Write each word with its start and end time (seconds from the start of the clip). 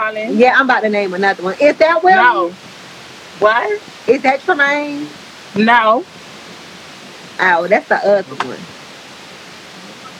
Yeah, 0.00 0.54
I'm 0.56 0.64
about 0.66 0.80
to 0.80 0.88
name 0.88 1.14
another 1.14 1.42
one. 1.42 1.56
Is 1.60 1.76
that 1.78 2.02
Will? 2.02 2.14
No. 2.14 2.50
What? 3.40 3.80
Is 4.06 4.22
that 4.22 4.40
Tremaine? 4.40 5.06
No. 5.56 6.04
Oh, 7.40 7.66
that's 7.68 7.88
the 7.88 7.96
other 7.96 8.34
one. 8.44 8.58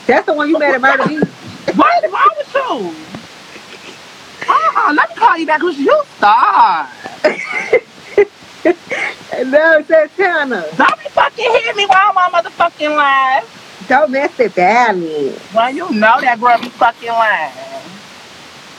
That's 0.07 0.25
the 0.25 0.33
one 0.33 0.49
you 0.49 0.57
met 0.57 0.75
at 0.75 0.81
Murder 0.81 1.07
Beach. 1.07 1.23
What 1.75 2.03
is 2.03 2.11
wrong 2.11 2.29
with 2.37 2.55
you? 2.55 2.95
Uh-uh, 4.49 4.93
let 4.93 5.09
me 5.09 5.15
call 5.15 5.37
you 5.37 5.45
back 5.45 5.59
because 5.59 5.77
you 5.77 6.01
start. 6.17 6.89
no, 9.45 9.83
Santana. 9.83 10.65
Don't 10.75 10.99
be 10.99 11.05
fucking 11.09 11.51
hit 11.51 11.75
me 11.75 11.85
while 11.85 12.13
I'm 12.15 12.33
on 12.33 12.43
motherfucking 12.43 12.95
live. 12.95 13.85
Don't 13.87 14.11
mess 14.11 14.39
it 14.39 14.55
down. 14.55 15.01
Well, 15.53 15.69
you 15.71 15.91
know 15.91 16.19
that 16.21 16.39
girl 16.39 16.57
be 16.59 16.69
fucking 16.69 17.09
lying. 17.09 17.51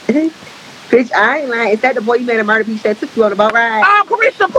Bitch, 0.07 1.11
I 1.13 1.39
ain't 1.39 1.49
lying. 1.49 1.73
Is 1.73 1.81
that 1.81 1.95
the 1.95 2.01
boy 2.01 2.15
you 2.15 2.25
met 2.25 2.39
at 2.39 2.45
Murder 2.45 2.65
Beach 2.65 2.83
that 2.83 2.99
took 2.99 3.15
you 3.15 3.23
on 3.23 3.29
the 3.29 3.35
boat 3.35 3.53
ride? 3.53 3.83
Oh, 3.85 4.03
Caresha, 4.07 4.49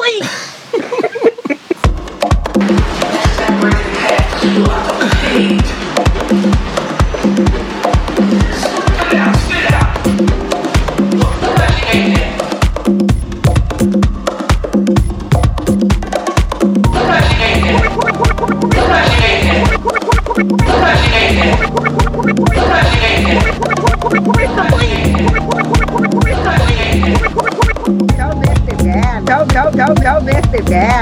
please. 7.32 7.48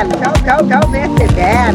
Don't, 0.00 0.44
don't, 0.46 0.66
don't 0.66 0.92
mess 0.92 1.20
it 1.20 1.36
down. 1.36 1.74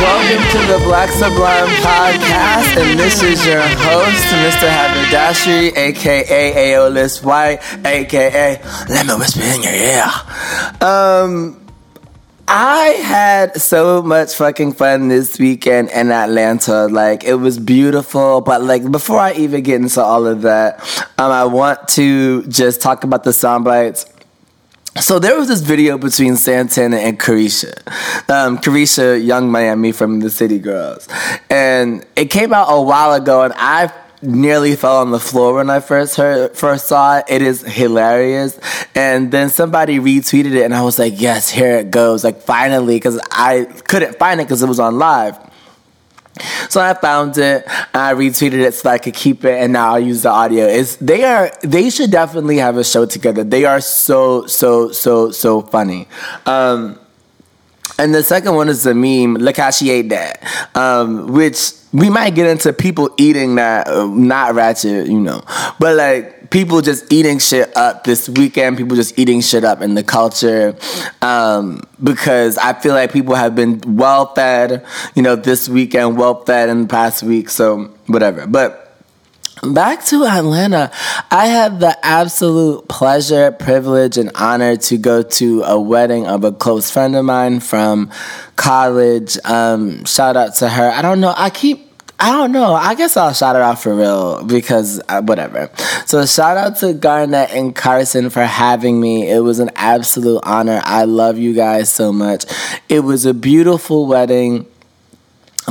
Welcome 0.00 0.42
to 0.50 0.58
the 0.66 0.80
Black 0.84 1.08
Sublime 1.10 1.68
Podcast, 1.78 2.76
and 2.76 2.98
this 2.98 3.22
is 3.22 3.46
your 3.46 3.60
host, 3.60 4.26
Mr. 4.34 4.68
Haberdashery, 4.68 5.68
aka 5.76 6.72
Aeolus 6.72 7.22
White, 7.22 7.60
aka 7.84 8.60
Let 8.88 9.06
me 9.06 9.14
whisper 9.14 9.44
in 9.44 9.62
your 9.62 9.74
ear. 9.74 10.10
Um, 10.80 11.64
I 12.48 12.98
had 13.04 13.60
so 13.60 14.02
much 14.02 14.34
fucking 14.34 14.72
fun 14.72 15.06
this 15.06 15.38
weekend 15.38 15.90
in 15.90 16.10
Atlanta. 16.10 16.88
Like, 16.88 17.22
it 17.22 17.34
was 17.34 17.60
beautiful. 17.60 18.40
But, 18.40 18.64
like, 18.64 18.90
before 18.90 19.20
I 19.20 19.34
even 19.34 19.62
get 19.62 19.80
into 19.80 20.02
all 20.02 20.26
of 20.26 20.42
that, 20.42 20.80
um, 21.16 21.30
I 21.30 21.44
want 21.44 21.86
to 21.90 22.44
just 22.48 22.82
talk 22.82 23.04
about 23.04 23.22
the 23.22 23.32
sound 23.32 23.64
bites. 23.64 24.04
So 25.00 25.18
there 25.18 25.36
was 25.36 25.48
this 25.48 25.60
video 25.60 25.98
between 25.98 26.36
Santana 26.36 26.96
and 26.96 27.18
Caresha. 27.20 27.74
Um, 28.30 28.58
Caresha, 28.58 29.24
Yung 29.24 29.50
Miami 29.50 29.92
from 29.92 30.20
the 30.20 30.30
City 30.30 30.58
Girls. 30.58 31.06
And 31.50 32.04
it 32.16 32.26
came 32.26 32.52
out 32.52 32.66
a 32.70 32.80
while 32.80 33.12
ago, 33.12 33.42
and 33.42 33.52
I 33.56 33.92
nearly 34.22 34.74
fell 34.74 34.98
on 34.98 35.10
the 35.10 35.20
floor 35.20 35.54
when 35.54 35.68
I 35.70 35.80
first 35.80 36.16
heard 36.16 36.56
first 36.56 36.88
saw 36.88 37.18
it. 37.18 37.24
It 37.28 37.42
is 37.42 37.62
hilarious. 37.62 38.58
And 38.94 39.30
then 39.30 39.50
somebody 39.50 39.98
retweeted 39.98 40.54
it 40.54 40.62
and 40.62 40.74
I 40.74 40.82
was 40.82 40.98
like, 40.98 41.20
yes, 41.20 41.50
here 41.50 41.76
it 41.76 41.90
goes. 41.90 42.24
Like 42.24 42.40
finally, 42.40 42.96
because 42.96 43.20
I 43.30 43.64
couldn't 43.64 44.18
find 44.18 44.40
it 44.40 44.44
because 44.44 44.62
it 44.62 44.68
was 44.68 44.80
on 44.80 44.98
live. 44.98 45.38
So 46.68 46.80
I 46.80 46.94
found 46.94 47.38
it, 47.38 47.64
I 47.94 48.12
retweeted 48.14 48.60
it 48.60 48.74
so 48.74 48.90
I 48.90 48.98
could 48.98 49.14
keep 49.14 49.44
it, 49.44 49.58
and 49.62 49.72
now 49.72 49.94
I'll 49.94 50.00
use 50.00 50.22
the 50.22 50.30
audio. 50.30 50.66
It's 50.66 50.96
they 50.96 51.24
are 51.24 51.50
they 51.62 51.90
should 51.90 52.10
definitely 52.10 52.58
have 52.58 52.76
a 52.76 52.84
show 52.84 53.06
together. 53.06 53.44
They 53.44 53.64
are 53.64 53.80
so 53.80 54.46
so 54.46 54.92
so 54.92 55.30
so 55.30 55.62
funny. 55.62 56.08
Um, 56.44 56.98
and 57.98 58.14
the 58.14 58.22
second 58.22 58.54
one 58.54 58.68
is 58.68 58.82
the 58.82 58.94
meme, 58.94 59.38
she 59.72 59.90
ate 59.90 60.10
that, 60.10 60.44
um, 60.76 61.32
which 61.32 61.72
we 61.92 62.10
might 62.10 62.34
get 62.34 62.46
into 62.46 62.72
people 62.72 63.08
eating 63.16 63.54
that, 63.54 63.88
uh, 63.88 64.06
not 64.06 64.54
ratchet, 64.54 65.06
you 65.06 65.18
know, 65.18 65.42
but 65.78 65.96
like 65.96 66.35
people 66.50 66.80
just 66.80 67.12
eating 67.12 67.38
shit 67.38 67.76
up 67.76 68.04
this 68.04 68.28
weekend, 68.28 68.76
people 68.76 68.96
just 68.96 69.18
eating 69.18 69.40
shit 69.40 69.64
up 69.64 69.82
in 69.82 69.94
the 69.94 70.02
culture, 70.02 70.76
um, 71.22 71.82
because 72.02 72.58
I 72.58 72.72
feel 72.74 72.94
like 72.94 73.12
people 73.12 73.34
have 73.34 73.54
been 73.54 73.80
well 73.86 74.34
fed, 74.34 74.84
you 75.14 75.22
know, 75.22 75.36
this 75.36 75.68
weekend, 75.68 76.16
well 76.16 76.44
fed 76.44 76.68
in 76.68 76.82
the 76.82 76.88
past 76.88 77.22
week, 77.22 77.48
so 77.48 77.94
whatever. 78.06 78.46
But 78.46 78.86
Back 79.62 80.04
to 80.06 80.26
Atlanta, 80.26 80.92
I 81.30 81.46
had 81.46 81.80
the 81.80 81.96
absolute 82.04 82.86
pleasure, 82.88 83.50
privilege, 83.52 84.18
and 84.18 84.30
honor 84.34 84.76
to 84.76 84.98
go 84.98 85.22
to 85.22 85.62
a 85.62 85.80
wedding 85.80 86.26
of 86.26 86.44
a 86.44 86.52
close 86.52 86.90
friend 86.90 87.16
of 87.16 87.24
mine 87.24 87.60
from 87.60 88.10
college. 88.56 89.38
Um, 89.46 90.04
shout 90.04 90.36
out 90.36 90.56
to 90.56 90.68
her. 90.68 90.90
I 90.90 91.00
don't 91.00 91.20
know. 91.20 91.32
I 91.34 91.48
keep 91.48 91.85
I 92.18 92.32
don't 92.32 92.52
know. 92.52 92.72
I 92.74 92.94
guess 92.94 93.16
I'll 93.16 93.34
shout 93.34 93.56
it 93.56 93.62
out 93.62 93.78
for 93.80 93.94
real 93.94 94.42
because 94.42 95.02
uh, 95.08 95.20
whatever. 95.20 95.70
So 96.06 96.24
shout 96.24 96.56
out 96.56 96.76
to 96.78 96.94
Garnett 96.94 97.50
and 97.50 97.74
Carson 97.74 98.30
for 98.30 98.42
having 98.44 98.98
me. 99.00 99.30
It 99.30 99.40
was 99.40 99.58
an 99.58 99.70
absolute 99.76 100.40
honor. 100.42 100.80
I 100.84 101.04
love 101.04 101.36
you 101.36 101.52
guys 101.52 101.92
so 101.92 102.12
much. 102.12 102.46
It 102.88 103.00
was 103.00 103.26
a 103.26 103.34
beautiful 103.34 104.06
wedding, 104.06 104.66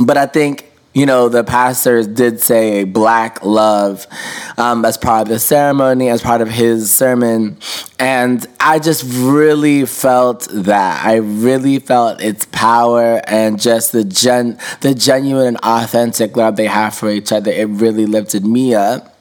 but 0.00 0.16
I 0.16 0.26
think 0.26 0.65
you 0.96 1.04
know, 1.04 1.28
the 1.28 1.44
pastors 1.44 2.06
did 2.06 2.40
say 2.40 2.84
black 2.84 3.44
love 3.44 4.06
um, 4.56 4.82
as 4.82 4.96
part 4.96 5.20
of 5.20 5.28
the 5.28 5.38
ceremony, 5.38 6.08
as 6.08 6.22
part 6.22 6.40
of 6.40 6.48
his 6.48 6.90
sermon. 6.90 7.58
And 7.98 8.46
I 8.58 8.78
just 8.78 9.04
really 9.04 9.84
felt 9.84 10.48
that. 10.50 11.04
I 11.04 11.16
really 11.16 11.80
felt 11.80 12.22
its 12.22 12.46
power 12.46 13.20
and 13.26 13.60
just 13.60 13.92
the 13.92 14.04
gen 14.04 14.58
the 14.80 14.94
genuine 14.94 15.48
and 15.48 15.58
authentic 15.58 16.34
love 16.34 16.56
they 16.56 16.66
have 16.66 16.94
for 16.94 17.10
each 17.10 17.30
other. 17.30 17.50
It 17.50 17.68
really 17.68 18.06
lifted 18.06 18.46
me 18.46 18.74
up. 18.74 19.15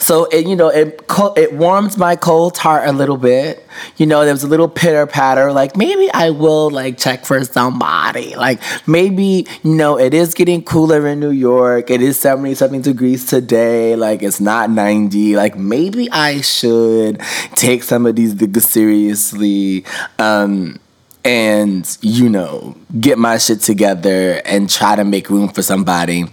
So 0.00 0.24
it, 0.26 0.46
you 0.46 0.56
know, 0.56 0.68
it 0.68 1.00
it 1.36 1.52
warms 1.52 1.96
my 1.96 2.16
cold 2.16 2.58
heart 2.58 2.88
a 2.88 2.92
little 2.92 3.16
bit. 3.16 3.66
You 3.96 4.06
know, 4.06 4.24
there 4.24 4.34
was 4.34 4.42
a 4.42 4.48
little 4.48 4.68
pitter 4.68 5.06
patter. 5.06 5.52
Like 5.52 5.76
maybe 5.76 6.10
I 6.12 6.30
will 6.30 6.70
like 6.70 6.98
check 6.98 7.24
for 7.24 7.42
somebody. 7.44 8.34
Like 8.34 8.60
maybe 8.88 9.46
you 9.62 9.74
know, 9.74 9.98
it 9.98 10.12
is 10.12 10.34
getting 10.34 10.62
cooler 10.64 11.06
in 11.06 11.20
New 11.20 11.30
York. 11.30 11.90
It 11.90 12.02
is 12.02 12.18
seventy 12.18 12.54
something 12.54 12.82
degrees 12.82 13.26
today. 13.26 13.94
Like 13.94 14.22
it's 14.22 14.40
not 14.40 14.70
ninety. 14.70 15.36
Like 15.36 15.56
maybe 15.56 16.10
I 16.10 16.40
should 16.40 17.20
take 17.54 17.84
some 17.84 18.06
of 18.06 18.16
these 18.16 18.34
niggas 18.34 18.62
seriously. 18.62 19.84
Um, 20.18 20.80
and 21.24 21.96
you 22.00 22.28
know, 22.28 22.76
get 22.98 23.18
my 23.18 23.38
shit 23.38 23.60
together 23.60 24.42
and 24.44 24.68
try 24.68 24.96
to 24.96 25.04
make 25.04 25.30
room 25.30 25.48
for 25.48 25.62
somebody 25.62 26.24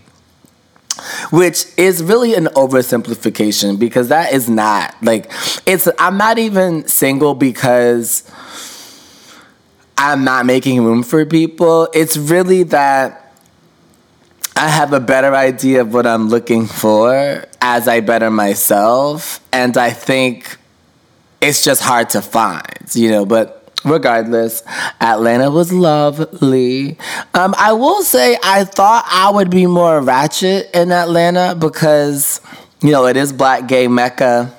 which 1.31 1.65
is 1.77 2.01
really 2.03 2.33
an 2.35 2.45
oversimplification 2.55 3.77
because 3.79 4.09
that 4.09 4.33
is 4.33 4.49
not 4.49 4.95
like 5.01 5.31
it's 5.65 5.87
i'm 5.99 6.17
not 6.17 6.37
even 6.37 6.87
single 6.87 7.33
because 7.33 8.29
i'm 9.97 10.23
not 10.23 10.45
making 10.45 10.83
room 10.83 11.03
for 11.03 11.25
people. 11.25 11.89
It's 11.93 12.17
really 12.17 12.63
that 12.63 13.33
i 14.55 14.67
have 14.67 14.93
a 14.93 14.99
better 14.99 15.35
idea 15.35 15.81
of 15.81 15.93
what 15.93 16.05
i'm 16.07 16.29
looking 16.29 16.65
for 16.65 17.45
as 17.61 17.87
i 17.87 17.99
better 17.99 18.29
myself 18.31 19.39
and 19.51 19.77
i 19.77 19.91
think 19.91 20.57
it's 21.41 21.63
just 21.63 21.81
hard 21.81 22.09
to 22.09 22.21
find 22.21 22.63
you 22.93 23.11
know 23.11 23.25
but 23.25 23.56
regardless, 23.83 24.63
Atlanta 24.99 25.49
was 25.51 25.71
lovely. 25.71 26.97
Um, 27.33 27.53
I 27.57 27.73
will 27.73 28.03
say 28.03 28.37
I 28.43 28.63
thought 28.63 29.05
I 29.07 29.31
would 29.31 29.49
be 29.49 29.65
more 29.65 30.01
ratchet 30.01 30.69
in 30.73 30.91
Atlanta 30.91 31.55
because, 31.55 32.41
you 32.81 32.91
know, 32.91 33.05
it 33.05 33.17
is 33.17 33.31
Black 33.33 33.67
Gay 33.67 33.87
Mecca. 33.87 34.53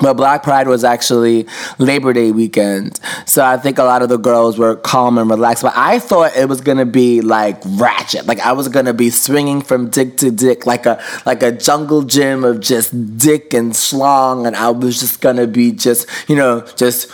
But 0.00 0.14
Black 0.14 0.42
Pride 0.42 0.66
was 0.66 0.82
actually 0.82 1.46
Labor 1.78 2.12
Day 2.12 2.32
weekend. 2.32 2.98
So 3.26 3.44
I 3.44 3.56
think 3.56 3.78
a 3.78 3.84
lot 3.84 4.02
of 4.02 4.08
the 4.08 4.16
girls 4.16 4.58
were 4.58 4.74
calm 4.74 5.18
and 5.18 5.30
relaxed. 5.30 5.62
But 5.62 5.72
I 5.76 6.00
thought 6.00 6.36
it 6.36 6.48
was 6.48 6.60
gonna 6.60 6.84
be 6.84 7.20
like 7.20 7.62
ratchet. 7.64 8.26
Like 8.26 8.40
I 8.40 8.52
was 8.52 8.68
gonna 8.68 8.92
be 8.92 9.10
swinging 9.10 9.62
from 9.62 9.90
dick 9.90 10.16
to 10.16 10.32
dick 10.32 10.66
like 10.66 10.84
a 10.86 11.02
like 11.26 11.44
a 11.44 11.52
jungle 11.52 12.02
gym 12.02 12.42
of 12.42 12.58
just 12.58 13.16
dick 13.16 13.54
and 13.54 13.72
schlong. 13.72 14.48
And 14.48 14.56
I 14.56 14.70
was 14.70 14.98
just 14.98 15.20
gonna 15.20 15.46
be 15.46 15.70
just, 15.70 16.08
you 16.28 16.34
know, 16.34 16.62
just 16.76 17.08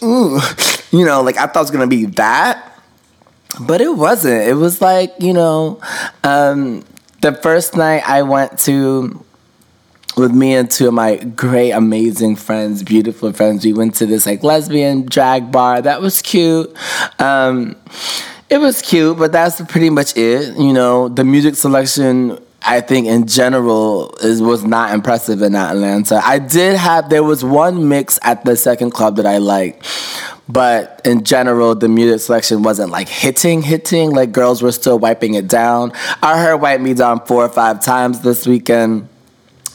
you 0.00 1.04
know, 1.04 1.20
like 1.20 1.36
I 1.36 1.46
thought 1.46 1.56
it 1.56 1.60
was 1.60 1.70
gonna 1.70 1.86
be 1.86 2.06
that, 2.06 2.80
but 3.60 3.82
it 3.82 3.94
wasn't. 3.94 4.48
It 4.48 4.54
was 4.54 4.80
like 4.80 5.12
you 5.20 5.34
know, 5.34 5.82
um, 6.24 6.82
the 7.20 7.34
first 7.34 7.76
night 7.76 8.08
I 8.08 8.22
went 8.22 8.58
to 8.60 9.22
with 10.18 10.32
me 10.32 10.54
and 10.54 10.70
two 10.70 10.88
of 10.88 10.94
my 10.94 11.16
great, 11.16 11.72
amazing 11.72 12.36
friends, 12.36 12.82
beautiful 12.82 13.32
friends. 13.32 13.64
We 13.64 13.72
went 13.72 13.94
to 13.96 14.06
this 14.06 14.26
like 14.26 14.42
lesbian 14.42 15.06
drag 15.06 15.50
bar. 15.52 15.80
That 15.80 16.00
was 16.00 16.20
cute. 16.22 16.74
Um, 17.20 17.76
it 18.50 18.58
was 18.58 18.82
cute, 18.82 19.18
but 19.18 19.32
that's 19.32 19.60
pretty 19.62 19.90
much 19.90 20.16
it. 20.16 20.56
You 20.56 20.72
know, 20.72 21.08
the 21.08 21.24
music 21.24 21.54
selection 21.54 22.38
I 22.62 22.80
think 22.80 23.06
in 23.06 23.26
general 23.26 24.14
is 24.20 24.42
was 24.42 24.64
not 24.64 24.92
impressive 24.92 25.42
in 25.42 25.54
Atlanta. 25.54 26.20
I 26.24 26.38
did 26.38 26.76
have 26.76 27.08
there 27.08 27.22
was 27.22 27.44
one 27.44 27.88
mix 27.88 28.18
at 28.22 28.44
the 28.44 28.56
second 28.56 28.90
club 28.90 29.16
that 29.16 29.26
I 29.26 29.38
liked, 29.38 29.86
but 30.48 31.00
in 31.04 31.24
general 31.24 31.74
the 31.74 31.88
music 31.88 32.20
selection 32.20 32.62
wasn't 32.62 32.90
like 32.90 33.08
hitting 33.08 33.62
hitting 33.62 34.10
like 34.10 34.32
girls 34.32 34.60
were 34.60 34.72
still 34.72 34.98
wiping 34.98 35.34
it 35.34 35.48
down. 35.48 35.92
I 36.22 36.42
heard 36.42 36.56
"Wipe 36.56 36.80
Me 36.80 36.94
Down" 36.94 37.24
four 37.24 37.44
or 37.44 37.48
five 37.48 37.82
times 37.82 38.20
this 38.20 38.46
weekend. 38.46 39.08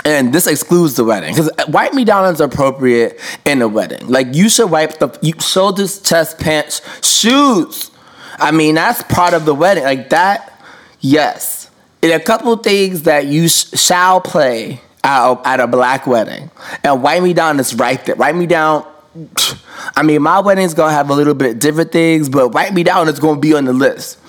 And 0.06 0.34
this 0.34 0.48
excludes 0.48 0.96
the 0.96 1.06
wedding 1.06 1.34
because 1.34 1.50
wipe 1.70 1.94
me 1.94 2.04
down 2.04 2.32
is 2.34 2.42
appropriate 2.42 3.20
in 3.46 3.62
a 3.62 3.68
wedding. 3.68 4.08
Like 4.08 4.34
you 4.34 4.50
should 4.50 4.70
wipe 4.70 5.00
the 5.00 5.18
you, 5.22 5.34
shoulders, 5.40 6.02
chest, 6.02 6.40
pants, 6.40 6.82
shoes. 7.08 7.90
I 8.38 8.52
mean 8.52 8.76
that's 8.76 9.02
part 9.04 9.34
of 9.34 9.46
the 9.46 9.56
wedding. 9.56 9.84
Like 9.84 10.10
that, 10.10 10.62
yes. 11.00 11.72
And 12.02 12.12
a 12.12 12.20
couple 12.20 12.56
things 12.58 13.04
that 13.04 13.28
you 13.28 13.48
sh- 13.48 13.70
shall 13.76 14.20
play 14.20 14.82
at, 15.06 15.42
at 15.46 15.60
a 15.62 15.68
black 15.68 16.06
wedding, 16.06 16.52
and 16.84 17.02
wipe 17.02 17.24
me 17.24 17.34
down 17.34 17.60
is 17.60 17.74
right 17.76 18.04
there. 18.06 18.16
Wipe 18.16 18.36
me 18.36 18.46
down. 18.46 18.86
I 19.96 20.04
mean, 20.04 20.22
my 20.22 20.40
wedding's 20.42 20.74
gonna 20.74 20.94
have 20.94 21.10
a 21.10 21.14
little 21.14 21.34
bit 21.34 21.60
different 21.60 21.94
things, 21.94 22.28
but 22.28 22.50
wipe 22.50 22.74
me 22.74 22.84
down 22.84 23.08
is 23.08 23.20
gonna 23.20 23.40
be 23.40 23.54
on 23.54 23.66
the 23.66 23.74
list. 23.74 24.20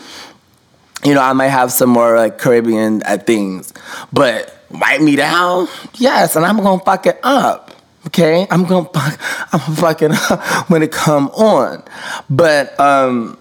You 1.05 1.15
know, 1.15 1.21
I 1.21 1.33
might 1.33 1.49
have 1.49 1.73
some 1.73 1.91
more 1.91 2.17
like 2.17 2.39
Caribbean 2.39 3.03
uh, 3.05 3.19
things, 3.19 3.73
but 4.13 4.64
wipe 4.79 5.01
me 5.01 5.17
down? 5.17 5.69
Yes, 5.95 6.37
and 6.37 6.45
I'm 6.45 6.57
gonna 6.59 6.83
fuck 6.83 7.07
it 7.07 7.19
up. 7.23 7.71
Okay, 8.07 8.47
I'm 8.51 8.65
gonna 8.65 8.89
fuck, 8.89 9.19
I'm 9.53 9.61
gonna 9.61 9.77
fuck 9.77 10.03
it 10.03 10.11
up 10.13 10.41
when 10.71 10.83
it 10.83 10.93
come 10.93 11.29
on. 11.29 11.83
But 12.29 12.79
um, 12.79 13.39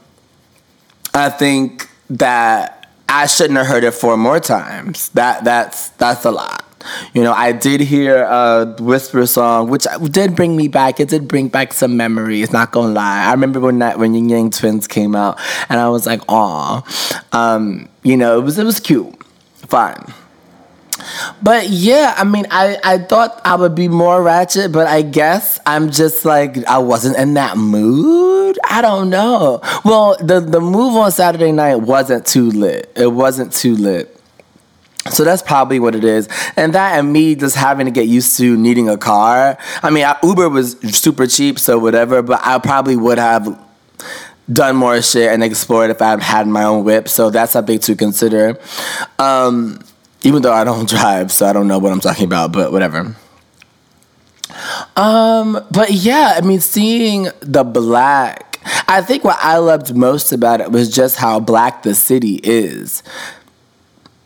I 1.13 1.29
think 1.29 1.89
that 2.09 2.87
I 3.09 3.27
shouldn't 3.27 3.57
have 3.57 3.67
heard 3.67 3.83
it 3.83 3.93
four 3.93 4.17
more 4.17 4.39
times. 4.39 5.09
That 5.09 5.43
that's 5.43 5.89
that's 5.89 6.25
a 6.25 6.31
lot. 6.31 6.63
You 7.13 7.23
know, 7.23 7.31
I 7.31 7.51
did 7.53 7.81
hear 7.81 8.23
a 8.23 8.75
whisper 8.79 9.25
song, 9.25 9.69
which 9.69 9.85
did 10.11 10.35
bring 10.35 10.57
me 10.57 10.67
back. 10.67 10.99
It 10.99 11.09
did 11.09 11.27
bring 11.27 11.47
back 11.47 11.73
some 11.73 11.95
memories. 11.95 12.51
Not 12.51 12.71
gonna 12.71 12.93
lie, 12.93 13.25
I 13.25 13.31
remember 13.31 13.59
when 13.59 13.79
that 13.79 13.99
when 13.99 14.13
Ying 14.13 14.29
Yang 14.29 14.51
Twins 14.51 14.87
came 14.87 15.15
out, 15.15 15.39
and 15.69 15.79
I 15.79 15.89
was 15.89 16.05
like, 16.05 16.21
"Aw," 16.29 16.81
um, 17.31 17.89
you 18.03 18.17
know, 18.17 18.39
it 18.39 18.43
was 18.43 18.57
it 18.57 18.65
was 18.65 18.79
cute, 18.79 19.13
fine. 19.67 20.13
But 21.43 21.69
yeah, 21.69 22.15
I 22.17 22.23
mean, 22.23 22.45
I, 22.49 22.77
I 22.83 22.97
thought 22.99 23.41
I 23.43 23.55
would 23.55 23.75
be 23.75 23.89
more 23.89 24.23
ratchet, 24.23 24.71
but 24.71 24.87
I 24.87 25.01
guess 25.01 25.59
I'm 25.65 25.91
just 25.91 26.23
like, 26.23 26.57
I 26.65 26.77
wasn't 26.77 27.17
in 27.17 27.33
that 27.33 27.57
mood. 27.57 28.57
I 28.69 28.81
don't 28.81 29.09
know. 29.09 29.59
Well, 29.83 30.15
the, 30.21 30.39
the 30.39 30.61
move 30.61 30.95
on 30.95 31.11
Saturday 31.11 31.51
night 31.51 31.75
wasn't 31.75 32.25
too 32.25 32.49
lit. 32.49 32.91
It 32.95 33.07
wasn't 33.07 33.51
too 33.51 33.75
lit. 33.75 34.17
So 35.11 35.25
that's 35.25 35.41
probably 35.41 35.81
what 35.81 35.95
it 35.95 36.05
is. 36.05 36.29
And 36.55 36.73
that 36.75 36.97
and 36.97 37.11
me 37.11 37.35
just 37.35 37.57
having 37.57 37.87
to 37.87 37.91
get 37.91 38.07
used 38.07 38.37
to 38.37 38.55
needing 38.55 38.87
a 38.87 38.97
car. 38.97 39.57
I 39.81 39.89
mean, 39.89 40.07
Uber 40.23 40.47
was 40.47 40.77
super 40.97 41.27
cheap, 41.27 41.59
so 41.59 41.77
whatever, 41.77 42.21
but 42.21 42.39
I 42.41 42.57
probably 42.59 42.95
would 42.95 43.17
have 43.17 43.59
done 44.51 44.77
more 44.77 45.01
shit 45.01 45.29
and 45.31 45.43
explored 45.43 45.89
if 45.89 46.01
I 46.01 46.21
had 46.21 46.47
my 46.47 46.63
own 46.63 46.85
whip. 46.85 47.09
So 47.09 47.29
that's 47.29 47.51
something 47.51 47.79
to 47.79 47.95
consider. 47.95 48.57
Um, 49.19 49.79
even 50.23 50.41
though 50.41 50.53
I 50.53 50.63
don't 50.63 50.89
drive, 50.89 51.31
so 51.31 51.45
I 51.45 51.53
don't 51.53 51.67
know 51.67 51.79
what 51.79 51.91
I'm 51.91 51.99
talking 51.99 52.25
about, 52.25 52.51
but 52.51 52.71
whatever. 52.71 53.15
Um, 54.95 55.65
but 55.71 55.91
yeah, 55.91 56.33
I 56.37 56.41
mean, 56.41 56.59
seeing 56.59 57.27
the 57.41 57.63
black, 57.63 58.59
I 58.87 59.01
think 59.01 59.23
what 59.23 59.37
I 59.41 59.57
loved 59.57 59.95
most 59.95 60.31
about 60.31 60.61
it 60.61 60.71
was 60.71 60.93
just 60.93 61.17
how 61.17 61.39
black 61.39 61.83
the 61.83 61.95
city 61.95 62.39
is. 62.43 63.03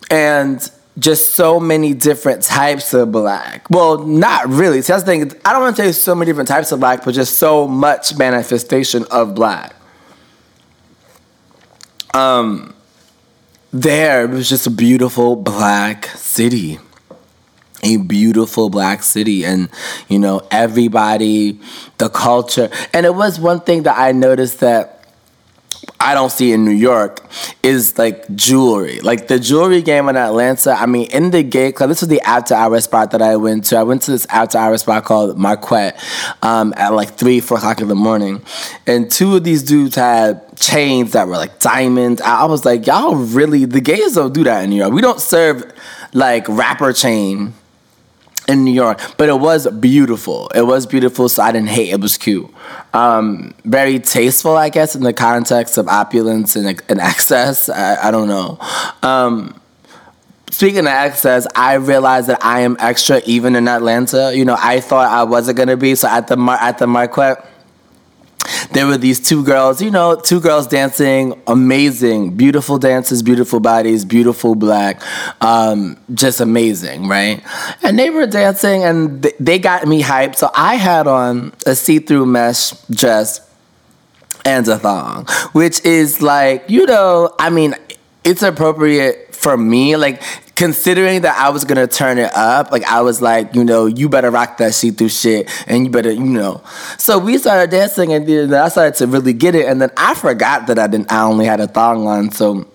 And 0.09 0.69
just 0.99 1.35
so 1.35 1.59
many 1.59 1.93
different 1.93 2.41
types 2.41 2.93
of 2.93 3.11
black. 3.11 3.69
Well, 3.69 3.99
not 3.99 4.47
really. 4.47 4.81
See, 4.81 4.93
that's 4.93 5.03
the 5.03 5.11
thing. 5.11 5.31
I 5.45 5.53
don't 5.53 5.61
want 5.61 5.75
to 5.75 5.83
say 5.83 5.91
so 5.91 6.15
many 6.15 6.29
different 6.29 6.47
types 6.47 6.71
of 6.71 6.79
black, 6.79 7.05
but 7.05 7.13
just 7.13 7.37
so 7.37 7.67
much 7.67 8.17
manifestation 8.17 9.05
of 9.11 9.35
black. 9.35 9.75
Um, 12.13 12.73
there 13.81 14.25
it 14.25 14.31
was 14.31 14.49
just 14.49 14.67
a 14.67 14.71
beautiful 14.71 15.35
black 15.35 16.05
city. 16.07 16.79
A 17.83 17.97
beautiful 17.97 18.69
black 18.69 19.03
city 19.03 19.45
and 19.45 19.69
you 20.07 20.17
know 20.17 20.41
everybody 20.49 21.59
the 21.99 22.09
culture. 22.09 22.69
And 22.91 23.05
it 23.05 23.13
was 23.13 23.39
one 23.39 23.59
thing 23.61 23.83
that 23.83 23.97
i 23.97 24.11
noticed 24.11 24.61
that 24.61 24.96
I 25.99 26.13
don't 26.13 26.31
see 26.31 26.51
in 26.53 26.63
New 26.63 26.71
York 26.71 27.25
is 27.63 27.97
like 27.97 28.33
jewelry. 28.35 28.99
Like 29.01 29.27
the 29.27 29.39
jewelry 29.39 29.81
game 29.81 30.07
in 30.09 30.15
Atlanta, 30.15 30.71
I 30.71 30.85
mean, 30.85 31.09
in 31.11 31.31
the 31.31 31.43
gay 31.43 31.71
club, 31.71 31.89
this 31.89 32.01
was 32.01 32.09
the 32.09 32.21
after 32.21 32.53
hour 32.53 32.79
spot 32.79 33.11
that 33.11 33.21
I 33.21 33.35
went 33.35 33.65
to. 33.65 33.77
I 33.77 33.83
went 33.83 34.03
to 34.03 34.11
this 34.11 34.25
after 34.27 34.57
hour 34.57 34.77
spot 34.77 35.05
called 35.05 35.37
Marquette 35.37 36.01
um, 36.41 36.73
at 36.77 36.93
like 36.93 37.17
3, 37.17 37.39
4 37.39 37.57
o'clock 37.57 37.81
in 37.81 37.87
the 37.87 37.95
morning. 37.95 38.41
And 38.85 39.09
two 39.11 39.35
of 39.35 39.43
these 39.43 39.63
dudes 39.63 39.95
had 39.95 40.57
chains 40.57 41.11
that 41.13 41.27
were 41.27 41.37
like 41.37 41.59
diamonds. 41.59 42.21
I 42.21 42.45
was 42.45 42.63
like, 42.63 42.85
y'all 42.85 43.15
really, 43.15 43.65
the 43.65 43.81
gays 43.81 44.15
don't 44.15 44.33
do 44.33 44.43
that 44.43 44.63
in 44.63 44.69
New 44.69 44.77
York. 44.77 44.93
We 44.93 45.01
don't 45.01 45.19
serve 45.19 45.73
like 46.13 46.47
rapper 46.47 46.93
chain 46.93 47.53
in 48.47 48.63
New 48.63 48.73
York, 48.73 48.99
but 49.17 49.29
it 49.29 49.39
was 49.39 49.67
beautiful. 49.67 50.49
It 50.55 50.61
was 50.61 50.85
beautiful, 50.85 51.29
so 51.29 51.43
I 51.43 51.51
didn't 51.51 51.69
hate. 51.69 51.89
It 51.89 51.99
was 51.99 52.17
cute, 52.17 52.49
um, 52.93 53.53
very 53.65 53.99
tasteful, 53.99 54.55
I 54.55 54.69
guess, 54.69 54.95
in 54.95 55.03
the 55.03 55.13
context 55.13 55.77
of 55.77 55.87
opulence 55.87 56.55
and, 56.55 56.81
and 56.89 56.99
excess. 57.01 57.69
I, 57.69 58.07
I 58.07 58.11
don't 58.11 58.27
know. 58.27 58.57
Um, 59.03 59.59
speaking 60.49 60.79
of 60.79 60.87
excess, 60.87 61.45
I 61.55 61.75
realized 61.75 62.27
that 62.27 62.43
I 62.43 62.61
am 62.61 62.77
extra 62.79 63.21
even 63.25 63.55
in 63.55 63.67
Atlanta. 63.67 64.31
You 64.35 64.45
know, 64.45 64.57
I 64.59 64.79
thought 64.79 65.11
I 65.11 65.23
wasn't 65.23 65.57
gonna 65.57 65.77
be. 65.77 65.95
So 65.95 66.07
at 66.07 66.27
the 66.27 66.37
Mar- 66.37 66.59
at 66.59 66.77
the 66.77 66.87
Marquette 66.87 67.45
there 68.71 68.87
were 68.87 68.97
these 68.97 69.19
two 69.19 69.43
girls, 69.43 69.81
you 69.81 69.91
know, 69.91 70.15
two 70.15 70.39
girls 70.39 70.67
dancing, 70.67 71.39
amazing, 71.47 72.35
beautiful 72.35 72.77
dances, 72.77 73.23
beautiful 73.23 73.59
bodies, 73.59 74.05
beautiful 74.05 74.55
black, 74.55 75.01
um, 75.41 75.97
just 76.13 76.39
amazing, 76.39 77.07
right? 77.07 77.43
And 77.83 77.97
they 77.97 78.09
were 78.09 78.27
dancing 78.27 78.83
and 78.83 79.23
th- 79.23 79.35
they 79.39 79.59
got 79.59 79.87
me 79.87 80.01
hyped. 80.01 80.35
So 80.35 80.49
I 80.55 80.75
had 80.75 81.07
on 81.07 81.53
a 81.65 81.75
see 81.75 81.99
through 81.99 82.25
mesh 82.25 82.71
dress 82.89 83.41
and 84.45 84.67
a 84.67 84.77
thong, 84.77 85.25
which 85.51 85.83
is 85.85 86.21
like, 86.21 86.69
you 86.69 86.85
know, 86.85 87.33
I 87.39 87.49
mean, 87.49 87.75
it's 88.23 88.43
appropriate 88.43 89.35
for 89.35 89.57
me. 89.57 89.95
Like, 89.95 90.21
considering 90.57 91.21
that 91.21 91.37
I 91.37 91.49
was 91.49 91.65
gonna 91.65 91.85
turn 91.85 92.17
it 92.17 92.35
up, 92.35 92.71
like 92.71 92.83
I 92.85 93.01
was 93.01 93.21
like, 93.21 93.53
you 93.53 93.63
know, 93.63 93.85
you 93.85 94.09
better 94.09 94.31
rock 94.31 94.57
that 94.57 94.73
see 94.73 94.89
through 94.89 95.09
shit, 95.09 95.49
and 95.67 95.85
you 95.85 95.91
better, 95.91 96.11
you 96.11 96.25
know. 96.25 96.63
So 96.97 97.19
we 97.19 97.37
started 97.37 97.69
dancing, 97.69 98.11
and 98.11 98.27
then 98.27 98.53
I 98.53 98.67
started 98.69 98.95
to 98.95 99.07
really 99.07 99.33
get 99.33 99.53
it, 99.53 99.67
and 99.67 99.79
then 99.79 99.91
I 99.95 100.15
forgot 100.15 100.65
that 100.67 100.79
I 100.79 100.87
didn't. 100.87 101.11
I 101.11 101.21
only 101.21 101.45
had 101.45 101.59
a 101.59 101.67
thong 101.67 102.07
on, 102.07 102.31
so 102.31 102.67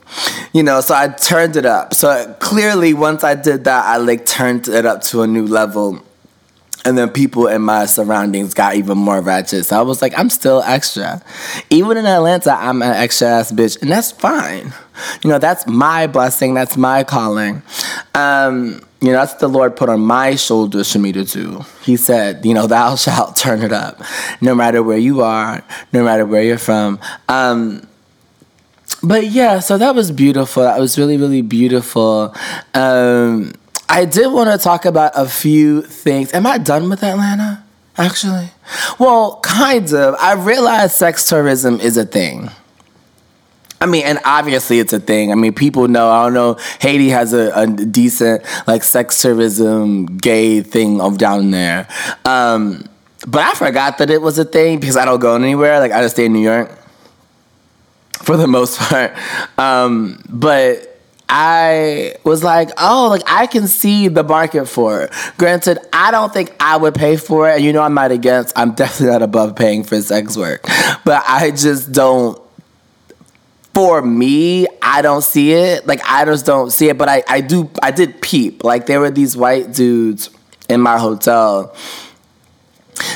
you 0.53 0.63
know, 0.63 0.81
so 0.81 0.95
I 0.95 1.09
turned 1.09 1.57
it 1.57 1.67
up. 1.67 1.93
So 1.93 2.35
clearly, 2.39 2.95
once 2.95 3.25
I 3.25 3.35
did 3.35 3.65
that, 3.65 3.85
I 3.85 3.97
like 3.97 4.27
turned 4.27 4.69
it 4.69 4.87
up 4.87 5.03
to 5.05 5.23
a 5.23 5.27
new 5.27 5.47
level. 5.47 6.01
And 6.85 6.99
then 6.99 7.11
people 7.11 7.47
in 7.47 7.63
my 7.63 7.87
surroundings 7.87 8.55
got 8.55 8.75
even 8.75 8.99
more 8.99 9.21
ratchet. 9.21 9.67
So 9.67 9.79
I 9.79 9.83
was 9.83 10.03
like, 10.03 10.19
I'm 10.19 10.29
still 10.29 10.63
extra. 10.63 11.23
Even 11.71 11.97
in 11.97 12.07
Atlanta, 12.07 12.53
I'm 12.53 12.83
an 12.83 12.91
extra 12.91 13.29
ass 13.29 13.53
bitch. 13.53 13.81
And 13.81 13.91
that's 13.91 14.11
fine. 14.11 14.73
You 15.23 15.31
know, 15.31 15.39
that's 15.39 15.67
my 15.67 16.09
blessing. 16.09 16.55
That's 16.55 16.77
my 16.77 17.05
calling. 17.05 17.63
Um, 18.15 18.81
you 19.01 19.09
know, 19.09 19.19
that's 19.19 19.35
the 19.35 19.49
Lord 19.49 19.77
put 19.77 19.89
on 19.89 20.01
my 20.01 20.35
shoulders 20.37 20.93
for 20.93 20.99
me 20.99 21.13
to 21.13 21.25
do. 21.25 21.65
He 21.83 21.97
said, 21.97 22.45
you 22.45 22.55
know, 22.55 22.67
thou 22.67 22.97
shalt 22.97 23.37
turn 23.37 23.63
it 23.63 23.73
up, 23.73 24.01
no 24.41 24.55
matter 24.55 24.83
where 24.83 24.99
you 24.99 25.23
are, 25.23 25.63
no 25.93 26.05
matter 26.05 26.27
where 26.27 26.43
you're 26.43 26.59
from. 26.59 27.01
Um, 27.29 27.87
but 29.03 29.27
yeah, 29.27 29.59
so 29.59 29.79
that 29.79 29.95
was 29.97 30.13
beautiful. 30.13 30.63
That 30.63 30.79
was 30.79 30.97
really, 30.99 31.17
really 31.17 31.43
beautiful. 31.43 32.35
Um, 32.75 33.55
I 33.93 34.07
did 34.07 34.33
want 34.33 34.51
to 34.51 34.57
talk 34.57 34.87
about 34.87 35.13
a 35.15 35.29
few 35.29 35.83
things. 35.83 36.33
Am 36.33 36.47
I 36.47 36.57
done 36.57 36.89
with 36.89 37.03
Atlanta? 37.03 37.63
Actually, 37.99 38.49
well, 38.99 39.39
kind 39.43 39.93
of. 39.93 40.15
I 40.19 40.33
realize 40.33 40.97
sex 40.97 41.29
tourism 41.29 41.79
is 41.79 41.99
a 41.99 42.07
thing. 42.07 42.49
I 43.83 43.87
mean, 43.87 44.05
and 44.07 44.19
obviously 44.25 44.79
it's 44.79 44.95
a 44.95 44.99
thing. 44.99 45.31
I 45.31 45.35
mean, 45.35 45.53
people 45.53 45.89
know. 45.89 46.09
I 46.09 46.25
don't 46.25 46.33
know. 46.33 46.57
Haiti 46.81 47.11
has 47.11 47.35
a, 47.35 47.53
a 47.55 47.67
decent 47.67 48.47
like 48.67 48.83
sex 48.83 49.21
tourism 49.21 50.07
gay 50.07 50.63
thing 50.63 51.03
of 51.03 51.19
down 51.19 51.51
there. 51.51 51.87
Um, 52.25 52.89
but 53.27 53.43
I 53.43 53.53
forgot 53.53 53.99
that 53.99 54.09
it 54.09 54.23
was 54.23 54.39
a 54.39 54.47
thing 54.47 54.81
because 54.81 54.97
I 54.97 55.05
don't 55.05 55.21
go 55.21 55.35
anywhere. 55.35 55.81
Like 55.81 55.93
I 55.93 56.01
just 56.01 56.15
stay 56.15 56.25
in 56.25 56.33
New 56.33 56.41
York 56.41 56.71
for 58.23 58.39
the 58.39 58.47
most 58.59 58.79
part. 58.79 59.13
Um, 59.59 60.23
but 60.31 60.92
I 61.35 62.17
was 62.25 62.45
like, 62.45 62.69
oh, 62.77 63.09
like 63.09 63.23
I 63.27 63.47
can 63.47 63.67
see 63.67 64.09
the 64.09 64.23
market 64.23 64.67
for 64.67 65.05
it. 65.05 65.13
Granted, 65.39 65.79
I 65.91 66.11
don't 66.11 66.31
think 66.31 66.55
I 66.61 66.77
would 66.77 66.95
pay 66.95 67.17
for 67.17 67.49
it. 67.49 67.57
And 67.57 67.65
you 67.65 67.73
know, 67.73 67.81
I'm 67.81 67.95
not 67.95 68.13
against, 68.13 68.57
I'm 68.57 68.73
definitely 68.73 69.13
not 69.13 69.23
above 69.23 69.57
paying 69.57 69.83
for 69.83 69.99
sex 70.03 70.37
work. 70.37 70.63
But 71.07 71.25
I 71.27 71.51
just 71.51 71.91
don't 71.91 72.39
for 73.73 74.03
me, 74.03 74.67
I 74.83 75.01
don't 75.01 75.23
see 75.23 75.55
it. 75.55 75.87
Like 75.87 76.01
I 76.05 76.27
just 76.27 76.45
don't 76.45 76.71
see 76.71 76.91
it. 76.91 76.99
But 76.99 77.09
I, 77.09 77.23
I 77.27 77.41
do 77.41 77.71
I 77.83 77.93
did 77.93 78.21
peep. 78.21 78.63
Like 78.63 78.85
there 78.85 79.01
were 79.01 79.11
these 79.11 79.35
white 79.35 79.73
dudes 79.73 80.29
in 80.69 80.83
my 80.83 80.99
hotel 80.99 81.75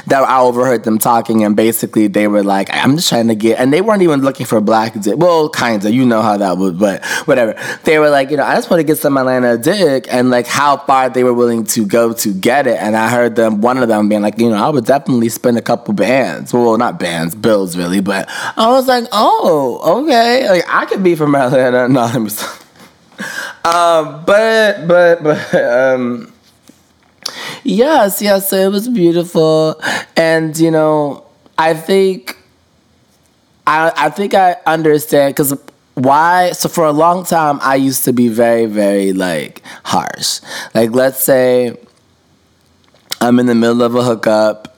that 0.06 0.22
I 0.22 0.40
overheard 0.40 0.84
them 0.84 0.98
talking, 0.98 1.44
and 1.44 1.56
basically 1.56 2.06
they 2.06 2.28
were 2.28 2.42
like, 2.42 2.68
"I'm 2.72 2.96
just 2.96 3.08
trying 3.08 3.28
to 3.28 3.34
get," 3.34 3.58
and 3.58 3.72
they 3.72 3.80
weren't 3.80 4.02
even 4.02 4.22
looking 4.22 4.46
for 4.46 4.60
black 4.60 4.98
dick. 5.00 5.16
Well, 5.16 5.48
kinda, 5.48 5.92
you 5.92 6.06
know 6.06 6.22
how 6.22 6.36
that 6.36 6.58
would, 6.58 6.78
but 6.78 7.04
whatever. 7.24 7.56
They 7.84 7.98
were 7.98 8.10
like, 8.10 8.30
you 8.30 8.36
know, 8.36 8.44
I 8.44 8.54
just 8.54 8.70
want 8.70 8.80
to 8.80 8.84
get 8.84 8.98
some 8.98 9.16
Atlanta 9.16 9.58
dick, 9.58 10.06
and 10.10 10.30
like 10.30 10.46
how 10.46 10.76
far 10.76 11.10
they 11.10 11.24
were 11.24 11.34
willing 11.34 11.64
to 11.64 11.86
go 11.86 12.12
to 12.12 12.32
get 12.32 12.66
it. 12.66 12.78
And 12.80 12.96
I 12.96 13.08
heard 13.08 13.36
them, 13.36 13.60
one 13.60 13.78
of 13.78 13.88
them 13.88 14.08
being 14.08 14.22
like, 14.22 14.38
you 14.38 14.50
know, 14.50 14.56
I 14.56 14.68
would 14.68 14.84
definitely 14.84 15.28
spend 15.28 15.58
a 15.58 15.62
couple 15.62 15.94
bands. 15.94 16.52
Well, 16.52 16.76
not 16.78 16.98
bands, 16.98 17.34
bills 17.34 17.76
really, 17.76 18.00
but 18.00 18.28
I 18.56 18.68
was 18.70 18.86
like, 18.86 19.04
oh, 19.12 20.02
okay, 20.02 20.48
like 20.48 20.64
I 20.68 20.86
could 20.86 21.02
be 21.02 21.14
from 21.14 21.34
Atlanta. 21.34 21.88
No. 21.96 22.28
Um, 23.64 24.22
but 24.26 24.86
but 24.86 25.24
but 25.24 25.54
um 25.54 26.32
Yes, 27.64 28.22
yes, 28.22 28.52
it 28.52 28.70
was 28.70 28.88
beautiful. 28.88 29.80
And, 30.16 30.56
you 30.58 30.70
know, 30.70 31.26
I 31.58 31.74
think 31.74 32.36
I 33.66 33.92
I 33.96 34.10
think 34.10 34.34
I 34.34 34.56
understand 34.66 35.34
because 35.34 35.58
why 35.94 36.52
so 36.52 36.68
for 36.68 36.84
a 36.84 36.92
long 36.92 37.24
time 37.24 37.58
I 37.62 37.76
used 37.76 38.04
to 38.04 38.12
be 38.12 38.28
very, 38.28 38.66
very 38.66 39.12
like 39.12 39.62
harsh. 39.84 40.40
Like 40.74 40.90
let's 40.92 41.22
say 41.22 41.76
I'm 43.20 43.38
in 43.38 43.46
the 43.46 43.54
middle 43.54 43.82
of 43.82 43.94
a 43.94 44.02
hookup 44.04 44.76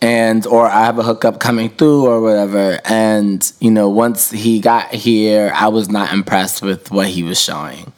and 0.00 0.46
or 0.46 0.66
I 0.66 0.84
have 0.84 0.98
a 0.98 1.02
hookup 1.02 1.38
coming 1.38 1.68
through 1.70 2.06
or 2.06 2.20
whatever 2.20 2.80
and 2.84 3.52
you 3.60 3.70
know 3.70 3.88
once 3.88 4.30
he 4.30 4.58
got 4.58 4.92
here 4.92 5.52
I 5.54 5.68
was 5.68 5.88
not 5.88 6.12
impressed 6.12 6.62
with 6.62 6.90
what 6.90 7.08
he 7.08 7.22
was 7.22 7.40
showing. 7.40 7.92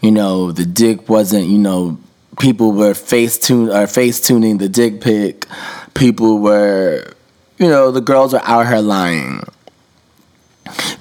You 0.00 0.12
know, 0.12 0.52
the 0.52 0.66
dick 0.66 1.08
wasn't, 1.08 1.46
you 1.48 1.58
know, 1.58 1.98
people 2.40 2.72
were 2.72 2.94
face 2.94 3.38
tune 3.38 3.68
or 3.68 3.86
face 3.86 4.20
tuning 4.20 4.58
the 4.58 4.68
dick 4.68 5.00
pic. 5.00 5.46
People 5.94 6.40
were, 6.40 7.12
you 7.58 7.68
know, 7.68 7.92
the 7.92 8.00
girls 8.00 8.32
were 8.32 8.42
out 8.42 8.66
here 8.66 8.80
lying, 8.80 9.42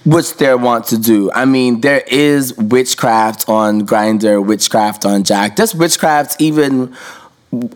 which 0.05 0.35
they 0.35 0.53
want 0.53 0.85
to 0.85 0.99
do. 0.99 1.31
I 1.31 1.45
mean, 1.45 1.81
there 1.81 2.03
is 2.07 2.55
witchcraft 2.57 3.49
on 3.49 3.87
Grindr, 3.87 4.45
witchcraft 4.45 5.05
on 5.05 5.23
Jack. 5.23 5.55
There's 5.55 5.73
witchcraft 5.73 6.39
even 6.39 6.95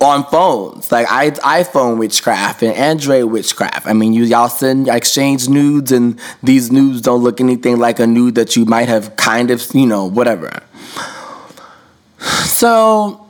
on 0.01 0.23
phones, 0.25 0.91
like 0.91 1.07
I, 1.09 1.31
iPhone 1.31 1.97
witchcraft 1.97 2.61
and 2.61 2.75
Android 2.75 3.25
witchcraft. 3.31 3.87
I 3.87 3.93
mean, 3.93 4.13
you 4.13 4.23
y'all 4.23 4.49
send 4.49 4.87
exchange 4.87 5.49
nudes, 5.49 5.91
and 5.91 6.19
these 6.43 6.71
nudes 6.71 7.01
don't 7.01 7.23
look 7.23 7.41
anything 7.41 7.79
like 7.79 7.99
a 7.99 8.05
nude 8.05 8.35
that 8.35 8.55
you 8.55 8.65
might 8.65 8.87
have 8.87 9.15
kind 9.15 9.49
of, 9.49 9.65
you 9.73 9.87
know, 9.87 10.05
whatever. 10.05 10.61
So 12.45 13.22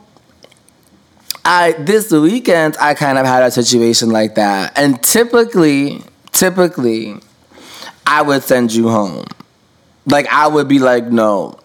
I 1.44 1.72
this 1.72 2.10
weekend 2.10 2.76
I 2.80 2.94
kind 2.94 3.18
of 3.18 3.26
had 3.26 3.42
a 3.42 3.50
situation 3.50 4.10
like 4.10 4.36
that, 4.36 4.76
and 4.76 5.02
typically, 5.02 6.02
typically, 6.32 7.16
I 8.06 8.22
would 8.22 8.42
send 8.42 8.74
you 8.74 8.88
home. 8.88 9.26
Like 10.06 10.26
I 10.28 10.46
would 10.46 10.68
be 10.68 10.78
like, 10.78 11.06
no, 11.06 11.58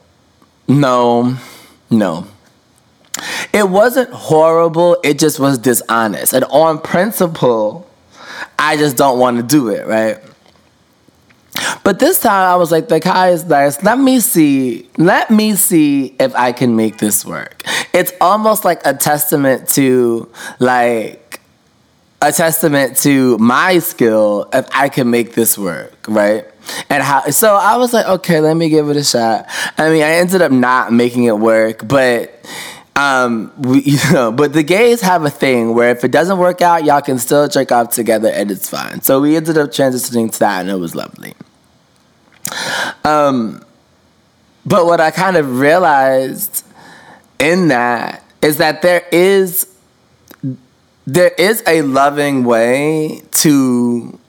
no, 0.67 1.37
no. 1.89 2.27
It 3.51 3.69
wasn't 3.69 4.11
horrible. 4.11 4.97
It 5.03 5.19
just 5.19 5.39
was 5.39 5.57
dishonest, 5.57 6.33
and 6.33 6.43
on 6.45 6.79
principle, 6.79 7.89
I 8.57 8.77
just 8.77 8.97
don't 8.97 9.19
want 9.19 9.37
to 9.37 9.43
do 9.43 9.69
it. 9.69 9.87
Right. 9.87 10.19
But 11.83 11.99
this 11.99 12.19
time 12.19 12.49
I 12.49 12.55
was 12.55 12.71
like, 12.71 12.87
the 12.87 12.99
guy 12.99 13.29
is 13.29 13.45
nice. 13.45 13.81
Let 13.83 13.99
me 13.99 14.19
see. 14.19 14.89
Let 14.97 15.31
me 15.31 15.55
see 15.55 16.15
if 16.19 16.35
I 16.35 16.51
can 16.51 16.75
make 16.75 16.97
this 16.97 17.25
work. 17.25 17.63
It's 17.93 18.13
almost 18.21 18.65
like 18.65 18.81
a 18.85 18.93
testament 18.93 19.67
to 19.69 20.29
like 20.59 21.41
a 22.21 22.31
testament 22.31 22.97
to 22.97 23.37
my 23.37 23.79
skill 23.79 24.49
if 24.53 24.67
I 24.73 24.89
can 24.89 25.09
make 25.09 25.33
this 25.33 25.57
work, 25.57 26.05
right? 26.07 26.45
And 26.89 27.01
how 27.01 27.29
so 27.29 27.55
I 27.55 27.77
was 27.77 27.93
like, 27.93 28.05
okay, 28.05 28.41
let 28.41 28.55
me 28.55 28.69
give 28.69 28.89
it 28.89 28.97
a 28.97 29.03
shot. 29.03 29.45
I 29.77 29.89
mean, 29.89 30.03
I 30.03 30.11
ended 30.15 30.41
up 30.41 30.51
not 30.51 30.91
making 30.91 31.23
it 31.23 31.37
work, 31.39 31.87
but 31.87 32.45
um, 32.95 33.51
we, 33.57 33.81
you 33.85 34.11
know, 34.11 34.31
but 34.31 34.53
the 34.53 34.63
gays 34.63 35.01
have 35.01 35.23
a 35.23 35.29
thing 35.29 35.73
where 35.73 35.89
if 35.89 36.03
it 36.03 36.11
doesn't 36.11 36.37
work 36.37 36.61
out, 36.61 36.83
y'all 36.83 37.01
can 37.01 37.17
still 37.17 37.47
jerk 37.47 37.71
off 37.71 37.91
together 37.91 38.29
and 38.29 38.51
it's 38.51 38.69
fine. 38.69 39.01
So 39.01 39.21
we 39.21 39.35
ended 39.35 39.57
up 39.57 39.69
transitioning 39.69 40.31
to 40.33 40.39
that 40.39 40.61
and 40.61 40.69
it 40.69 40.75
was 40.75 40.95
lovely. 40.95 41.33
Um, 43.09 43.63
but 44.65 44.85
what 44.85 45.01
I 45.01 45.09
kind 45.11 45.35
of 45.35 45.59
realized 45.59 46.63
in 47.39 47.69
that 47.69 48.23
is 48.41 48.57
that 48.57 48.81
there 48.81 49.07
is 49.11 49.67
there 51.07 51.31
is 51.39 51.63
a 51.65 51.81
loving 51.81 52.43
way 52.43 53.23
to 53.31 54.19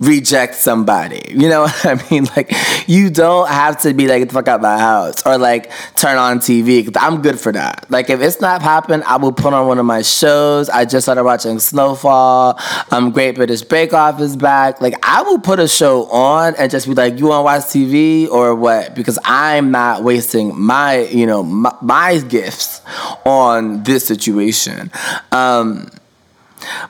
reject 0.00 0.54
somebody. 0.54 1.22
You 1.30 1.48
know 1.48 1.62
what 1.82 1.86
I 1.86 2.02
mean? 2.10 2.24
Like, 2.36 2.52
you 2.88 3.10
don't 3.10 3.48
have 3.48 3.80
to 3.82 3.94
be 3.94 4.08
like, 4.08 4.26
the 4.26 4.34
fuck 4.34 4.48
out 4.48 4.60
my 4.60 4.78
house 4.78 5.24
or 5.26 5.38
like 5.38 5.70
turn 5.94 6.16
on 6.16 6.38
TV. 6.38 6.90
I'm 6.98 7.22
good 7.22 7.38
for 7.38 7.52
that. 7.52 7.86
Like, 7.90 8.10
if 8.10 8.20
it's 8.20 8.40
not 8.40 8.62
popping, 8.62 9.02
I 9.04 9.16
will 9.16 9.32
put 9.32 9.52
on 9.52 9.66
one 9.68 9.78
of 9.78 9.86
my 9.86 10.02
shows. 10.02 10.68
I 10.68 10.84
just 10.84 11.04
started 11.04 11.24
watching 11.24 11.58
Snowfall. 11.58 12.58
Um, 12.90 13.10
Great 13.12 13.36
British 13.36 13.62
Bake 13.62 13.92
Off 13.92 14.20
is 14.20 14.36
back. 14.36 14.80
Like, 14.80 14.94
I 15.02 15.22
will 15.22 15.38
put 15.38 15.60
a 15.60 15.68
show 15.68 16.06
on 16.06 16.54
and 16.56 16.70
just 16.70 16.86
be 16.86 16.94
like, 16.94 17.18
you 17.18 17.26
want 17.26 17.40
to 17.40 17.44
watch 17.44 17.62
TV 17.62 18.28
or 18.28 18.54
what? 18.54 18.94
Because 18.94 19.18
I'm 19.24 19.70
not 19.70 20.02
wasting 20.02 20.58
my, 20.58 21.02
you 21.04 21.26
know, 21.26 21.42
my, 21.42 21.74
my 21.82 22.18
gifts 22.18 22.80
on 23.24 23.82
this 23.82 24.06
situation. 24.06 24.90
Um, 25.32 25.90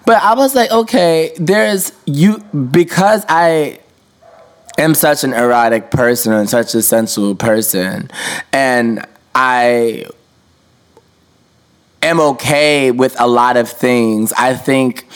but 0.07 0.23
I 0.23 0.35
was 0.35 0.55
like, 0.55 0.71
okay, 0.71 1.33
there's 1.37 1.93
you 2.07 2.39
because 2.39 3.25
I 3.29 3.81
am 4.79 4.95
such 4.95 5.25
an 5.25 5.33
erotic 5.33 5.91
person 5.91 6.33
and 6.33 6.49
such 6.49 6.75
a 6.75 6.83
sensual 6.83 7.35
person, 7.35 8.11
and 8.53 9.05
I 9.35 10.07
am 12.03 12.21
okay 12.21 12.91
with 12.91 13.19
a 13.21 13.27
lot 13.27 13.57
of 13.57 13.69
things. 13.69 14.33
I 14.33 14.55
think 14.55 15.07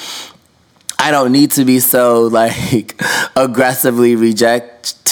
I 0.99 1.11
don't 1.11 1.33
need 1.33 1.51
to 1.53 1.65
be 1.65 1.81
so 1.81 2.23
like 2.33 3.01
aggressively 3.37 4.17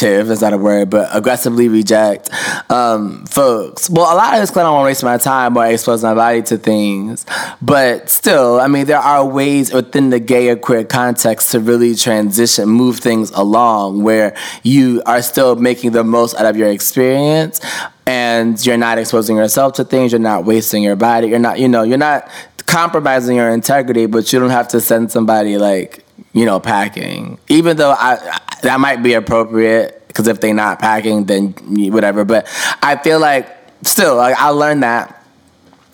rejective. 0.03 0.29
That's 0.29 0.41
not 0.41 0.53
a 0.53 0.59
word, 0.59 0.91
but 0.91 1.09
aggressively 1.13 1.69
reject 1.69 2.31
um, 2.71 3.25
folks. 3.27 3.89
Well, 3.91 4.13
a 4.13 4.17
lot 4.17 4.35
of 4.35 4.41
this 4.41 4.51
because 4.51 4.61
I 4.61 4.65
don't 4.65 4.75
want 4.75 4.85
to 4.85 4.87
waste 4.87 5.05
my 5.05 5.19
time 5.19 5.57
or 5.57 5.67
expose 5.67 6.03
my 6.03 6.15
body 6.15 6.43
to 6.43 6.59
things. 6.59 7.27
But 7.61 8.11
still, 8.11 8.61
I 8.61 8.69
mean, 8.69 8.87
there 8.87 8.99
are 8.99 9.25
ways 9.25 9.73
within 9.73 10.11
the 10.11 10.21
gay 10.21 10.49
or 10.49 10.57
queer 10.57 10.85
context 10.85 11.53
to 11.53 11.61
really 11.61 11.95
transition, 11.95 12.69
move 12.69 12.99
things 12.99 13.31
along 13.31 14.03
where 14.03 14.37
you 14.63 15.03
are 15.07 15.23
still 15.23 15.57
making 15.57 15.93
the 15.93 16.05
most 16.05 16.35
out 16.37 16.47
of 16.47 16.57
your 16.57 16.69
experience 16.69 17.61
and 18.05 18.65
you're 18.67 18.77
not 18.77 18.99
exposing 18.99 19.37
yourself 19.37 19.75
to 19.75 19.85
things, 19.85 20.13
you're 20.13 20.19
not 20.19 20.45
wasting 20.45 20.83
your 20.83 20.97
body, 20.97 21.29
you're 21.29 21.39
not, 21.39 21.61
you 21.61 21.69
know, 21.69 21.83
you're 21.83 21.99
not 21.99 22.29
compromising 22.67 23.37
your 23.37 23.51
integrity, 23.51 24.07
but 24.07 24.33
you 24.33 24.41
don't 24.41 24.51
have 24.51 24.67
to 24.67 24.81
send 24.81 25.13
somebody 25.13 25.57
like, 25.57 26.05
you 26.33 26.45
know, 26.45 26.61
packing. 26.61 27.39
Even 27.49 27.77
though 27.77 27.93
I, 27.93 28.39
that 28.63 28.81
might 28.81 29.03
be 29.03 29.15
appropriate 29.15 30.07
because 30.09 30.29
if 30.29 30.41
they're 30.41 30.55
not 30.55 30.79
packing, 30.79 31.25
then 31.25 31.53
whatever. 31.93 32.25
But 32.25 32.47
I 32.83 32.97
feel 32.97 33.19
like 33.19 33.49
still, 33.83 34.17
like, 34.17 34.37
I 34.39 34.49
learned 34.49 34.83
that 34.83 35.25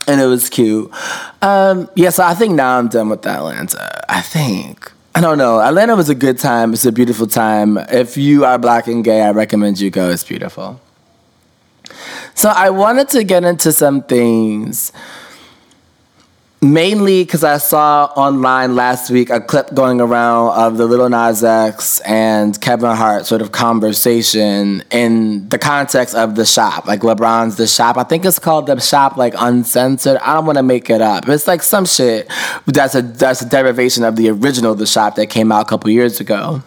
and 0.07 0.21
it 0.21 0.27
was 0.27 0.49
cute. 0.49 0.91
Um, 1.43 1.89
yeah, 1.95 2.11
so 2.11 2.25
I 2.25 2.35
think 2.35 2.55
now 2.55 2.79
I'm 2.79 2.89
done 2.89 3.11
with 3.11 3.27
Atlanta. 3.27 4.05
I 4.11 4.23
think. 4.23 4.91
I 5.15 5.21
don't 5.21 5.39
know. 5.39 5.61
Atlanta 5.61 5.97
was 5.97 6.09
a 6.09 6.15
good 6.15 6.39
time. 6.39 6.73
It's 6.73 6.87
a 6.87 6.93
beautiful 6.93 7.27
time. 7.27 7.77
If 7.77 8.17
you 8.17 8.45
are 8.45 8.59
black 8.59 8.87
and 8.87 9.05
gay, 9.05 9.21
I 9.21 9.31
recommend 9.31 9.81
you 9.81 9.91
go. 9.91 10.11
It's 10.11 10.25
beautiful. 10.25 10.81
So 12.35 12.49
I 12.49 12.71
wanted 12.71 13.09
to 13.11 13.25
get 13.25 13.45
into 13.45 13.73
some 13.73 14.03
things 14.03 14.93
mainly 16.61 17.23
because 17.23 17.45
I 17.45 17.59
saw 17.59 18.07
online 18.17 18.75
last 18.75 19.11
week 19.11 19.31
a 19.31 19.41
clip 19.41 19.73
going 19.75 20.01
around 20.01 20.59
of 20.59 20.77
the 20.77 20.87
Lil 20.87 21.09
Nas 21.09 21.45
X 21.45 22.01
and 22.01 22.61
Kevin 22.61 22.97
Hart 22.97 23.27
sort 23.27 23.43
of 23.43 23.53
conversation 23.53 24.83
in 24.91 25.49
the 25.49 25.59
context 25.59 26.15
of 26.15 26.35
the 26.35 26.45
shop, 26.45 26.87
like 26.87 27.01
LeBron's 27.01 27.57
The 27.57 27.67
Shop. 27.67 27.97
I 27.97 28.05
think 28.05 28.25
it's 28.25 28.39
called 28.39 28.67
The 28.67 28.81
Shop, 28.81 29.17
like 29.17 29.35
uncensored. 29.39 30.17
I 30.19 30.35
don't 30.35 30.47
want 30.47 30.59
to 30.59 30.63
make 30.63 30.91
it 30.91 31.01
up. 31.01 31.29
It's 31.29 31.47
like 31.47 31.63
some 31.63 31.87
shit 31.87 32.29
that's 32.67 32.95
a 32.95 33.03
that's 33.03 33.43
a 33.43 33.49
derivation 33.49 34.05
of 34.05 34.17
the 34.17 34.31
original 34.31 34.75
The 34.75 34.87
Shop 34.87 35.15
that 35.17 35.27
came 35.27 35.53
out 35.53 35.63
a 35.63 35.69
couple 35.69 35.91
years 35.91 36.21
ago. 36.21 36.63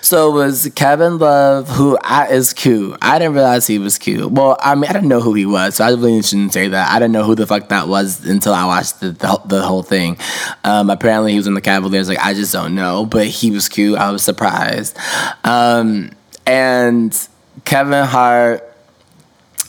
So 0.00 0.30
it 0.30 0.34
was 0.34 0.70
Kevin 0.74 1.18
Love, 1.18 1.68
who 1.68 1.98
I, 2.02 2.28
is 2.28 2.52
cute. 2.52 2.96
I 3.02 3.18
didn't 3.18 3.34
realize 3.34 3.66
he 3.66 3.78
was 3.78 3.98
cute. 3.98 4.30
Well, 4.30 4.56
I 4.60 4.74
mean, 4.74 4.84
I 4.84 4.92
didn't 4.92 5.08
know 5.08 5.20
who 5.20 5.34
he 5.34 5.46
was, 5.46 5.76
so 5.76 5.84
I 5.84 5.90
really 5.90 6.22
shouldn't 6.22 6.52
say 6.52 6.68
that. 6.68 6.90
I 6.90 6.98
didn't 6.98 7.12
know 7.12 7.24
who 7.24 7.34
the 7.34 7.46
fuck 7.46 7.68
that 7.68 7.88
was 7.88 8.24
until 8.24 8.54
I 8.54 8.64
watched 8.66 9.00
the, 9.00 9.10
the, 9.10 9.40
the 9.46 9.62
whole 9.62 9.82
thing. 9.82 10.16
Um, 10.62 10.90
apparently, 10.90 11.32
he 11.32 11.38
was 11.38 11.46
in 11.46 11.54
the 11.54 11.60
Cavaliers. 11.60 12.08
Like, 12.08 12.18
I 12.18 12.34
just 12.34 12.52
don't 12.52 12.74
know, 12.74 13.06
but 13.06 13.26
he 13.26 13.50
was 13.50 13.68
cute. 13.68 13.98
I 13.98 14.10
was 14.10 14.22
surprised. 14.22 14.96
Um, 15.42 16.10
and 16.46 17.28
Kevin 17.64 18.04
Hart 18.04 18.62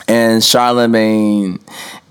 and 0.08 0.42
Charlemagne 0.42 1.58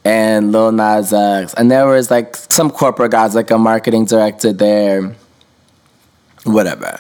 and 0.04 0.52
Lil 0.52 0.72
Nas 0.72 1.14
X, 1.14 1.54
and 1.56 1.72
there 1.72 1.88
was 1.88 2.12
like 2.12 2.36
some 2.36 2.70
corporate 2.70 3.12
guys, 3.12 3.36
like 3.36 3.52
a 3.52 3.58
marketing 3.58 4.06
director 4.06 4.54
there. 4.54 5.16
Whatever. 6.46 7.00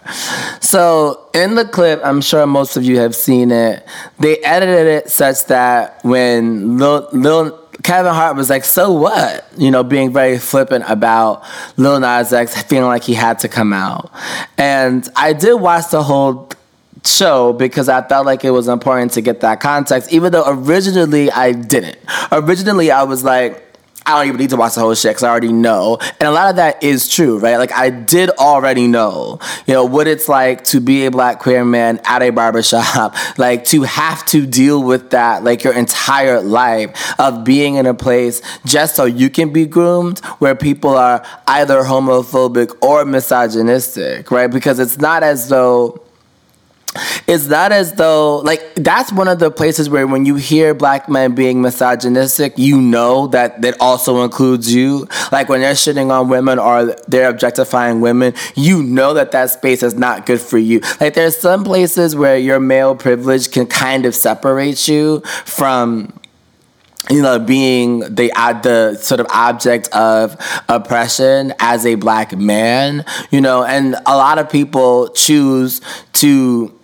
So 0.59 1.29
in 1.35 1.53
the 1.53 1.65
clip, 1.65 2.01
I'm 2.03 2.19
sure 2.21 2.45
most 2.47 2.77
of 2.77 2.83
you 2.83 2.99
have 2.99 3.15
seen 3.15 3.51
it. 3.51 3.87
They 4.19 4.37
edited 4.39 4.87
it 4.87 5.09
such 5.11 5.45
that 5.45 6.03
when 6.03 6.79
Lil, 6.79 7.07
Lil 7.13 7.51
Kevin 7.83 8.13
Hart 8.13 8.35
was 8.35 8.49
like, 8.49 8.65
"So 8.65 8.91
what?" 8.91 9.45
You 9.55 9.69
know, 9.69 9.83
being 9.83 10.11
very 10.11 10.39
flippant 10.39 10.85
about 10.87 11.43
Lil 11.77 11.99
Nas 11.99 12.33
X 12.33 12.59
feeling 12.63 12.87
like 12.87 13.03
he 13.03 13.13
had 13.13 13.37
to 13.39 13.47
come 13.47 13.71
out. 13.71 14.11
And 14.57 15.07
I 15.15 15.33
did 15.33 15.53
watch 15.55 15.89
the 15.89 16.01
whole 16.01 16.49
show 17.03 17.53
because 17.53 17.87
I 17.87 18.01
felt 18.01 18.25
like 18.25 18.43
it 18.43 18.51
was 18.51 18.67
important 18.67 19.11
to 19.13 19.21
get 19.21 19.41
that 19.41 19.59
context, 19.59 20.11
even 20.11 20.31
though 20.31 20.45
originally 20.47 21.31
I 21.31 21.51
didn't. 21.51 21.97
Originally, 22.31 22.89
I 22.89 23.03
was 23.03 23.23
like, 23.23 23.64
I 24.07 24.19
don't 24.19 24.27
even 24.27 24.39
need 24.39 24.51
to 24.51 24.57
watch 24.57 24.75
the 24.75 24.81
whole 24.81 24.93
shit 24.93 25.11
because 25.11 25.23
I 25.23 25.29
already 25.29 25.51
know. 25.51 25.97
And 26.19 26.27
a 26.27 26.31
lot 26.31 26.51
of 26.51 26.57
that 26.57 26.83
is 26.83 27.09
true, 27.09 27.39
right? 27.39 27.57
Like, 27.57 27.71
I 27.71 27.89
did 27.89 28.29
already 28.31 28.87
know, 28.87 29.39
you 29.65 29.73
know, 29.73 29.83
what 29.83 30.07
it's 30.07 30.29
like 30.29 30.63
to 30.65 30.79
be 30.79 31.07
a 31.07 31.11
black 31.11 31.39
queer 31.39 31.65
man 31.65 31.99
at 32.05 32.21
a 32.21 32.29
barbershop, 32.29 33.15
like 33.39 33.65
to 33.65 33.81
have 33.81 34.23
to 34.27 34.45
deal 34.45 34.83
with 34.83 35.09
that, 35.09 35.43
like 35.43 35.63
your 35.63 35.73
entire 35.73 36.39
life 36.39 37.19
of 37.19 37.43
being 37.43 37.75
in 37.75 37.87
a 37.87 37.95
place 37.95 38.43
just 38.63 38.95
so 38.95 39.05
you 39.05 39.29
can 39.31 39.51
be 39.51 39.65
groomed 39.65 40.19
where 40.37 40.53
people 40.53 40.91
are 40.91 41.25
either 41.47 41.81
homophobic 41.81 42.75
or 42.83 43.05
misogynistic, 43.05 44.29
right? 44.29 44.51
Because 44.51 44.77
it's 44.77 44.99
not 44.99 45.23
as 45.23 45.49
though 45.49 46.04
it's 47.27 47.47
not 47.47 47.71
as 47.71 47.93
though 47.93 48.37
like 48.39 48.75
that's 48.75 49.11
one 49.11 49.27
of 49.27 49.39
the 49.39 49.51
places 49.51 49.89
where 49.89 50.07
when 50.07 50.25
you 50.25 50.35
hear 50.35 50.73
black 50.73 51.09
men 51.09 51.35
being 51.35 51.61
misogynistic 51.61 52.53
you 52.57 52.79
know 52.81 53.27
that 53.27 53.61
that 53.61 53.75
also 53.79 54.23
includes 54.23 54.73
you? 54.73 55.07
Like 55.31 55.49
when 55.49 55.61
they're 55.61 55.73
shitting 55.73 56.11
on 56.11 56.29
women 56.29 56.59
or 56.59 56.95
they're 57.07 57.29
objectifying 57.29 58.01
women 58.01 58.33
you 58.55 58.83
know 58.83 59.13
that 59.13 59.31
that 59.31 59.49
space 59.49 59.83
is 59.83 59.95
not 59.95 60.25
good 60.25 60.41
for 60.41 60.57
you. 60.57 60.81
Like 60.99 61.13
there's 61.13 61.37
some 61.37 61.63
places 61.63 62.15
where 62.15 62.37
your 62.37 62.59
male 62.59 62.95
privilege 62.95 63.51
can 63.51 63.67
kind 63.67 64.05
of 64.05 64.15
separate 64.15 64.87
you 64.87 65.21
from 65.45 66.13
you 67.09 67.21
know, 67.21 67.39
being 67.39 67.99
the 67.99 68.31
uh, 68.35 68.53
the 68.61 68.95
sort 68.95 69.19
of 69.19 69.27
object 69.29 69.87
of 69.89 70.35
oppression 70.67 71.53
as 71.59 71.85
a 71.85 71.95
black 71.95 72.35
man, 72.35 73.05
you 73.29 73.41
know, 73.41 73.63
and 73.63 73.95
a 74.05 74.17
lot 74.17 74.39
of 74.39 74.49
people 74.49 75.09
choose 75.09 75.81
to 76.13 76.74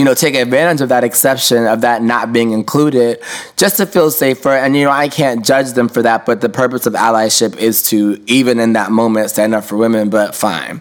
you 0.00 0.06
know, 0.06 0.14
take 0.14 0.34
advantage 0.34 0.80
of 0.80 0.88
that 0.88 1.04
exception 1.04 1.66
of 1.66 1.82
that 1.82 2.02
not 2.02 2.32
being 2.32 2.52
included 2.52 3.22
just 3.58 3.76
to 3.76 3.84
feel 3.84 4.10
safer. 4.10 4.48
And, 4.48 4.74
you 4.74 4.84
know, 4.84 4.90
I 4.90 5.10
can't 5.10 5.44
judge 5.44 5.72
them 5.72 5.90
for 5.90 6.00
that, 6.00 6.24
but 6.24 6.40
the 6.40 6.48
purpose 6.48 6.86
of 6.86 6.94
allyship 6.94 7.54
is 7.58 7.82
to, 7.90 8.18
even 8.26 8.58
in 8.58 8.72
that 8.72 8.92
moment, 8.92 9.28
stand 9.28 9.54
up 9.54 9.62
for 9.62 9.76
women, 9.76 10.08
but 10.08 10.34
fine. 10.34 10.80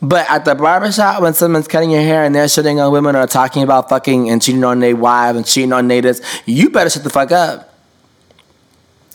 But 0.00 0.30
at 0.30 0.44
the 0.44 0.54
barbershop, 0.54 1.22
when 1.22 1.34
someone's 1.34 1.66
cutting 1.66 1.90
your 1.90 2.02
hair 2.02 2.22
and 2.22 2.32
they're 2.32 2.44
shitting 2.44 2.80
on 2.80 2.92
women 2.92 3.16
or 3.16 3.26
talking 3.26 3.64
about 3.64 3.88
fucking 3.88 4.30
and 4.30 4.40
cheating 4.40 4.62
on 4.62 4.78
their 4.78 4.94
wives 4.94 5.36
and 5.36 5.44
cheating 5.44 5.72
on 5.72 5.88
natives, 5.88 6.20
you 6.44 6.70
better 6.70 6.88
shut 6.88 7.02
the 7.02 7.10
fuck 7.10 7.32
up. 7.32 7.74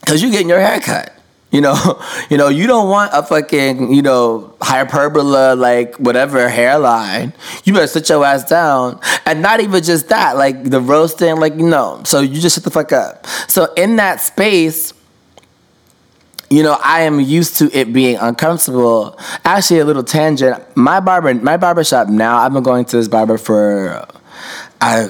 Because 0.02 0.22
you're 0.22 0.32
getting 0.32 0.50
your 0.50 0.60
hair 0.60 0.82
cut. 0.82 1.16
You 1.52 1.62
know, 1.62 2.02
you 2.30 2.38
know, 2.38 2.48
you 2.48 2.66
don't 2.68 2.90
want 2.90 3.12
a 3.14 3.24
fucking, 3.24 3.94
you 3.94 4.02
know, 4.02 4.56
hyperbola, 4.62 5.56
like 5.56 5.96
whatever 5.98 6.50
hairline. 6.50 7.34
You 7.64 7.74
better 7.74 7.88
sit 7.88 8.10
your 8.10 8.26
ass 8.26 8.46
down. 8.46 9.00
And 9.26 9.42
not 9.42 9.60
even 9.60 9.84
just 9.84 10.10
that, 10.10 10.38
like 10.38 10.64
the 10.64 10.82
roasting, 10.82 11.38
like, 11.38 11.56
no. 11.56 12.02
So 12.06 12.22
you 12.22 12.42
just 12.42 12.56
shut 12.56 12.64
the 12.64 12.72
fuck 12.72 12.92
up. 12.92 13.26
So 13.48 13.74
in 13.74 13.98
that 13.98 14.22
space, 14.22 14.94
you 16.50 16.64
know, 16.64 16.78
I 16.84 17.02
am 17.02 17.20
used 17.22 17.58
to 17.58 17.72
it 17.72 17.94
being 17.94 18.18
uncomfortable. 18.18 19.18
Actually, 19.46 19.80
a 19.80 19.86
little 19.86 20.04
tangent. 20.04 20.62
My 20.76 21.00
barber, 21.00 21.34
my 21.34 21.56
barber 21.56 21.84
shop 21.84 22.10
now, 22.10 22.40
I've 22.40 22.52
been 22.52 22.62
going 22.62 22.84
to 22.86 22.98
this 22.98 23.08
barber 23.08 23.38
for 23.38 24.06
I 24.82 25.10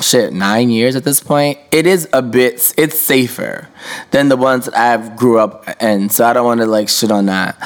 shit 0.00 0.32
nine 0.32 0.70
years 0.70 0.94
at 0.94 1.02
this 1.02 1.20
point. 1.20 1.58
It 1.72 1.86
is 1.86 2.08
a 2.12 2.22
bit. 2.22 2.72
It's 2.76 2.98
safer 2.98 3.68
than 4.12 4.28
the 4.28 4.36
ones 4.36 4.66
that 4.66 4.76
I've 4.76 5.16
grew 5.16 5.40
up 5.40 5.68
in, 5.82 6.10
so 6.10 6.24
I 6.24 6.32
don't 6.32 6.44
want 6.44 6.60
to 6.60 6.66
like 6.66 6.88
shit 6.88 7.10
on 7.10 7.26
that. 7.26 7.58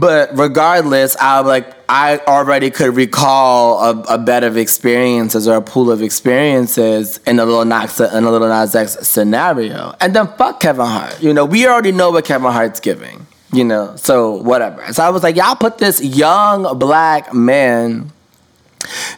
But 0.00 0.36
regardless, 0.36 1.14
I 1.20 1.40
like 1.40 1.74
I 1.90 2.18
already 2.26 2.70
could 2.70 2.96
recall 2.96 3.78
a, 3.84 4.14
a 4.14 4.18
bed 4.18 4.44
of 4.44 4.56
experiences 4.56 5.46
or 5.46 5.56
a 5.56 5.62
pool 5.62 5.90
of 5.90 6.02
experiences 6.02 7.18
in 7.26 7.38
a 7.38 7.44
Lil 7.44 7.66
Nas 7.66 8.00
in 8.00 8.24
a 8.24 8.30
Lil 8.30 8.48
Nas 8.48 8.74
X 8.74 9.06
scenario, 9.06 9.94
and 10.00 10.16
then 10.16 10.26
fuck 10.38 10.60
Kevin 10.60 10.86
Hart. 10.86 11.22
You 11.22 11.34
know, 11.34 11.44
we 11.44 11.66
already 11.66 11.92
know 11.92 12.10
what 12.10 12.24
Kevin 12.24 12.50
Hart's 12.50 12.80
giving. 12.80 13.26
You 13.52 13.64
know, 13.64 13.96
so 13.96 14.32
whatever. 14.32 14.92
So 14.92 15.02
I 15.02 15.10
was 15.10 15.22
like, 15.22 15.36
y'all 15.36 15.56
put 15.56 15.78
this 15.78 16.02
young 16.02 16.78
black 16.78 17.32
man 17.32 18.12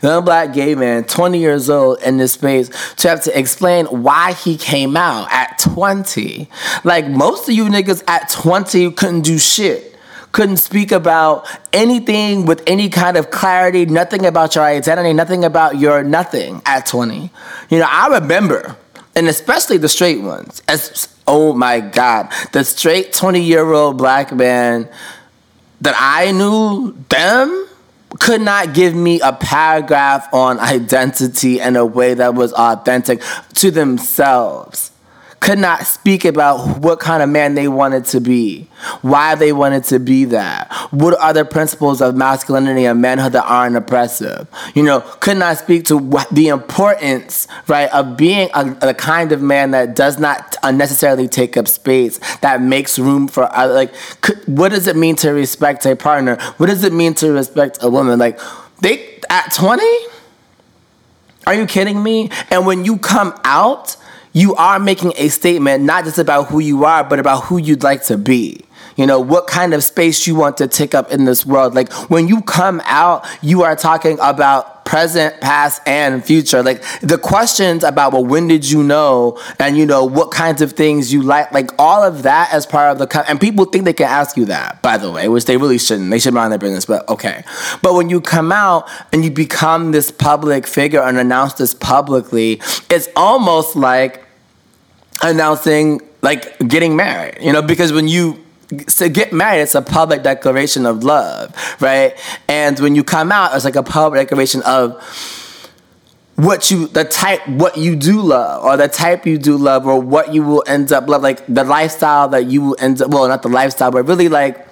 young 0.02 0.24
black 0.24 0.52
gay 0.52 0.74
man, 0.74 1.04
20 1.04 1.38
years 1.38 1.70
old 1.70 2.00
in 2.02 2.16
this 2.16 2.32
space, 2.32 2.68
to 2.96 3.08
have 3.08 3.22
to 3.24 3.38
explain 3.38 3.86
why 3.86 4.32
he 4.32 4.56
came 4.56 4.96
out 4.96 5.30
at 5.30 5.58
20. 5.58 6.48
Like 6.84 7.08
most 7.08 7.48
of 7.48 7.54
you 7.54 7.64
niggas 7.64 8.02
at 8.06 8.28
20 8.30 8.92
couldn't 8.92 9.22
do 9.22 9.38
shit. 9.38 9.86
Couldn't 10.32 10.58
speak 10.58 10.92
about 10.92 11.48
anything 11.72 12.46
with 12.46 12.62
any 12.66 12.88
kind 12.88 13.16
of 13.16 13.30
clarity, 13.30 13.84
nothing 13.84 14.24
about 14.24 14.54
your 14.54 14.62
identity, 14.62 15.12
nothing 15.12 15.44
about 15.44 15.78
your 15.78 16.04
nothing 16.04 16.62
at 16.66 16.86
20. 16.86 17.30
You 17.68 17.78
know, 17.78 17.88
I 17.88 18.06
remember, 18.20 18.76
and 19.16 19.26
especially 19.26 19.78
the 19.78 19.88
straight 19.88 20.20
ones, 20.20 20.62
as 20.68 21.08
oh 21.26 21.52
my 21.52 21.80
God, 21.80 22.32
the 22.52 22.64
straight 22.64 23.12
20 23.12 23.42
year 23.42 23.72
old 23.72 23.98
black 23.98 24.32
man 24.32 24.88
that 25.80 25.96
I 25.98 26.30
knew, 26.30 26.92
them, 27.08 27.66
could 28.18 28.40
not 28.40 28.74
give 28.74 28.94
me 28.94 29.20
a 29.20 29.32
paragraph 29.32 30.32
on 30.32 30.58
identity 30.58 31.60
in 31.60 31.76
a 31.76 31.86
way 31.86 32.14
that 32.14 32.34
was 32.34 32.52
authentic 32.52 33.22
to 33.54 33.70
themselves. 33.70 34.89
Could 35.40 35.58
not 35.58 35.86
speak 35.86 36.26
about 36.26 36.80
what 36.80 37.00
kind 37.00 37.22
of 37.22 37.30
man 37.30 37.54
they 37.54 37.66
wanted 37.66 38.04
to 38.06 38.20
be, 38.20 38.68
why 39.00 39.34
they 39.34 39.52
wanted 39.54 39.84
to 39.84 39.98
be 39.98 40.26
that, 40.26 40.70
what 40.90 41.18
are 41.18 41.32
the 41.32 41.46
principles 41.46 42.02
of 42.02 42.14
masculinity 42.14 42.84
and 42.84 43.00
manhood 43.00 43.32
that 43.32 43.46
aren't 43.46 43.74
oppressive. 43.74 44.46
You 44.74 44.82
know, 44.82 45.00
could 45.00 45.38
not 45.38 45.56
speak 45.56 45.86
to 45.86 45.96
what, 45.96 46.28
the 46.28 46.48
importance, 46.48 47.48
right, 47.68 47.90
of 47.94 48.18
being 48.18 48.50
a, 48.52 48.76
a 48.82 48.94
kind 48.94 49.32
of 49.32 49.40
man 49.40 49.70
that 49.70 49.96
does 49.96 50.18
not 50.18 50.56
unnecessarily 50.62 51.26
take 51.26 51.56
up 51.56 51.68
space, 51.68 52.20
that 52.42 52.60
makes 52.60 52.98
room 52.98 53.26
for 53.26 53.44
other. 53.56 53.72
Like, 53.72 53.94
could, 54.20 54.46
what 54.46 54.72
does 54.72 54.86
it 54.86 54.94
mean 54.94 55.16
to 55.16 55.30
respect 55.30 55.86
a 55.86 55.96
partner? 55.96 56.36
What 56.58 56.66
does 56.66 56.84
it 56.84 56.92
mean 56.92 57.14
to 57.14 57.32
respect 57.32 57.78
a 57.80 57.88
woman? 57.88 58.18
Like, 58.18 58.38
they 58.82 59.20
at 59.30 59.54
twenty. 59.54 59.90
Are 61.46 61.54
you 61.54 61.64
kidding 61.64 62.02
me? 62.02 62.30
And 62.50 62.66
when 62.66 62.84
you 62.84 62.98
come 62.98 63.32
out, 63.42 63.96
you 64.32 64.54
are 64.54 64.78
making 64.78 65.12
a 65.16 65.28
statement 65.28 65.84
not 65.84 66.04
just 66.04 66.18
about 66.18 66.48
who 66.48 66.60
you 66.60 66.84
are, 66.84 67.02
but 67.04 67.18
about 67.18 67.44
who 67.44 67.58
you'd 67.58 67.82
like 67.82 68.04
to 68.04 68.16
be. 68.16 68.60
You 69.00 69.06
know, 69.06 69.18
what 69.18 69.46
kind 69.46 69.72
of 69.72 69.82
space 69.82 70.26
you 70.26 70.34
want 70.34 70.58
to 70.58 70.68
take 70.68 70.94
up 70.94 71.10
in 71.10 71.24
this 71.24 71.46
world. 71.46 71.74
Like 71.74 71.90
when 72.10 72.28
you 72.28 72.42
come 72.42 72.82
out, 72.84 73.26
you 73.40 73.62
are 73.62 73.74
talking 73.74 74.18
about 74.20 74.84
present, 74.84 75.40
past, 75.40 75.80
and 75.86 76.22
future. 76.22 76.62
Like 76.62 76.82
the 77.00 77.16
questions 77.16 77.82
about, 77.82 78.12
well, 78.12 78.26
when 78.26 78.46
did 78.46 78.68
you 78.68 78.82
know? 78.82 79.40
And, 79.58 79.78
you 79.78 79.86
know, 79.86 80.04
what 80.04 80.32
kinds 80.32 80.60
of 80.60 80.72
things 80.72 81.14
you 81.14 81.22
like, 81.22 81.50
like 81.50 81.70
all 81.78 82.02
of 82.02 82.24
that 82.24 82.52
as 82.52 82.66
part 82.66 82.90
of 82.90 82.98
the, 82.98 83.24
and 83.26 83.40
people 83.40 83.64
think 83.64 83.86
they 83.86 83.94
can 83.94 84.06
ask 84.06 84.36
you 84.36 84.44
that, 84.44 84.82
by 84.82 84.98
the 84.98 85.10
way, 85.10 85.28
which 85.28 85.46
they 85.46 85.56
really 85.56 85.78
shouldn't. 85.78 86.10
They 86.10 86.18
should 86.18 86.34
mind 86.34 86.52
their 86.52 86.58
business, 86.58 86.84
but 86.84 87.08
okay. 87.08 87.42
But 87.80 87.94
when 87.94 88.10
you 88.10 88.20
come 88.20 88.52
out 88.52 88.86
and 89.14 89.24
you 89.24 89.30
become 89.30 89.92
this 89.92 90.10
public 90.10 90.66
figure 90.66 91.00
and 91.00 91.16
announce 91.16 91.54
this 91.54 91.72
publicly, 91.72 92.60
it's 92.90 93.08
almost 93.16 93.76
like 93.76 94.26
announcing, 95.22 96.02
like 96.20 96.58
getting 96.68 96.96
married, 96.96 97.38
you 97.40 97.50
know, 97.50 97.62
because 97.62 97.94
when 97.94 98.06
you 98.06 98.44
to 98.70 99.08
get 99.08 99.32
married, 99.32 99.62
it's 99.62 99.74
a 99.74 99.82
public 99.82 100.22
declaration 100.22 100.86
of 100.86 101.02
love, 101.04 101.54
right? 101.80 102.14
And 102.48 102.78
when 102.78 102.94
you 102.94 103.04
come 103.04 103.32
out, 103.32 103.54
it's 103.54 103.64
like 103.64 103.76
a 103.76 103.82
public 103.82 104.28
declaration 104.28 104.62
of 104.62 105.02
what 106.36 106.70
you 106.70 106.86
the 106.88 107.04
type 107.04 107.46
what 107.48 107.76
you 107.76 107.94
do 107.94 108.18
love 108.22 108.64
or 108.64 108.76
the 108.78 108.88
type 108.88 109.26
you 109.26 109.36
do 109.36 109.58
love 109.58 109.86
or 109.86 110.00
what 110.00 110.32
you 110.32 110.42
will 110.42 110.64
end 110.66 110.90
up 110.90 111.06
love 111.06 111.20
like 111.20 111.44
the 111.46 111.64
lifestyle 111.64 112.28
that 112.28 112.46
you 112.46 112.62
will 112.62 112.76
end 112.78 113.02
up 113.02 113.10
well 113.10 113.28
not 113.28 113.42
the 113.42 113.48
lifestyle 113.48 113.90
but 113.90 114.04
really 114.04 114.28
like 114.30 114.66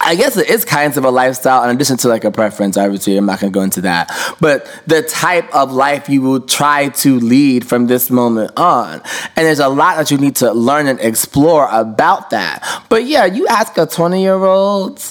I 0.00 0.14
guess 0.16 0.36
it 0.36 0.48
is 0.48 0.64
kinds 0.64 0.96
of 0.96 1.04
a 1.04 1.10
lifestyle 1.10 1.62
in 1.64 1.70
addition 1.70 1.96
to 1.98 2.08
like 2.08 2.24
a 2.24 2.30
preference. 2.30 2.76
Obviously, 2.76 3.16
I'm 3.16 3.26
not 3.26 3.40
gonna 3.40 3.52
go 3.52 3.62
into 3.62 3.82
that. 3.82 4.10
But 4.40 4.66
the 4.86 5.02
type 5.02 5.52
of 5.54 5.72
life 5.72 6.08
you 6.08 6.22
will 6.22 6.40
try 6.40 6.88
to 6.88 7.20
lead 7.20 7.66
from 7.66 7.86
this 7.86 8.10
moment 8.10 8.52
on. 8.56 9.00
And 9.36 9.46
there's 9.46 9.60
a 9.60 9.68
lot 9.68 9.96
that 9.96 10.10
you 10.10 10.18
need 10.18 10.36
to 10.36 10.52
learn 10.52 10.86
and 10.88 10.98
explore 11.00 11.68
about 11.70 12.30
that. 12.30 12.84
But 12.88 13.04
yeah, 13.04 13.26
you 13.26 13.46
ask 13.46 13.78
a 13.78 13.86
20 13.86 14.20
year 14.20 14.34
old 14.34 15.02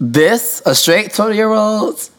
this, 0.00 0.62
a 0.66 0.74
straight 0.74 1.12
20 1.12 1.36
year 1.36 1.50
old, 1.50 2.10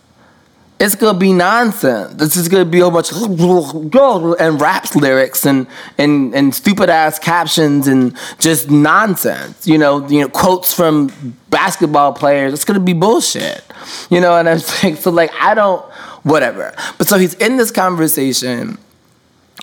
it's 0.80 0.96
gonna 0.96 1.18
be 1.18 1.34
nonsense. 1.34 2.13
This 2.13 2.38
is 2.38 2.48
gonna 2.48 2.65
be 2.65 2.80
a 2.80 2.89
bunch 2.89 3.12
of 3.12 3.18
and 4.39 4.62
raps 4.62 4.96
lyrics 4.96 5.46
and 5.46 5.68
and 5.98 6.34
and 6.34 6.56
stupid 6.56 6.89
ass 6.89 7.20
captions 7.20 7.88
and 7.88 8.15
just 8.39 8.70
nonsense. 8.72 9.68
You 9.68 9.78
know, 9.78 10.08
you 10.08 10.22
know 10.22 10.30
quotes 10.30 10.74
from 10.74 11.36
basketball 11.50 12.13
players. 12.13 12.54
It's 12.54 12.63
gonna 12.63 12.80
be 12.80 12.94
bullshit. 12.94 13.63
You 14.10 14.22
know, 14.22 14.38
and 14.38 14.48
I'm 14.48 14.60
like, 14.84 14.98
so 14.98 15.12
like 15.12 15.32
I 15.39 15.54
don't 15.54 15.84
whatever. 16.24 16.74
But 16.98 17.08
so 17.08 17.18
he's 17.18 17.34
in 17.36 17.58
this 17.58 17.72
conversation 17.72 18.78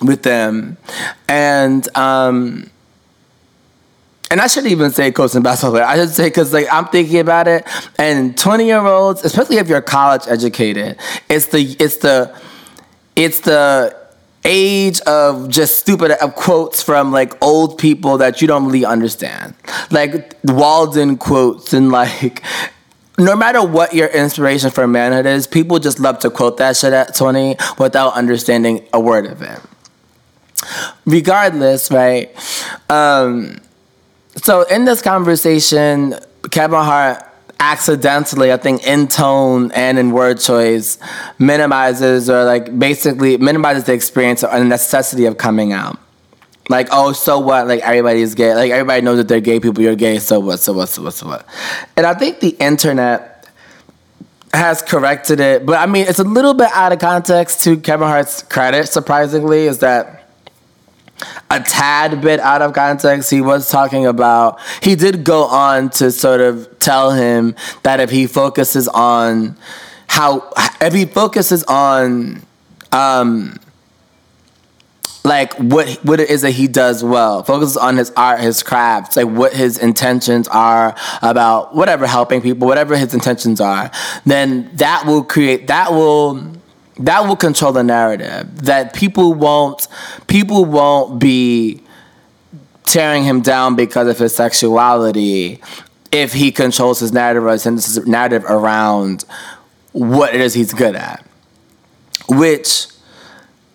with 0.03 0.21
them, 0.21 0.77
and 1.27 1.87
um 1.97 2.69
and 4.29 4.41
I 4.41 4.47
shouldn't 4.47 4.71
even 4.71 4.91
say 4.91 5.11
coach 5.11 5.35
and 5.35 5.43
basketball 5.43 5.71
player. 5.71 5.85
I 5.85 5.95
should 5.95 6.09
say 6.09 6.25
because 6.25 6.53
like 6.53 6.67
I'm 6.71 6.85
thinking 6.87 7.19
about 7.19 7.47
it, 7.47 7.65
and 7.97 8.37
20 8.37 8.65
year 8.65 8.79
olds, 8.79 9.23
especially 9.23 9.57
if 9.57 9.67
you're 9.67 9.81
college 9.81 10.23
educated, 10.27 10.97
it's 11.29 11.47
the 11.47 11.75
it's 11.79 11.97
the 11.97 12.39
it's 13.15 13.41
the 13.41 13.95
age 14.43 14.99
of 15.01 15.49
just 15.49 15.79
stupid 15.79 16.11
of 16.11 16.35
quotes 16.35 16.81
from 16.81 17.11
like 17.11 17.41
old 17.43 17.77
people 17.77 18.17
that 18.17 18.41
you 18.41 18.47
don't 18.47 18.65
really 18.65 18.85
understand, 18.85 19.53
like 19.91 20.35
Walden 20.43 21.17
quotes 21.17 21.73
and 21.73 21.91
like. 21.91 22.43
No 23.19 23.35
matter 23.35 23.65
what 23.65 23.95
your 23.95 24.09
inspiration 24.09 24.69
for 24.69 24.85
manhood 24.85 25.25
is, 25.25 25.47
people 25.47 25.79
just 25.79 25.99
love 25.99 26.19
to 26.19 26.29
quote 26.29 26.57
that 26.57 26.77
shit 26.77 26.93
at 26.93 27.15
20 27.15 27.55
without 27.79 28.13
understanding 28.13 28.87
a 28.93 28.99
word 28.99 29.25
of 29.25 29.41
it. 29.41 29.59
Regardless, 31.03 31.89
right? 31.89 32.29
Um, 32.91 33.57
so 34.37 34.63
in 34.63 34.85
this 34.85 35.01
conversation, 35.01 36.15
Kevin 36.51 36.79
Hart 36.79 37.23
accidentally, 37.59 38.51
I 38.51 38.57
think 38.57 38.85
in 38.85 39.07
tone 39.07 39.71
and 39.71 39.97
in 39.97 40.11
word 40.11 40.39
choice, 40.39 40.99
minimizes 41.39 42.29
or 42.29 42.43
like 42.43 42.77
basically 42.77 43.37
minimizes 43.37 43.85
the 43.85 43.93
experience 43.93 44.43
or 44.43 44.57
the 44.57 44.65
necessity 44.65 45.25
of 45.25 45.37
coming 45.37 45.73
out. 45.73 45.99
Like, 46.69 46.89
oh, 46.91 47.13
so 47.13 47.39
what? 47.39 47.67
Like 47.67 47.81
everybody's 47.81 48.35
gay. 48.35 48.53
Like 48.53 48.71
everybody 48.71 49.01
knows 49.01 49.17
that 49.17 49.27
they're 49.27 49.39
gay 49.39 49.59
people. 49.59 49.81
You're 49.81 49.95
gay. 49.95 50.19
So 50.19 50.39
what? 50.39 50.59
So 50.59 50.73
what? 50.73 50.89
So 50.89 51.03
what? 51.03 51.13
So 51.13 51.27
what? 51.27 51.45
And 51.95 52.05
I 52.05 52.13
think 52.13 52.39
the 52.39 52.49
internet 52.59 53.37
has 54.53 54.81
corrected 54.81 55.39
it, 55.39 55.65
but 55.65 55.77
I 55.77 55.85
mean, 55.85 56.05
it's 56.07 56.19
a 56.19 56.23
little 56.23 56.53
bit 56.53 56.69
out 56.73 56.91
of 56.91 56.99
context 56.99 57.63
to 57.63 57.77
Kevin 57.77 58.07
Hart's 58.07 58.43
credit. 58.43 58.87
Surprisingly, 58.87 59.65
is 59.65 59.79
that 59.79 60.16
a 61.49 61.59
tad 61.59 62.21
bit 62.21 62.39
out 62.39 62.61
of 62.61 62.73
context. 62.73 63.29
He 63.29 63.41
was 63.41 63.69
talking 63.69 64.05
about, 64.05 64.59
he 64.81 64.95
did 64.95 65.23
go 65.23 65.45
on 65.45 65.89
to 65.91 66.11
sort 66.11 66.41
of 66.41 66.79
tell 66.79 67.11
him 67.11 67.55
that 67.83 67.99
if 67.99 68.09
he 68.09 68.27
focuses 68.27 68.87
on 68.87 69.57
how, 70.07 70.51
if 70.81 70.93
he 70.93 71.05
focuses 71.05 71.63
on, 71.63 72.41
um, 72.91 73.59
like 75.27 75.53
what 75.55 75.89
what 76.03 76.19
it 76.19 76.29
is 76.29 76.41
that 76.41 76.51
he 76.51 76.67
does 76.67 77.03
well. 77.03 77.43
Focuses 77.43 77.77
on 77.77 77.97
his 77.97 78.11
art, 78.15 78.39
his 78.39 78.63
crafts, 78.63 79.17
like 79.17 79.27
what 79.27 79.53
his 79.53 79.77
intentions 79.77 80.47
are 80.47 80.95
about 81.21 81.75
whatever 81.75 82.07
helping 82.07 82.41
people, 82.41 82.65
whatever 82.65 82.95
his 82.95 83.13
intentions 83.13 83.59
are. 83.59 83.91
Then 84.25 84.71
that 84.77 85.05
will 85.05 85.23
create 85.23 85.67
that 85.67 85.91
will 85.91 86.56
that 86.99 87.27
will 87.27 87.35
control 87.35 87.71
the 87.71 87.83
narrative 87.83 88.63
that 88.63 88.93
people 88.93 89.33
won't 89.33 89.87
people 90.27 90.65
won't 90.65 91.19
be 91.19 91.81
tearing 92.83 93.23
him 93.23 93.41
down 93.41 93.75
because 93.75 94.07
of 94.07 94.17
his 94.17 94.35
sexuality 94.35 95.61
if 96.11 96.33
he 96.33 96.51
controls 96.51 96.99
his 96.99 97.11
narrative 97.11 97.43
or 97.43 97.51
his 97.51 98.07
narrative 98.07 98.43
around 98.45 99.25
what 99.91 100.33
it 100.33 100.41
is 100.41 100.53
he's 100.53 100.73
good 100.73 100.95
at. 100.95 101.25
Which 102.29 102.87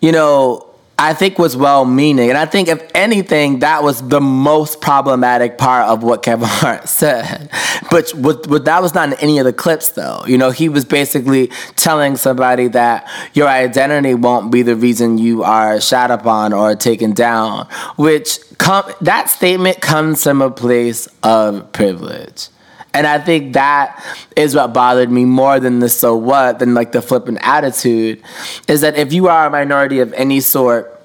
you 0.01 0.11
know 0.11 0.72
I 0.97 1.13
think 1.13 1.39
was 1.39 1.57
well 1.57 1.85
meaning. 1.85 2.29
And 2.29 2.37
I 2.37 2.45
think, 2.45 2.67
if 2.67 2.87
anything, 2.93 3.59
that 3.59 3.81
was 3.83 4.07
the 4.07 4.21
most 4.21 4.79
problematic 4.79 5.57
part 5.57 5.89
of 5.89 6.03
what 6.03 6.21
Kevin 6.21 6.47
Hart 6.49 6.87
said. 6.87 7.49
But, 7.89 8.11
what, 8.11 8.47
what, 8.47 8.65
that 8.65 8.81
was 8.81 8.93
not 8.93 9.09
in 9.09 9.13
any 9.15 9.39
of 9.39 9.45
the 9.45 9.53
clips, 9.53 9.89
though. 9.89 10.23
You 10.27 10.37
know, 10.37 10.51
he 10.51 10.69
was 10.69 10.85
basically 10.85 11.47
telling 11.75 12.15
somebody 12.15 12.67
that 12.69 13.09
your 13.33 13.47
identity 13.47 14.13
won't 14.13 14.51
be 14.51 14.61
the 14.61 14.75
reason 14.75 15.17
you 15.17 15.43
are 15.43 15.81
shot 15.81 16.11
upon 16.11 16.53
or 16.53 16.75
taken 16.75 17.13
down, 17.13 17.67
which 17.97 18.39
com- 18.59 18.93
that 19.01 19.29
statement 19.29 19.81
comes 19.81 20.23
from 20.23 20.41
a 20.41 20.51
place 20.51 21.07
of 21.23 21.71
privilege. 21.73 22.49
And 22.93 23.07
I 23.07 23.19
think 23.19 23.53
that 23.53 24.03
is 24.35 24.55
what 24.55 24.73
bothered 24.73 25.09
me 25.09 25.25
more 25.25 25.59
than 25.59 25.79
the 25.79 25.89
so 25.89 26.15
what, 26.15 26.59
than 26.59 26.73
like 26.73 26.91
the 26.91 27.01
flippant 27.01 27.39
attitude, 27.41 28.21
is 28.67 28.81
that 28.81 28.95
if 28.95 29.11
you 29.11 29.27
are 29.27 29.47
a 29.47 29.49
minority 29.49 29.99
of 29.99 30.13
any 30.13 30.39
sort, 30.39 31.01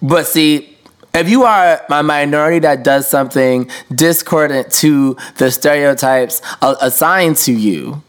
but 0.00 0.26
see, 0.26 0.76
if 1.14 1.28
you 1.28 1.44
are 1.44 1.80
a 1.88 2.02
minority 2.02 2.60
that 2.60 2.84
does 2.84 3.08
something 3.08 3.68
discordant 3.92 4.70
to 4.74 5.16
the 5.36 5.50
stereotypes 5.50 6.40
assigned 6.62 7.36
to 7.38 7.52
you, 7.52 8.02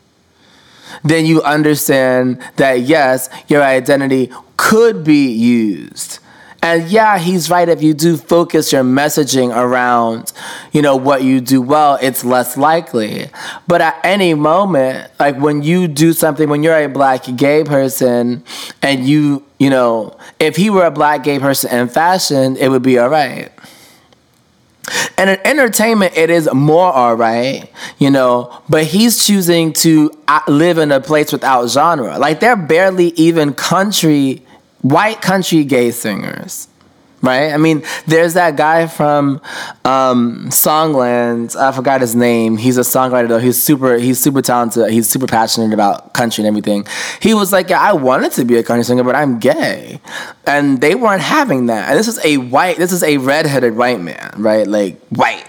then 1.04 1.26
you 1.26 1.42
understand 1.42 2.44
that 2.58 2.82
yes, 2.82 3.30
your 3.48 3.64
identity 3.64 4.32
could 4.58 5.04
be 5.04 5.32
used 5.32 6.20
and 6.62 6.90
yeah, 6.90 7.18
he's 7.18 7.50
right. 7.50 7.70
If 7.70 7.82
you 7.82 7.94
do 7.94 8.18
focus 8.18 8.74
your 8.74 8.84
messaging 8.84 9.56
around, 9.56 10.34
you 10.74 10.82
know, 10.82 10.96
what 10.96 11.24
you 11.24 11.40
do 11.40 11.62
well, 11.62 11.98
it's 12.02 12.26
less 12.26 12.58
likely. 12.58 13.30
But 13.68 13.82
at 13.82 14.00
any 14.04 14.34
moment, 14.34 15.10
like 15.20 15.38
when 15.38 15.64
you 15.64 15.88
do 15.88 16.12
something, 16.12 16.50
when 16.50 16.62
you're 16.62 16.78
a 16.78 16.88
black 16.88 17.26
gay 17.38 17.64
person 17.64 18.44
and 18.82 19.08
you, 19.08 19.44
you 19.58 19.70
know, 19.70 20.18
if 20.40 20.58
he 20.58 20.70
were 20.70 20.86
a 20.86 20.92
black 20.92 21.24
gay 21.24 21.40
person 21.40 21.72
in 21.72 21.88
fashion, 21.88 22.58
it 22.58 22.70
would 22.70 22.84
be 22.84 23.00
all 23.00 23.10
right. 23.10 23.52
And 25.18 25.30
in 25.30 25.40
entertainment, 25.46 26.18
it 26.18 26.30
is 26.30 26.50
more 26.54 26.92
all 26.92 27.16
right, 27.16 27.72
you 28.00 28.10
know, 28.10 28.62
but 28.70 28.86
he's 28.86 29.26
choosing 29.26 29.72
to 29.74 30.12
uh, 30.28 30.40
live 30.48 30.78
in 30.78 30.92
a 30.92 31.00
place 31.00 31.32
without 31.32 31.68
genre. 31.68 32.18
Like, 32.18 32.40
they're 32.40 32.56
barely 32.56 33.10
even 33.10 33.54
country 33.54 34.44
white 34.82 35.22
country 35.22 35.64
gay 35.64 35.92
singers 35.92 36.68
right? 37.22 37.52
I 37.52 37.58
mean, 37.58 37.84
there's 38.08 38.34
that 38.34 38.56
guy 38.56 38.88
from 38.88 39.42
um, 39.86 40.48
Songland. 40.50 41.56
I 41.56 41.72
forgot 41.72 42.02
his 42.02 42.16
name. 42.16 42.58
He's 42.58 42.78
a 42.78 42.82
songwriter 42.82 43.28
though. 43.28 43.40
He's 43.40 43.62
super. 43.62 43.98
He's 43.98 44.20
super 44.20 44.42
talented. 44.42 44.92
He's 44.92 45.10
super 45.10 45.28
passionate 45.28 45.74
about 45.74 46.14
country 46.14 46.44
and 46.44 46.48
everything. 46.48 46.86
He 47.22 47.34
was 47.34 47.52
like, 47.52 47.70
"Yeah, 47.70 47.82
I 47.82 47.94
wanted 47.94 48.32
to 48.34 48.46
be 48.46 48.58
a 48.58 48.64
country 48.64 48.84
singer, 48.84 49.04
but 49.04 49.16
I'm 49.16 49.40
gay," 49.40 50.00
and 50.46 50.82
they 50.82 50.96
weren't 50.96 51.22
having 51.22 51.68
that. 51.68 51.90
And 51.90 52.00
this 52.00 52.08
is 52.08 52.24
a 52.24 52.38
white. 52.38 52.78
This 52.78 52.92
is 52.92 53.04
a 53.04 53.18
redheaded 53.18 53.76
white 53.76 54.00
man, 54.00 54.34
right? 54.38 54.68
Like 54.68 55.00
white. 55.10 55.46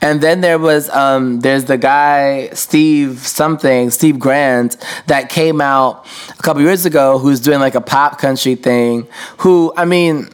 And 0.00 0.20
then 0.20 0.40
there 0.40 0.58
was 0.58 0.90
um, 0.90 1.40
there's 1.40 1.64
the 1.64 1.78
guy 1.78 2.48
Steve 2.50 3.18
something 3.18 3.90
Steve 3.90 4.18
Grand 4.18 4.76
that 5.06 5.28
came 5.28 5.60
out 5.60 6.06
a 6.38 6.42
couple 6.42 6.62
years 6.62 6.84
ago 6.86 7.18
who's 7.18 7.40
doing 7.40 7.60
like 7.60 7.74
a 7.74 7.80
pop 7.80 8.18
country 8.18 8.54
thing. 8.54 9.06
Who 9.38 9.72
I 9.76 9.84
mean 9.84 10.28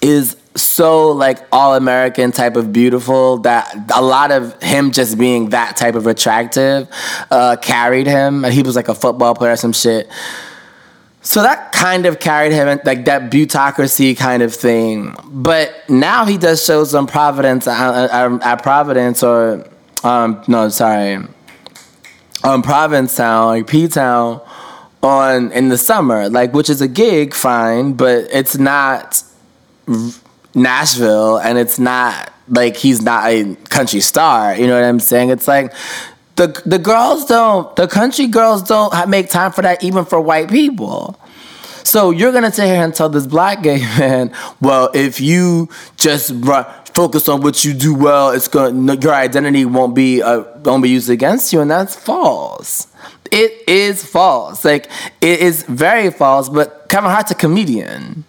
is 0.00 0.36
so 0.56 1.08
like 1.08 1.38
all 1.50 1.74
American 1.74 2.30
type 2.30 2.56
of 2.56 2.72
beautiful 2.72 3.38
that 3.38 3.90
a 3.94 4.02
lot 4.02 4.30
of 4.30 4.60
him 4.62 4.92
just 4.92 5.18
being 5.18 5.50
that 5.50 5.76
type 5.76 5.94
of 5.94 6.06
attractive 6.06 6.88
uh, 7.30 7.56
carried 7.60 8.06
him. 8.06 8.44
He 8.44 8.62
was 8.62 8.76
like 8.76 8.88
a 8.88 8.94
football 8.94 9.34
player 9.34 9.52
or 9.52 9.56
some 9.56 9.72
shit. 9.72 10.08
So 11.24 11.42
that 11.42 11.72
kind 11.72 12.04
of 12.04 12.20
carried 12.20 12.52
him, 12.52 12.78
like 12.84 13.06
that 13.06 13.30
butocracy 13.30 14.14
kind 14.14 14.42
of 14.42 14.54
thing. 14.54 15.16
But 15.24 15.74
now 15.88 16.26
he 16.26 16.36
does 16.36 16.62
shows 16.62 16.94
on 16.94 17.06
Providence, 17.06 17.66
at, 17.66 18.10
at 18.42 18.62
Providence, 18.62 19.22
or 19.22 19.66
um, 20.04 20.44
no, 20.46 20.68
sorry, 20.68 21.16
on 22.44 22.62
Provincetown, 22.62 23.46
like 23.46 23.66
P 23.66 23.88
Town, 23.88 24.42
on 25.02 25.50
in 25.52 25.70
the 25.70 25.78
summer, 25.78 26.28
like 26.28 26.52
which 26.52 26.68
is 26.68 26.82
a 26.82 26.88
gig, 26.88 27.32
fine, 27.32 27.94
but 27.94 28.28
it's 28.30 28.58
not 28.58 29.22
Nashville, 30.54 31.38
and 31.38 31.56
it's 31.56 31.78
not 31.78 32.34
like 32.48 32.76
he's 32.76 33.00
not 33.00 33.26
a 33.26 33.54
country 33.70 34.00
star. 34.00 34.54
You 34.54 34.66
know 34.66 34.74
what 34.74 34.84
I'm 34.84 35.00
saying? 35.00 35.30
It's 35.30 35.48
like 35.48 35.72
the 36.36 36.62
the 36.66 36.78
girls 36.78 37.26
don't 37.26 37.74
the 37.76 37.86
country 37.86 38.26
girls 38.26 38.62
don't 38.62 39.08
make 39.08 39.30
time 39.30 39.52
for 39.52 39.62
that 39.62 39.82
even 39.82 40.04
for 40.04 40.20
white 40.20 40.48
people. 40.48 41.18
So 41.84 42.10
you're 42.10 42.32
gonna 42.32 42.50
sit 42.50 42.66
here 42.66 42.82
and 42.82 42.94
tell 42.94 43.08
this 43.08 43.26
black 43.26 43.62
gay 43.62 43.78
man, 43.98 44.32
well, 44.60 44.90
if 44.94 45.20
you 45.20 45.68
just 45.96 46.32
focus 46.94 47.28
on 47.28 47.42
what 47.42 47.64
you 47.64 47.74
do 47.74 47.94
well, 47.94 48.30
it's 48.30 48.48
gonna 48.48 48.96
your 48.96 49.14
identity 49.14 49.64
won't 49.64 49.94
be 49.94 50.22
uh, 50.22 50.44
won't 50.64 50.82
be 50.82 50.90
used 50.90 51.10
against 51.10 51.52
you, 51.52 51.60
and 51.60 51.70
that's 51.70 51.94
false. 51.94 52.88
It 53.30 53.68
is 53.68 54.04
false. 54.04 54.64
Like 54.64 54.90
it 55.20 55.40
is 55.40 55.64
very 55.64 56.10
false. 56.10 56.48
But 56.48 56.88
Kevin 56.88 57.10
Hart's 57.10 57.30
a 57.30 57.34
comedian. 57.34 58.24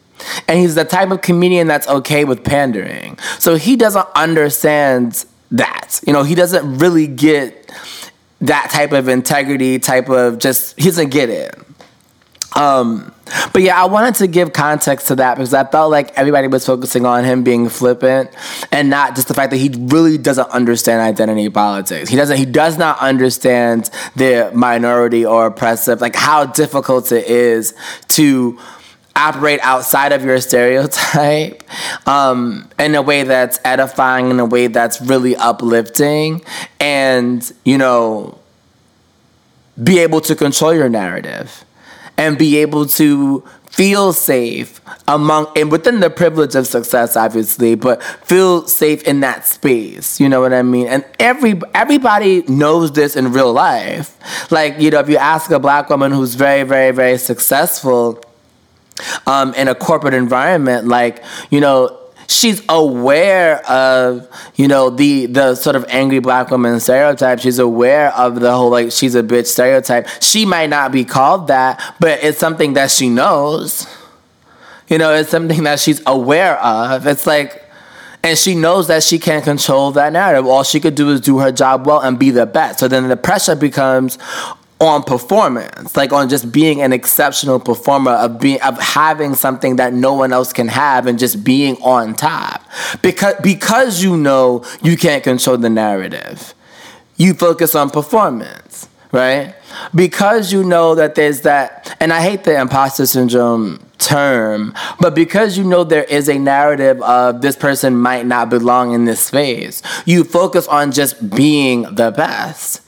And 0.48 0.60
he's 0.60 0.76
the 0.76 0.86
type 0.86 1.12
of 1.12 1.22
comedian 1.22 1.68
that's 1.68 1.88
okay 1.88 2.24
with 2.24 2.44
pandering. 2.44 3.20
So 3.38 3.58
he 3.58 3.76
doesn't 3.76 4.08
understand 4.16 5.26
that. 5.58 6.02
You 6.06 6.14
know, 6.14 6.24
he 6.24 6.36
doesn't 6.36 6.80
really 6.80 7.08
get 7.08 7.72
that 8.42 8.70
type 8.72 8.92
of 8.92 9.08
integrity, 9.08 9.80
type 9.80 10.10
of 10.10 10.40
just 10.40 10.78
he 10.80 10.86
doesn't 10.86 11.10
get 11.10 11.30
it. 11.30 11.56
Um, 12.56 13.14
but 13.52 13.64
yeah, 13.64 13.82
I 13.82 13.86
wanted 13.86 14.16
to 14.16 14.28
give 14.28 14.54
context 14.54 15.08
to 15.08 15.16
that 15.16 15.36
because 15.36 15.54
I 15.54 15.66
felt 15.66 15.92
like 15.92 16.18
everybody 16.18 16.48
was 16.48 16.66
focusing 16.66 17.06
on 17.06 17.26
him 17.26 17.44
being 17.44 17.68
flippant 17.68 18.30
and 18.72 18.90
not 18.90 19.16
just 19.16 19.28
the 19.28 19.34
fact 19.34 19.52
that 19.52 19.58
he 19.58 19.74
really 19.78 20.18
doesn't 20.18 20.50
understand 20.52 21.02
identity 21.02 21.50
politics. 21.50 22.10
He 22.10 22.16
doesn't. 22.16 22.38
He 22.38 22.46
does 22.46 22.78
not 22.78 23.00
understand 23.00 23.90
the 24.16 24.52
minority 24.54 25.26
or 25.26 25.48
oppressive, 25.48 26.00
like 26.02 26.16
how 26.16 26.46
difficult 26.46 27.12
it 27.12 27.28
is 27.28 27.74
to 28.10 28.58
operate 29.16 29.60
outside 29.62 30.12
of 30.12 30.24
your 30.24 30.40
stereotype 30.42 31.64
um, 32.08 32.70
in 32.80 32.96
a 32.96 33.02
way 33.02 33.24
that's 33.24 33.60
edifying, 33.64 34.30
in 34.30 34.40
a 34.40 34.46
way 34.46 34.68
that's 34.68 35.02
really 35.02 35.36
uplifting, 35.36 36.42
and 36.80 37.52
you 37.64 37.78
know, 37.78 38.38
be 39.82 40.00
able 40.00 40.22
to 40.22 40.36
control 40.36 40.74
your 40.74 40.90
narrative 40.90 41.66
and 42.18 42.38
be 42.38 42.58
able 42.58 42.86
to 42.86 43.44
feel 43.70 44.14
safe 44.14 44.80
among 45.06 45.48
and 45.58 45.70
within 45.70 46.00
the 46.00 46.10
privilege 46.10 46.56
of 46.56 46.66
success 46.66 47.18
obviously 47.18 47.76
but 47.76 48.02
feel 48.02 48.66
safe 48.68 49.04
in 49.04 49.20
that 49.20 49.46
space 49.46 50.18
you 50.18 50.30
know 50.30 50.40
what 50.40 50.54
i 50.54 50.62
mean? 50.62 50.88
And 50.88 51.04
every 51.20 51.60
everybody 51.74 52.44
knows 52.44 52.94
this 52.94 53.18
in 53.18 53.34
real 53.34 53.52
life. 53.52 54.18
Like 54.50 54.80
you 54.80 54.92
know 54.92 55.00
if 55.00 55.10
you 55.10 55.18
ask 55.18 55.52
a 55.52 55.60
black 55.60 55.90
woman 55.90 56.14
who's 56.14 56.36
very 56.36 56.64
very 56.64 56.92
very 56.92 57.18
successful 57.18 58.24
um, 59.28 59.54
in 59.56 59.68
a 59.68 59.76
corporate 59.76 60.14
environment 60.14 60.88
like 60.88 61.24
you 61.50 61.60
know 61.60 62.00
she's 62.28 62.62
aware 62.70 63.66
of 63.70 64.28
you 64.56 64.68
know 64.68 64.90
the 64.90 65.26
the 65.28 65.56
sort 65.56 65.76
of 65.76 65.86
angry 65.90 66.20
black 66.20 66.50
woman 66.50 66.80
stereotype. 66.80 67.40
She's 67.40 67.60
aware 67.60 68.14
of 68.14 68.40
the 68.40 68.52
whole 68.52 68.70
like 68.70 68.92
she's 68.92 69.16
a 69.16 69.24
bitch 69.24 69.48
stereotype. 69.48 70.08
She 70.22 70.46
might 70.46 70.70
not 70.70 70.92
be 70.92 71.06
called 71.06 71.48
that 71.48 71.96
but 72.00 72.24
it's 72.24 72.38
something 72.38 72.74
that 72.74 72.92
she 72.92 73.10
knows. 73.10 73.88
You 74.88 74.98
know 74.98 75.14
it's 75.14 75.30
something 75.30 75.64
that 75.64 75.80
she's 75.80 76.02
aware 76.06 76.60
of. 76.60 77.08
It's 77.08 77.28
like 77.28 77.64
and 78.24 78.38
she 78.38 78.56
knows 78.56 78.88
that 78.88 79.04
she 79.04 79.20
can't 79.20 79.44
control 79.44 79.92
that 79.92 80.12
narrative. 80.12 80.48
All 80.48 80.64
she 80.64 80.80
could 80.80 80.96
do 80.96 81.12
is 81.12 81.22
do 81.22 81.38
her 81.40 81.52
job 81.52 81.86
well 81.86 82.00
and 82.00 82.18
be 82.18 82.32
the 82.32 82.48
best. 82.48 82.80
So 82.80 82.88
then 82.88 83.08
the 83.08 83.18
pressure 83.18 83.56
becomes 83.56 84.18
on 84.80 85.04
performance, 85.04 85.96
like 85.96 86.12
on 86.12 86.28
just 86.28 86.52
being 86.52 86.82
an 86.82 86.92
exceptional 86.92 87.60
performer, 87.60 88.12
of 88.12 88.40
being 88.40 88.62
of 88.62 88.78
having 88.80 89.34
something 89.34 89.78
that 89.78 89.94
no 89.94 90.14
one 90.14 90.34
else 90.34 90.52
can 90.52 90.68
have 90.68 91.08
and 91.08 91.18
just 91.18 91.44
being 91.44 91.76
on 91.78 92.14
top. 92.14 92.62
Because 93.02 93.36
because 93.42 94.04
you 94.04 94.18
know 94.18 94.66
you 94.82 94.98
can't 94.98 95.24
control 95.24 95.58
the 95.58 95.70
narrative. 95.70 96.54
You 97.16 97.34
focus 97.34 97.76
on 97.76 97.90
performance, 97.90 98.90
right? 99.14 99.56
Because 99.94 100.52
you 100.52 100.64
know 100.64 100.96
that 100.96 101.16
there's 101.16 101.42
that 101.42 101.96
and 102.02 102.12
I 102.12 102.22
hate 102.22 102.44
the 102.44 102.60
imposter 102.60 103.06
syndrome 103.06 103.80
term, 103.98 104.74
but 105.00 105.16
because 105.16 105.58
you 105.58 105.64
know 105.64 105.86
there 105.86 106.04
is 106.04 106.28
a 106.28 106.38
narrative 106.38 107.02
of 107.02 107.42
this 107.42 107.56
person 107.56 107.96
might 107.96 108.26
not 108.26 108.50
belong 108.50 108.94
in 108.94 109.06
this 109.06 109.22
space, 109.22 109.82
you 110.06 110.26
focus 110.26 110.68
on 110.68 110.92
just 110.92 111.30
being 111.34 111.84
the 111.96 112.12
best. 112.12 112.82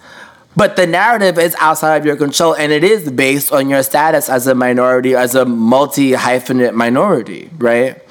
But 0.57 0.75
the 0.75 0.87
narrative 0.87 1.37
is 1.37 1.55
outside 1.59 1.97
of 1.97 2.05
your 2.05 2.15
control 2.15 2.55
and 2.55 2.71
it 2.71 2.83
is 2.83 3.11
based 3.11 3.53
on 3.53 3.69
your 3.69 3.83
status 3.83 4.27
as 4.27 4.47
a 4.47 4.55
minority, 4.55 5.13
as 5.13 5.35
a 5.35 5.45
multi 5.45 6.13
hyphenate 6.13 6.73
minority, 6.73 7.51
right? 7.59 8.01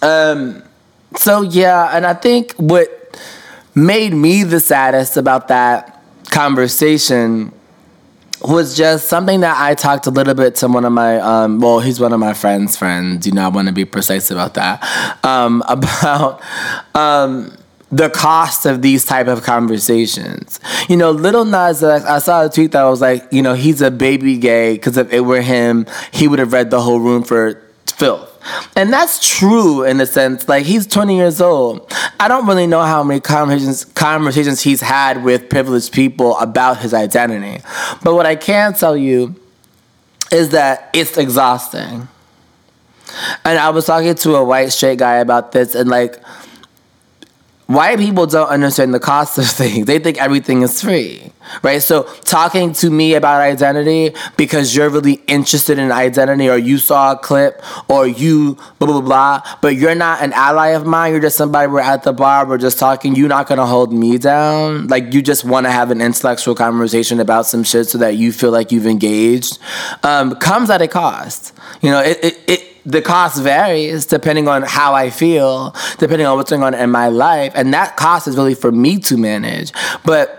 Um, 0.00 0.62
so, 1.16 1.42
yeah, 1.42 1.90
and 1.92 2.06
I 2.06 2.14
think 2.14 2.52
what 2.52 3.20
made 3.74 4.12
me 4.12 4.44
the 4.44 4.60
saddest 4.60 5.16
about 5.16 5.48
that 5.48 6.00
conversation 6.30 7.52
was 8.40 8.76
just 8.76 9.08
something 9.08 9.40
that 9.40 9.60
I 9.60 9.74
talked 9.74 10.06
a 10.06 10.10
little 10.10 10.34
bit 10.34 10.54
to 10.56 10.68
one 10.68 10.84
of 10.84 10.92
my, 10.92 11.18
um, 11.18 11.58
well, 11.58 11.80
he's 11.80 11.98
one 11.98 12.12
of 12.12 12.20
my 12.20 12.32
friends' 12.32 12.76
friends. 12.76 13.26
You 13.26 13.32
know, 13.32 13.44
I 13.44 13.48
want 13.48 13.66
to 13.66 13.74
be 13.74 13.84
precise 13.84 14.30
about 14.30 14.54
that. 14.54 15.24
Um, 15.24 15.64
about, 15.68 16.40
um, 16.94 17.57
the 17.90 18.10
cost 18.10 18.66
of 18.66 18.82
these 18.82 19.04
type 19.04 19.28
of 19.28 19.42
conversations. 19.42 20.60
You 20.88 20.96
know, 20.96 21.10
Lil 21.10 21.44
Nas 21.44 21.82
X, 21.82 22.04
I 22.04 22.18
saw 22.18 22.44
a 22.44 22.48
tweet 22.48 22.72
that 22.72 22.84
was 22.84 23.00
like, 23.00 23.26
you 23.32 23.42
know, 23.42 23.54
he's 23.54 23.80
a 23.80 23.90
baby 23.90 24.36
gay 24.36 24.74
because 24.74 24.96
if 24.96 25.12
it 25.12 25.20
were 25.20 25.40
him, 25.40 25.86
he 26.12 26.28
would 26.28 26.38
have 26.38 26.52
read 26.52 26.70
the 26.70 26.80
whole 26.80 27.00
room 27.00 27.22
for 27.22 27.62
filth. 27.86 28.34
And 28.76 28.92
that's 28.92 29.36
true 29.36 29.84
in 29.84 30.00
a 30.00 30.06
sense. 30.06 30.48
Like 30.48 30.64
he's 30.64 30.86
20 30.86 31.16
years 31.16 31.40
old. 31.40 31.92
I 32.20 32.28
don't 32.28 32.46
really 32.46 32.66
know 32.66 32.82
how 32.82 33.02
many 33.02 33.20
conversations 33.20 33.84
conversations 33.84 34.62
he's 34.62 34.80
had 34.80 35.24
with 35.24 35.48
privileged 35.48 35.92
people 35.92 36.36
about 36.38 36.78
his 36.78 36.94
identity. 36.94 37.62
But 38.02 38.14
what 38.14 38.26
I 38.26 38.36
can 38.36 38.74
tell 38.74 38.96
you 38.96 39.34
is 40.30 40.50
that 40.50 40.90
it's 40.92 41.16
exhausting. 41.16 42.08
And 43.44 43.58
I 43.58 43.70
was 43.70 43.86
talking 43.86 44.14
to 44.14 44.36
a 44.36 44.44
white 44.44 44.68
straight 44.68 44.98
guy 44.98 45.16
about 45.16 45.52
this 45.52 45.74
and 45.74 45.88
like 45.88 46.22
white 47.68 47.98
people 47.98 48.26
don't 48.26 48.48
understand 48.48 48.94
the 48.94 48.98
cost 48.98 49.38
of 49.38 49.46
things. 49.60 49.86
They 49.86 49.98
think 49.98 50.18
everything 50.18 50.62
is 50.62 50.82
free, 50.82 51.30
right? 51.62 51.82
So 51.82 52.04
talking 52.24 52.72
to 52.74 52.90
me 52.90 53.14
about 53.14 53.42
identity 53.42 54.14
because 54.36 54.74
you're 54.74 54.88
really 54.88 55.20
interested 55.26 55.78
in 55.78 55.92
identity 55.92 56.48
or 56.48 56.56
you 56.56 56.78
saw 56.78 57.12
a 57.12 57.18
clip 57.18 57.62
or 57.88 58.06
you 58.06 58.54
blah, 58.78 58.88
blah, 58.88 59.00
blah, 59.02 59.42
but 59.60 59.76
you're 59.76 59.94
not 59.94 60.22
an 60.22 60.32
ally 60.32 60.68
of 60.68 60.86
mine. 60.86 61.12
You're 61.12 61.20
just 61.20 61.36
somebody 61.36 61.70
we're 61.70 61.80
at 61.80 62.02
the 62.02 62.12
bar, 62.12 62.46
we're 62.46 62.58
just 62.58 62.78
talking. 62.78 63.14
You're 63.14 63.28
not 63.28 63.46
going 63.46 63.58
to 63.58 63.66
hold 63.66 63.92
me 63.92 64.16
down. 64.16 64.88
Like 64.88 65.12
you 65.12 65.20
just 65.20 65.44
want 65.44 65.66
to 65.66 65.70
have 65.70 65.90
an 65.90 66.00
intellectual 66.00 66.54
conversation 66.54 67.20
about 67.20 67.46
some 67.46 67.62
shit 67.64 67.86
so 67.88 67.98
that 67.98 68.16
you 68.16 68.32
feel 68.32 68.50
like 68.50 68.72
you've 68.72 68.86
engaged 68.86 69.58
um, 70.02 70.34
comes 70.36 70.70
at 70.70 70.80
a 70.80 70.88
cost. 70.88 71.54
You 71.82 71.90
know, 71.90 72.00
it, 72.00 72.18
it, 72.24 72.38
it 72.48 72.77
the 72.86 73.02
cost 73.02 73.42
varies 73.42 74.06
depending 74.06 74.48
on 74.48 74.62
how 74.62 74.94
I 74.94 75.10
feel, 75.10 75.74
depending 75.98 76.26
on 76.26 76.36
what's 76.36 76.50
going 76.50 76.62
on 76.62 76.74
in 76.74 76.90
my 76.90 77.08
life. 77.08 77.52
And 77.54 77.72
that 77.74 77.96
cost 77.96 78.28
is 78.28 78.36
really 78.36 78.54
for 78.54 78.72
me 78.72 78.98
to 79.00 79.16
manage. 79.16 79.72
But 80.04 80.38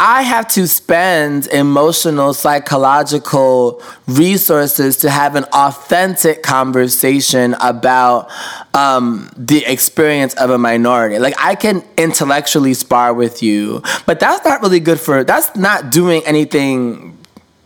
I 0.00 0.22
have 0.22 0.46
to 0.50 0.68
spend 0.68 1.48
emotional, 1.48 2.32
psychological 2.32 3.82
resources 4.06 4.96
to 4.98 5.10
have 5.10 5.34
an 5.34 5.42
authentic 5.52 6.44
conversation 6.44 7.56
about 7.60 8.30
um, 8.74 9.28
the 9.36 9.64
experience 9.66 10.34
of 10.34 10.50
a 10.50 10.58
minority. 10.58 11.18
Like, 11.18 11.34
I 11.36 11.56
can 11.56 11.82
intellectually 11.96 12.74
spar 12.74 13.12
with 13.12 13.42
you, 13.42 13.82
but 14.06 14.20
that's 14.20 14.44
not 14.44 14.62
really 14.62 14.78
good 14.78 15.00
for, 15.00 15.24
that's 15.24 15.56
not 15.56 15.90
doing 15.90 16.22
anything 16.24 17.17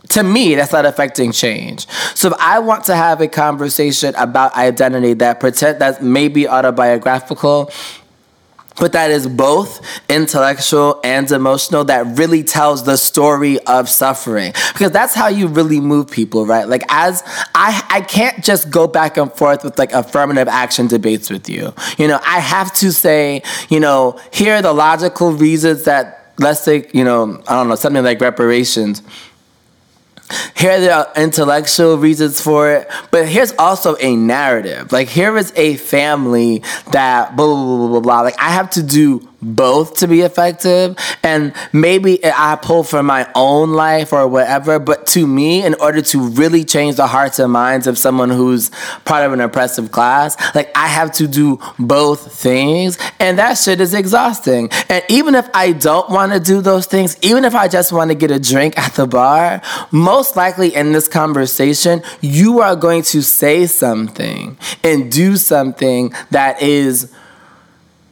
to 0.09 0.23
me, 0.23 0.55
that's 0.55 0.71
not 0.71 0.85
affecting 0.85 1.31
change. 1.31 1.87
So 2.15 2.29
if 2.29 2.33
I 2.39 2.59
want 2.59 2.83
to 2.85 2.95
have 2.95 3.21
a 3.21 3.27
conversation 3.27 4.13
about 4.15 4.55
identity 4.55 5.13
that 5.13 5.39
pretend 5.39 5.79
that 5.79 6.03
may 6.03 6.27
be 6.27 6.47
autobiographical, 6.47 7.71
but 8.79 8.91
that 8.93 9.11
is 9.11 9.27
both 9.27 9.81
intellectual 10.09 10.99
and 11.03 11.29
emotional 11.31 11.83
that 11.85 12.17
really 12.17 12.43
tells 12.43 12.83
the 12.83 12.97
story 12.97 13.59
of 13.65 13.87
suffering. 13.87 14.51
Because 14.73 14.91
that's 14.91 15.13
how 15.13 15.27
you 15.27 15.47
really 15.47 15.79
move 15.79 16.09
people 16.09 16.45
right? 16.45 16.67
Like 16.67 16.83
as 16.89 17.23
i 17.55 17.85
i 17.89 18.01
can't 18.01 18.43
just 18.43 18.69
go 18.69 18.87
back 18.87 19.17
and 19.17 19.31
forth 19.31 19.63
with 19.63 19.77
like 19.77 19.93
affirmative 19.93 20.47
action 20.47 20.87
debates 20.87 21.29
with 21.29 21.49
you. 21.49 21.73
You 21.97 22.07
know 22.07 22.19
i 22.23 22.39
have 22.39 22.73
to 22.75 22.91
say 22.91 23.43
you 23.69 23.79
know 23.79 24.19
here 24.31 24.55
are 24.55 24.61
the 24.61 24.73
logical 24.73 25.31
reasons 25.33 25.83
that 25.83 26.33
let's 26.39 26.65
take 26.65 26.93
you 26.93 27.03
know 27.03 27.41
i 27.47 27.53
don't 27.53 27.69
know 27.69 27.75
something 27.75 28.03
like 28.03 28.19
reparations 28.21 29.01
here 30.55 30.71
are 30.71 30.79
the 30.79 31.21
intellectual 31.21 31.97
reasons 31.97 32.39
for 32.41 32.71
it, 32.71 32.89
but 33.11 33.27
here's 33.27 33.51
also 33.53 33.95
a 33.99 34.15
narrative. 34.15 34.91
Like 34.91 35.09
here 35.09 35.37
is 35.37 35.51
a 35.55 35.75
family 35.75 36.63
that 36.91 37.35
blah 37.35 37.45
blah 37.45 37.77
blah 37.77 37.87
blah 37.87 37.99
blah. 37.99 38.21
Like 38.21 38.39
I 38.39 38.51
have 38.51 38.69
to 38.71 38.83
do 38.83 39.27
both 39.43 39.97
to 39.97 40.07
be 40.07 40.21
effective. 40.21 40.97
And 41.23 41.53
maybe 41.71 42.19
I 42.23 42.57
pull 42.61 42.83
from 42.83 43.05
my 43.05 43.29
own 43.35 43.71
life 43.71 44.13
or 44.13 44.27
whatever, 44.27 44.79
but 44.79 45.05
to 45.07 45.27
me, 45.27 45.63
in 45.63 45.75
order 45.75 46.01
to 46.01 46.29
really 46.29 46.63
change 46.63 46.95
the 46.95 47.07
hearts 47.07 47.39
and 47.39 47.51
minds 47.51 47.87
of 47.87 47.97
someone 47.97 48.29
who's 48.29 48.71
part 49.05 49.25
of 49.25 49.33
an 49.33 49.41
oppressive 49.41 49.91
class, 49.91 50.35
like 50.55 50.71
I 50.75 50.87
have 50.87 51.11
to 51.13 51.27
do 51.27 51.59
both 51.77 52.33
things. 52.33 52.97
And 53.19 53.37
that 53.39 53.57
shit 53.57 53.81
is 53.81 53.93
exhausting. 53.93 54.69
And 54.89 55.03
even 55.09 55.35
if 55.35 55.49
I 55.53 55.73
don't 55.73 56.09
want 56.09 56.33
to 56.33 56.39
do 56.39 56.61
those 56.61 56.85
things, 56.85 57.17
even 57.21 57.45
if 57.45 57.55
I 57.55 57.67
just 57.67 57.91
want 57.91 58.11
to 58.11 58.15
get 58.15 58.31
a 58.31 58.39
drink 58.39 58.77
at 58.77 58.93
the 58.93 59.07
bar, 59.07 59.61
most 59.91 60.35
likely 60.35 60.73
in 60.73 60.91
this 60.91 61.07
conversation, 61.07 62.01
you 62.21 62.59
are 62.61 62.75
going 62.75 63.03
to 63.03 63.21
say 63.21 63.65
something 63.65 64.57
and 64.83 65.11
do 65.11 65.35
something 65.37 66.13
that 66.31 66.61
is 66.61 67.11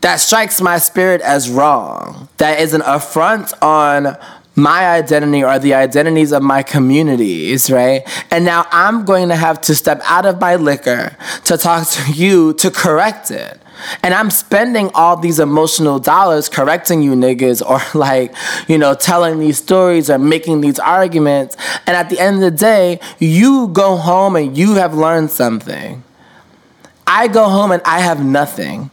that 0.01 0.17
strikes 0.17 0.61
my 0.61 0.77
spirit 0.77 1.21
as 1.21 1.49
wrong. 1.49 2.27
That 2.37 2.59
is 2.59 2.73
an 2.73 2.81
affront 2.85 3.53
on 3.61 4.17
my 4.55 4.89
identity 4.89 5.43
or 5.43 5.59
the 5.59 5.73
identities 5.73 6.31
of 6.31 6.43
my 6.43 6.61
communities, 6.63 7.71
right? 7.71 8.01
And 8.31 8.43
now 8.43 8.65
I'm 8.71 9.05
going 9.05 9.29
to 9.29 9.35
have 9.35 9.61
to 9.61 9.75
step 9.75 10.01
out 10.03 10.25
of 10.25 10.41
my 10.41 10.55
liquor 10.55 11.15
to 11.45 11.57
talk 11.57 11.87
to 11.89 12.11
you 12.13 12.53
to 12.55 12.69
correct 12.69 13.31
it. 13.31 13.59
And 14.03 14.13
I'm 14.13 14.29
spending 14.29 14.91
all 14.93 15.17
these 15.17 15.39
emotional 15.39 15.97
dollars 15.97 16.49
correcting 16.49 17.01
you 17.01 17.13
niggas 17.13 17.65
or 17.67 17.79
like, 17.97 18.33
you 18.67 18.77
know, 18.77 18.93
telling 18.93 19.39
these 19.39 19.57
stories 19.57 20.09
or 20.09 20.19
making 20.19 20.61
these 20.61 20.79
arguments. 20.79 21.55
And 21.87 21.95
at 21.95 22.09
the 22.09 22.19
end 22.19 22.37
of 22.37 22.41
the 22.41 22.51
day, 22.51 22.99
you 23.19 23.69
go 23.69 23.97
home 23.97 24.35
and 24.35 24.57
you 24.57 24.75
have 24.75 24.93
learned 24.93 25.31
something. 25.31 26.03
I 27.07 27.27
go 27.27 27.49
home 27.49 27.71
and 27.71 27.81
I 27.83 27.99
have 27.99 28.23
nothing. 28.23 28.91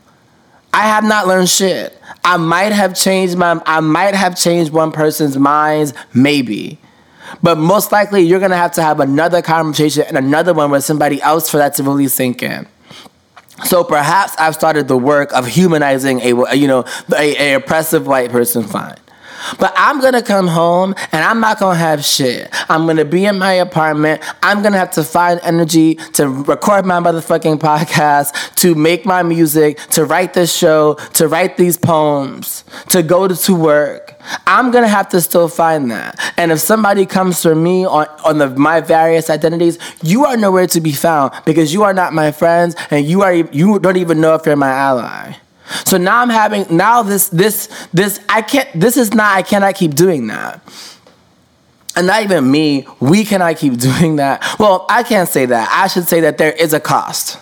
I 0.79 0.83
have 0.83 1.03
not 1.03 1.27
learned 1.27 1.49
shit. 1.49 2.01
I 2.23 2.37
might 2.37 2.71
have 2.71 2.95
changed 2.95 3.37
my 3.37 3.61
I 3.67 3.81
might 3.81 4.15
have 4.15 4.39
changed 4.39 4.73
one 4.73 4.93
person's 4.93 5.37
minds, 5.37 5.93
maybe. 6.15 6.79
But 7.43 7.59
most 7.59 7.91
likely 7.91 8.23
you're 8.23 8.39
gonna 8.39 8.57
have 8.57 8.71
to 8.73 8.83
have 8.83 9.01
another 9.01 9.43
conversation 9.43 10.05
and 10.07 10.17
another 10.17 10.55
one 10.55 10.71
with 10.71 10.85
somebody 10.85 11.21
else 11.21 11.51
for 11.51 11.57
that 11.57 11.75
to 11.75 11.83
really 11.83 12.07
sink 12.07 12.45
in. 12.45 12.69
So 13.65 13.83
perhaps 13.83 14.37
I've 14.39 14.55
started 14.55 14.87
the 14.87 14.97
work 14.97 15.33
of 15.33 15.49
humanizing 15.49 16.21
a 16.21 16.55
you 16.55 16.69
know 16.69 16.85
a, 17.13 17.55
a 17.55 17.55
oppressive 17.55 18.07
white 18.07 18.31
person. 18.31 18.63
Fine. 18.63 18.99
But 19.59 19.73
I'm 19.77 20.01
gonna 20.01 20.23
come 20.23 20.47
home 20.47 20.95
and 21.13 21.25
I'm 21.25 21.41
not 21.41 21.59
gonna 21.59 21.79
have 21.79 22.05
shit. 22.05 22.49
I'm 22.69 22.87
gonna 22.87 23.05
be 23.05 23.25
in 23.25 23.39
my 23.39 23.53
apartment. 23.55 24.23
I'm 24.43 24.63
gonna 24.63 24.79
have 24.79 24.91
to 24.93 25.05
find 25.05 25.41
energy 25.43 25.97
to 26.15 26.29
record 26.29 26.87
my 26.87 27.01
motherfucking 27.01 27.59
podcast, 27.59 28.55
to 28.57 28.75
make 28.75 29.05
my 29.05 29.23
music, 29.23 29.79
to 29.91 30.05
write 30.05 30.35
this 30.35 30.55
show, 30.55 30.95
to 31.15 31.29
write 31.29 31.57
these 31.57 31.77
poems, 31.77 32.65
to 32.91 33.03
go 33.03 33.29
to, 33.29 33.55
work. 33.55 34.15
I'm 34.47 34.71
gonna 34.71 34.89
have 34.89 35.09
to 35.11 35.21
still 35.21 35.49
find 35.49 35.91
that. 35.91 36.19
And 36.37 36.53
if 36.53 36.61
somebody 36.61 37.07
comes 37.07 37.43
for 37.43 37.55
me 37.55 37.87
on, 37.87 38.07
on 38.25 38.39
the, 38.39 38.51
my 38.51 38.81
various 38.81 39.31
identities, 39.31 39.79
you 40.03 40.27
are 40.27 40.37
nowhere 40.37 40.67
to 40.69 40.81
be 40.81 40.93
found 40.93 41.33
because 41.45 41.73
you 41.73 41.83
are 41.83 41.95
not 41.95 42.13
my 42.13 42.31
friends 42.31 42.77
and 42.91 43.07
you 43.07 43.23
are 43.23 43.33
you 43.35 43.79
don't 43.79 43.97
even 43.97 44.21
know 44.21 44.35
if 44.35 44.47
you're 44.47 44.57
my 44.57 44.71
ally. 44.71 45.37
So 45.85 45.97
now 45.97 46.21
I'm 46.21 46.31
having 46.31 46.65
now 46.75 47.03
this 47.03 47.29
this 47.29 47.69
this 47.93 48.21
I 48.29 48.43
can't 48.43 48.69
this 48.75 48.97
is 48.97 49.13
not 49.15 49.37
I 49.37 49.43
cannot 49.43 49.75
keep 49.75 49.95
doing 49.95 50.27
that. 50.29 50.63
And 51.97 52.07
not 52.07 52.23
even 52.23 52.49
me, 52.51 52.87
we 53.01 53.25
cannot 53.25 53.57
keep 53.57 53.77
doing 53.79 54.17
that. 54.17 54.45
Well, 54.59 54.87
I 54.89 55.03
can't 55.03 55.29
say 55.29 55.47
that. 55.47 55.69
I 55.73 55.89
should 55.89 56.09
say 56.09 56.21
that 56.21 56.39
there 56.39 56.53
is 56.53 56.73
a 56.73 56.81
cost. 56.81 57.39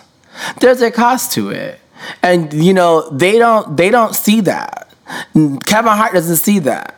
There's 0.59 0.81
a 0.81 0.91
cost 0.91 1.31
to 1.33 1.49
it. 1.49 1.79
And 2.21 2.53
you 2.53 2.73
know, 2.73 3.09
they 3.09 3.37
don't 3.37 3.77
they 3.77 3.89
don't 3.89 4.15
see 4.15 4.41
that. 4.41 4.93
Kevin 5.33 5.91
Hart 5.91 6.13
doesn't 6.13 6.37
see 6.37 6.59
that. 6.59 6.95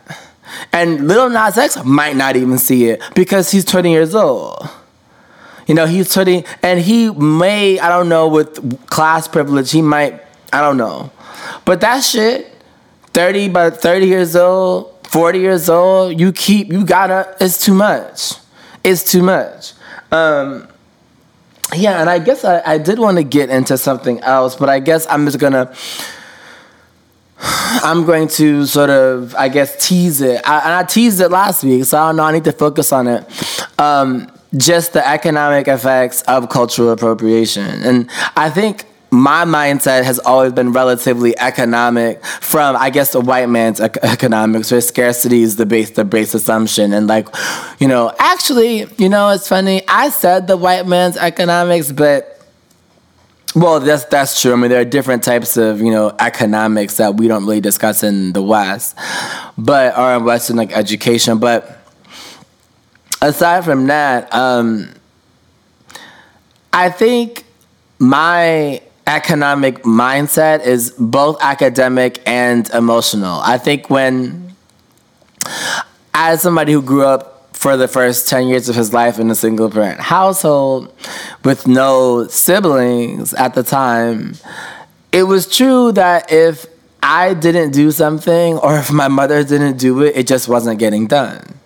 And 0.72 1.06
Lil 1.06 1.30
Nas 1.30 1.56
X 1.56 1.84
might 1.84 2.16
not 2.16 2.36
even 2.36 2.58
see 2.58 2.86
it 2.86 3.02
because 3.14 3.50
he's 3.50 3.64
20 3.64 3.90
years 3.90 4.14
old. 4.14 4.68
You 5.66 5.74
know, 5.74 5.86
he's 5.86 6.12
20 6.12 6.44
and 6.62 6.80
he 6.80 7.10
may, 7.10 7.78
I 7.78 7.88
don't 7.88 8.08
know, 8.08 8.26
with 8.26 8.86
class 8.88 9.28
privilege, 9.28 9.70
he 9.70 9.82
might, 9.82 10.20
I 10.52 10.60
don't 10.60 10.76
know. 10.76 11.12
But 11.64 11.80
that 11.80 12.00
shit, 12.00 12.52
30 13.12 13.48
by 13.48 13.70
30 13.70 14.06
years 14.06 14.36
old, 14.36 15.06
40 15.08 15.38
years 15.38 15.68
old, 15.68 16.20
you 16.20 16.32
keep, 16.32 16.68
you 16.68 16.84
gotta, 16.84 17.36
it's 17.40 17.64
too 17.64 17.74
much. 17.74 18.34
It's 18.84 19.10
too 19.10 19.22
much. 19.22 19.72
Um, 20.12 20.68
yeah, 21.74 22.00
and 22.00 22.10
I 22.10 22.18
guess 22.18 22.44
I, 22.44 22.62
I 22.64 22.78
did 22.78 22.98
want 22.98 23.16
to 23.16 23.22
get 23.22 23.50
into 23.50 23.78
something 23.78 24.20
else, 24.20 24.56
but 24.56 24.68
I 24.68 24.80
guess 24.80 25.06
I'm 25.08 25.24
just 25.26 25.38
gonna, 25.38 25.72
I'm 27.82 28.04
going 28.04 28.28
to 28.28 28.66
sort 28.66 28.90
of, 28.90 29.34
I 29.34 29.48
guess, 29.48 29.86
tease 29.86 30.20
it. 30.20 30.42
I, 30.44 30.58
and 30.60 30.72
I 30.72 30.84
teased 30.84 31.20
it 31.20 31.30
last 31.30 31.64
week, 31.64 31.84
so 31.84 31.98
I 31.98 32.08
don't 32.08 32.16
know, 32.16 32.24
I 32.24 32.32
need 32.32 32.44
to 32.44 32.52
focus 32.52 32.92
on 32.92 33.06
it. 33.06 33.24
Um, 33.78 34.30
just 34.56 34.92
the 34.92 35.06
economic 35.06 35.68
effects 35.68 36.22
of 36.22 36.48
cultural 36.48 36.90
appropriation. 36.90 37.64
And 37.64 38.10
I 38.36 38.50
think 38.50 38.84
my 39.10 39.44
mindset 39.44 40.04
has 40.04 40.18
always 40.20 40.52
been 40.52 40.72
relatively 40.72 41.36
economic 41.38 42.24
from 42.24 42.76
i 42.76 42.90
guess 42.90 43.12
the 43.12 43.20
white 43.20 43.48
man's 43.48 43.80
ec- 43.80 43.96
economics 44.02 44.70
where 44.70 44.80
scarcity 44.80 45.42
is 45.42 45.56
the 45.56 45.66
base 45.66 45.90
the 45.90 46.04
base 46.04 46.32
assumption. 46.34 46.92
And 46.92 47.06
like 47.06 47.28
you 47.80 47.88
know 47.88 48.12
actually 48.18 48.86
you 48.98 49.08
know 49.08 49.30
it's 49.30 49.48
funny 49.48 49.82
i 49.88 50.10
said 50.10 50.46
the 50.46 50.56
white 50.56 50.86
man's 50.86 51.16
economics 51.16 51.90
but 51.90 52.40
well 53.56 53.80
that's 53.80 54.04
that's 54.04 54.40
true. 54.40 54.52
I 54.52 54.56
mean 54.56 54.70
there 54.70 54.80
are 54.80 54.84
different 54.84 55.24
types 55.24 55.56
of 55.56 55.80
you 55.80 55.90
know 55.90 56.14
economics 56.20 56.98
that 56.98 57.16
we 57.16 57.26
don't 57.26 57.44
really 57.44 57.60
discuss 57.60 58.04
in 58.04 58.32
the 58.32 58.42
west 58.42 58.96
but 59.58 59.98
or 59.98 60.14
in 60.14 60.24
western 60.24 60.56
like 60.56 60.72
education. 60.72 61.38
But 61.38 61.78
aside 63.22 63.64
from 63.64 63.86
that 63.88 64.32
um 64.32 64.88
i 66.72 66.88
think 66.88 67.44
my 67.98 68.80
economic 69.10 69.82
mindset 69.82 70.64
is 70.64 70.92
both 70.92 71.36
academic 71.40 72.22
and 72.26 72.70
emotional. 72.70 73.40
I 73.40 73.58
think 73.58 73.90
when, 73.90 74.54
as 76.14 76.42
somebody 76.42 76.72
who 76.72 76.80
grew 76.80 77.04
up 77.04 77.56
for 77.56 77.76
the 77.76 77.88
first 77.88 78.28
10 78.28 78.46
years 78.46 78.68
of 78.68 78.76
his 78.76 78.92
life 78.92 79.18
in 79.18 79.28
a 79.30 79.34
single 79.34 79.68
parent 79.68 80.00
household 80.00 80.94
with 81.44 81.66
no 81.66 82.28
siblings 82.28 83.34
at 83.34 83.54
the 83.54 83.64
time, 83.64 84.34
it 85.10 85.24
was 85.24 85.48
true 85.48 85.90
that 85.92 86.30
if 86.30 86.66
I 87.02 87.34
didn't 87.34 87.72
do 87.72 87.90
something 87.90 88.58
or 88.58 88.78
if 88.78 88.92
my 88.92 89.08
mother 89.08 89.42
didn't 89.42 89.78
do 89.78 90.02
it, 90.02 90.16
it 90.16 90.28
just 90.28 90.48
wasn't 90.48 90.78
getting 90.78 91.08
done. 91.08 91.59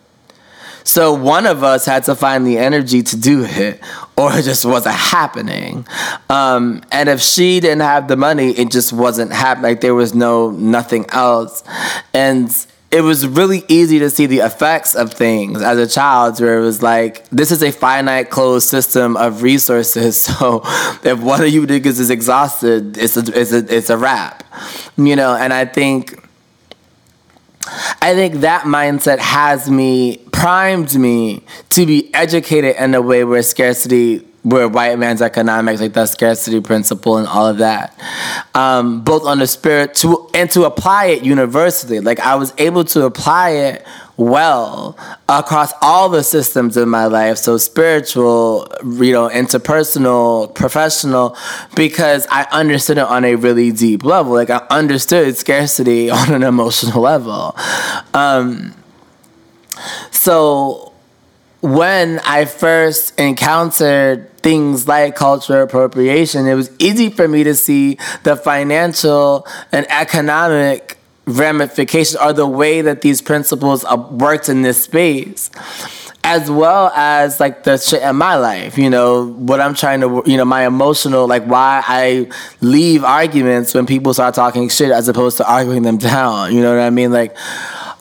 So 0.84 1.14
one 1.14 1.46
of 1.46 1.64
us 1.64 1.86
had 1.86 2.04
to 2.04 2.14
find 2.14 2.46
the 2.46 2.58
energy 2.58 3.02
to 3.02 3.16
do 3.16 3.44
it, 3.44 3.80
or 4.16 4.32
it 4.34 4.42
just 4.42 4.64
wasn't 4.64 4.94
happening. 4.94 5.86
Um, 6.28 6.82
and 6.92 7.08
if 7.08 7.20
she 7.20 7.58
didn't 7.60 7.80
have 7.80 8.06
the 8.06 8.16
money, 8.16 8.50
it 8.50 8.70
just 8.70 8.92
wasn't 8.92 9.32
happening. 9.32 9.70
Like 9.70 9.80
there 9.80 9.94
was 9.94 10.14
no 10.14 10.50
nothing 10.50 11.06
else. 11.10 11.64
And 12.12 12.54
it 12.94 13.00
was 13.00 13.26
really 13.26 13.64
easy 13.66 13.98
to 13.98 14.08
see 14.08 14.26
the 14.26 14.38
effects 14.38 14.94
of 14.94 15.12
things 15.12 15.60
as 15.60 15.78
a 15.78 15.86
child 15.86 16.38
where 16.38 16.58
it 16.58 16.62
was 16.62 16.80
like 16.80 17.28
this 17.30 17.50
is 17.50 17.60
a 17.60 17.72
finite 17.72 18.30
closed 18.30 18.68
system 18.68 19.16
of 19.16 19.42
resources 19.42 20.22
so 20.22 20.62
if 21.02 21.18
one 21.20 21.42
of 21.42 21.48
you 21.48 21.66
niggas 21.66 21.98
is 21.98 22.08
exhausted 22.08 22.96
it's 22.96 23.16
a, 23.16 23.40
it's 23.40 23.52
a, 23.52 23.76
it's 23.76 23.90
a 23.90 23.98
wrap 23.98 24.44
you 24.96 25.16
know 25.16 25.34
and 25.34 25.52
i 25.52 25.64
think 25.64 26.24
I 27.66 28.14
think 28.14 28.36
that 28.36 28.64
mindset 28.64 29.18
has 29.18 29.70
me, 29.70 30.18
primed 30.32 30.94
me 30.98 31.42
to 31.70 31.86
be 31.86 32.12
educated 32.14 32.76
in 32.76 32.94
a 32.94 33.00
way 33.00 33.24
where 33.24 33.42
scarcity, 33.42 34.18
where 34.42 34.68
white 34.68 34.98
man's 34.98 35.22
economics, 35.22 35.80
like 35.80 35.94
the 35.94 36.06
scarcity 36.06 36.60
principle 36.60 37.16
and 37.16 37.26
all 37.26 37.46
of 37.46 37.58
that, 37.58 37.98
um, 38.54 39.02
both 39.02 39.24
on 39.24 39.38
the 39.38 39.46
spirit 39.46 39.94
to 39.94 40.28
and 40.34 40.50
to 40.50 40.64
apply 40.64 41.06
it 41.06 41.24
universally. 41.24 42.00
Like 42.00 42.20
I 42.20 42.34
was 42.34 42.52
able 42.58 42.84
to 42.84 43.04
apply 43.04 43.50
it 43.50 43.86
well 44.16 44.96
across 45.28 45.72
all 45.82 46.08
the 46.08 46.22
systems 46.22 46.76
in 46.76 46.88
my 46.88 47.06
life. 47.06 47.38
So 47.38 47.56
spiritual 47.56 48.68
you 48.84 49.12
know 49.12 49.28
interpersonal 49.28 50.54
professional 50.54 51.36
because 51.74 52.26
i 52.30 52.46
understood 52.52 52.98
it 52.98 53.04
on 53.04 53.24
a 53.24 53.34
really 53.34 53.72
deep 53.72 54.04
level. 54.04 54.32
Like 54.34 54.50
i 54.50 54.64
understood 54.70 55.36
scarcity 55.36 56.10
on 56.18 56.32
an 56.32 56.42
emotional 56.42 57.00
level. 57.00 57.56
Um, 58.12 58.74
so 60.10 60.92
when 61.60 62.20
i 62.26 62.44
first 62.44 63.18
encountered 63.18 64.30
things 64.42 64.86
like 64.86 65.16
cultural 65.16 65.62
appropriation 65.62 66.46
it 66.46 66.52
was 66.52 66.70
easy 66.78 67.08
for 67.08 67.26
me 67.26 67.42
to 67.42 67.54
see 67.54 67.96
the 68.22 68.36
financial 68.36 69.46
and 69.72 69.86
economic 69.90 70.98
ramifications 71.26 72.16
or 72.16 72.32
the 72.32 72.46
way 72.46 72.82
that 72.82 73.00
these 73.00 73.22
principles 73.22 73.84
worked 74.10 74.48
in 74.48 74.62
this 74.62 74.84
space 74.84 75.50
as 76.24 76.50
well 76.50 76.90
as 76.94 77.38
like 77.38 77.64
the 77.64 77.76
shit 77.76 78.02
in 78.02 78.16
my 78.16 78.34
life, 78.34 78.78
you 78.78 78.88
know, 78.88 79.26
what 79.26 79.60
I'm 79.60 79.74
trying 79.74 80.00
to, 80.00 80.22
you 80.24 80.38
know, 80.38 80.46
my 80.46 80.66
emotional, 80.66 81.26
like 81.26 81.44
why 81.44 81.82
I 81.86 82.30
leave 82.62 83.04
arguments 83.04 83.74
when 83.74 83.84
people 83.84 84.14
start 84.14 84.34
talking 84.34 84.70
shit 84.70 84.90
as 84.90 85.06
opposed 85.06 85.36
to 85.36 85.50
arguing 85.50 85.82
them 85.82 85.98
down. 85.98 86.54
You 86.54 86.62
know 86.62 86.74
what 86.74 86.82
I 86.82 86.88
mean? 86.88 87.12
Like 87.12 87.36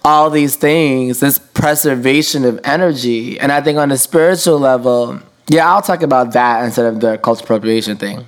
all 0.06 0.30
these 0.30 0.56
things, 0.56 1.20
this 1.20 1.38
preservation 1.38 2.46
of 2.46 2.62
energy. 2.64 3.38
And 3.40 3.52
I 3.52 3.60
think 3.60 3.78
on 3.78 3.92
a 3.92 3.98
spiritual 3.98 4.58
level, 4.58 5.20
yeah, 5.50 5.70
I'll 5.70 5.82
talk 5.82 6.02
about 6.02 6.32
that 6.32 6.64
instead 6.64 6.86
of 6.86 7.02
the 7.02 7.18
cultural 7.18 7.44
appropriation 7.44 7.98
thing. 7.98 8.26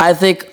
I 0.00 0.12
think 0.12 0.52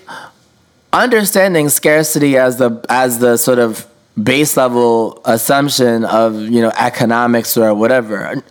understanding 0.94 1.70
scarcity 1.70 2.38
as 2.38 2.58
the 2.58 2.86
as 2.88 3.20
the 3.20 3.36
sort 3.36 3.60
of 3.60 3.88
base 4.22 4.56
level 4.56 5.20
assumption 5.26 6.06
of 6.06 6.40
you 6.40 6.62
know 6.62 6.72
economics 6.78 7.58
or 7.58 7.74
whatever 7.74 8.42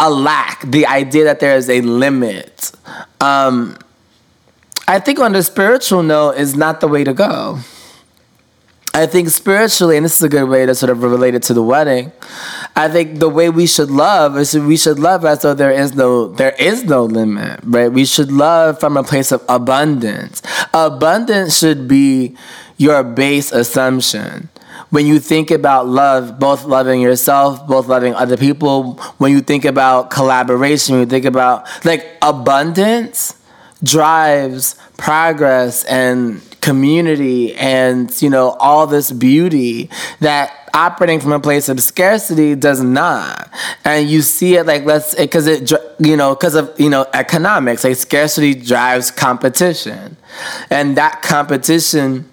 a 0.00 0.10
lack 0.10 0.60
the 0.62 0.86
idea 0.86 1.24
that 1.24 1.40
there 1.40 1.56
is 1.56 1.68
a 1.70 1.80
limit. 1.82 2.72
Um, 3.20 3.78
i 4.88 4.98
think 4.98 5.18
on 5.20 5.32
the 5.32 5.42
spiritual 5.42 6.02
note 6.02 6.32
is 6.32 6.56
not 6.56 6.80
the 6.80 6.88
way 6.88 7.04
to 7.04 7.14
go 7.14 7.58
I 8.94 9.06
think 9.06 9.28
spiritually, 9.28 9.96
and 9.96 10.04
this 10.04 10.16
is 10.16 10.22
a 10.22 10.28
good 10.28 10.48
way 10.48 10.66
to 10.66 10.74
sort 10.74 10.90
of 10.90 11.02
relate 11.02 11.34
it 11.34 11.42
to 11.44 11.54
the 11.54 11.62
wedding. 11.62 12.10
I 12.74 12.88
think 12.88 13.18
the 13.18 13.28
way 13.28 13.50
we 13.50 13.66
should 13.66 13.90
love 13.90 14.36
is 14.38 14.58
we 14.58 14.76
should 14.76 14.98
love 14.98 15.24
as 15.24 15.42
though 15.42 15.54
there 15.54 15.70
is 15.70 15.94
no 15.94 16.28
there 16.28 16.54
is 16.58 16.84
no 16.84 17.04
limit, 17.04 17.60
right? 17.64 17.92
We 17.92 18.04
should 18.04 18.32
love 18.32 18.80
from 18.80 18.96
a 18.96 19.04
place 19.04 19.30
of 19.30 19.44
abundance. 19.48 20.42
Abundance 20.72 21.58
should 21.58 21.86
be 21.86 22.36
your 22.76 23.02
base 23.04 23.52
assumption. 23.52 24.48
When 24.90 25.06
you 25.06 25.18
think 25.18 25.50
about 25.50 25.86
love, 25.86 26.38
both 26.38 26.64
loving 26.64 27.00
yourself, 27.00 27.66
both 27.66 27.88
loving 27.88 28.14
other 28.14 28.36
people, 28.36 28.94
when 29.18 29.32
you 29.32 29.40
think 29.40 29.64
about 29.64 30.10
collaboration, 30.10 30.94
when 30.94 31.04
you 31.04 31.10
think 31.10 31.26
about 31.26 31.68
like 31.84 32.16
abundance 32.22 33.34
drives 33.82 34.74
progress 34.96 35.84
and 35.84 36.40
community 36.60 37.54
and 37.54 38.20
you 38.20 38.30
know 38.30 38.50
all 38.60 38.86
this 38.86 39.10
beauty 39.12 39.90
that 40.20 40.68
operating 40.74 41.20
from 41.20 41.32
a 41.32 41.40
place 41.40 41.68
of 41.68 41.80
scarcity 41.80 42.54
does 42.54 42.82
not. 42.82 43.50
And 43.84 44.08
you 44.08 44.22
see 44.22 44.56
it 44.56 44.66
like 44.66 44.84
let's 44.84 45.14
because 45.14 45.46
it, 45.46 45.70
you 45.98 46.16
know 46.16 46.34
because 46.34 46.54
of 46.54 46.78
you 46.78 46.90
know 46.90 47.06
economics 47.12 47.84
like 47.84 47.96
scarcity 47.96 48.54
drives 48.54 49.10
competition. 49.10 50.16
And 50.70 50.96
that 50.96 51.22
competition 51.22 52.30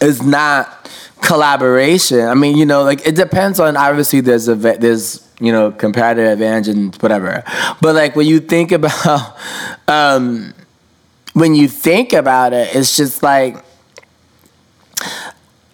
is 0.00 0.22
not 0.22 0.90
collaboration. 1.22 2.20
I 2.20 2.34
mean 2.34 2.56
you 2.56 2.66
know 2.66 2.82
like 2.82 3.06
it 3.06 3.16
depends 3.16 3.60
on 3.60 3.76
obviously 3.76 4.20
there's 4.20 4.48
a 4.48 4.54
there's 4.54 5.26
you 5.40 5.52
know 5.52 5.70
comparative 5.70 6.26
advantage 6.26 6.68
and 6.68 6.94
whatever. 6.96 7.42
But 7.80 7.94
like 7.94 8.16
when 8.16 8.26
you 8.26 8.40
think 8.40 8.72
about 8.72 9.36
um 9.88 10.54
when 11.36 11.54
you 11.54 11.68
think 11.68 12.14
about 12.14 12.54
it, 12.54 12.74
it's 12.74 12.96
just 12.96 13.22
like 13.22 13.62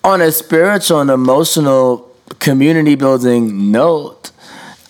on 0.02 0.20
a 0.20 0.32
spiritual 0.32 1.00
and 1.00 1.08
emotional 1.08 2.10
community 2.40 2.96
building 2.96 3.70
note, 3.70 4.32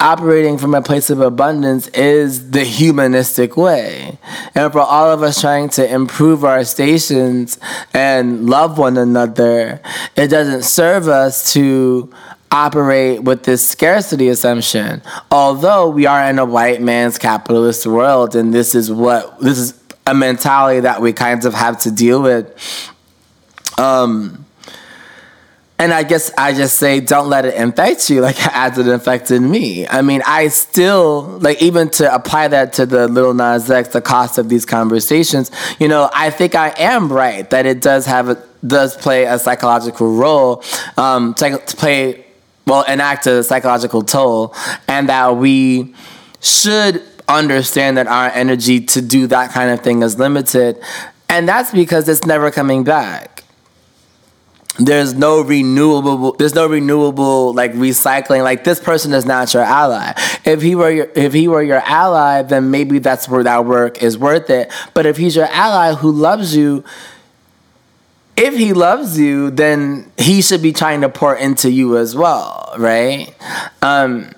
operating 0.00 0.56
from 0.56 0.74
a 0.74 0.80
place 0.80 1.10
of 1.10 1.20
abundance 1.20 1.88
is 1.88 2.52
the 2.52 2.64
humanistic 2.64 3.54
way. 3.54 4.18
And 4.54 4.72
for 4.72 4.80
all 4.80 5.10
of 5.10 5.22
us 5.22 5.42
trying 5.42 5.68
to 5.70 5.86
improve 5.86 6.42
our 6.42 6.64
stations 6.64 7.58
and 7.92 8.48
love 8.48 8.78
one 8.78 8.96
another, 8.96 9.78
it 10.16 10.28
doesn't 10.28 10.62
serve 10.62 11.06
us 11.06 11.52
to 11.52 12.10
operate 12.50 13.24
with 13.24 13.42
this 13.42 13.68
scarcity 13.68 14.28
assumption. 14.28 15.02
Although 15.30 15.90
we 15.90 16.06
are 16.06 16.24
in 16.30 16.38
a 16.38 16.46
white 16.46 16.80
man's 16.80 17.18
capitalist 17.18 17.86
world 17.86 18.34
and 18.34 18.54
this 18.54 18.74
is 18.74 18.90
what 18.90 19.38
this 19.38 19.58
is 19.58 19.81
a 20.06 20.14
mentality 20.14 20.80
that 20.80 21.00
we 21.00 21.12
kind 21.12 21.44
of 21.44 21.54
have 21.54 21.78
to 21.80 21.90
deal 21.90 22.22
with. 22.22 22.92
Um, 23.78 24.42
and 25.82 25.92
I 25.92 26.04
guess 26.04 26.30
I 26.38 26.52
just 26.52 26.76
say, 26.76 27.00
don't 27.00 27.28
let 27.28 27.44
it 27.44 27.54
infect 27.54 28.08
you 28.08 28.20
like 28.28 28.36
as 28.54 28.78
it 28.78 28.86
infected 28.86 29.42
me. 29.42 29.86
I 29.88 30.02
mean, 30.02 30.22
I 30.24 30.46
still, 30.48 31.38
like, 31.40 31.60
even 31.60 31.90
to 31.90 32.14
apply 32.14 32.48
that 32.48 32.72
to 32.74 32.86
the 32.86 33.08
Lil 33.08 33.34
Nas 33.34 33.68
X, 33.68 33.88
the 33.88 34.00
cost 34.00 34.38
of 34.38 34.48
these 34.48 34.64
conversations, 34.64 35.50
you 35.80 35.88
know, 35.88 36.08
I 36.12 36.30
think 36.30 36.54
I 36.54 36.72
am 36.78 37.12
right 37.12 37.48
that 37.50 37.66
it 37.66 37.80
does 37.80 38.06
have, 38.06 38.28
a, 38.28 38.42
does 38.64 38.96
play 38.96 39.24
a 39.24 39.40
psychological 39.40 40.14
role, 40.14 40.62
um, 40.96 41.34
to 41.34 41.58
play, 41.76 42.26
well, 42.64 42.84
enact 42.84 43.26
a 43.26 43.42
psychological 43.42 44.02
toll, 44.02 44.54
and 44.86 45.08
that 45.08 45.36
we 45.36 45.96
should 46.40 47.02
understand 47.38 47.96
that 47.96 48.06
our 48.06 48.28
energy 48.28 48.80
to 48.80 49.02
do 49.02 49.26
that 49.28 49.50
kind 49.52 49.70
of 49.70 49.80
thing 49.80 50.02
is 50.02 50.18
limited. 50.18 50.80
And 51.28 51.48
that's 51.48 51.72
because 51.72 52.08
it's 52.08 52.24
never 52.24 52.50
coming 52.50 52.84
back. 52.84 53.44
There's 54.78 55.12
no 55.12 55.42
renewable 55.42 56.32
there's 56.32 56.54
no 56.54 56.66
renewable 56.66 57.52
like 57.52 57.72
recycling. 57.72 58.42
Like 58.42 58.64
this 58.64 58.80
person 58.80 59.12
is 59.12 59.26
not 59.26 59.52
your 59.52 59.62
ally. 59.62 60.14
If 60.46 60.62
he 60.62 60.74
were 60.74 60.90
your 60.90 61.10
if 61.14 61.34
he 61.34 61.46
were 61.46 61.62
your 61.62 61.82
ally, 61.84 62.40
then 62.42 62.70
maybe 62.70 62.98
that's 62.98 63.28
where 63.28 63.42
that 63.42 63.66
work 63.66 64.02
is 64.02 64.16
worth 64.16 64.48
it. 64.48 64.72
But 64.94 65.04
if 65.04 65.18
he's 65.18 65.36
your 65.36 65.46
ally 65.46 65.94
who 65.94 66.10
loves 66.10 66.56
you, 66.56 66.84
if 68.36 68.56
he 68.56 68.72
loves 68.72 69.18
you, 69.18 69.50
then 69.50 70.10
he 70.16 70.40
should 70.40 70.62
be 70.62 70.72
trying 70.72 71.02
to 71.02 71.10
pour 71.10 71.36
into 71.36 71.70
you 71.70 71.98
as 71.98 72.16
well, 72.16 72.72
right? 72.78 73.34
Um, 73.82 74.30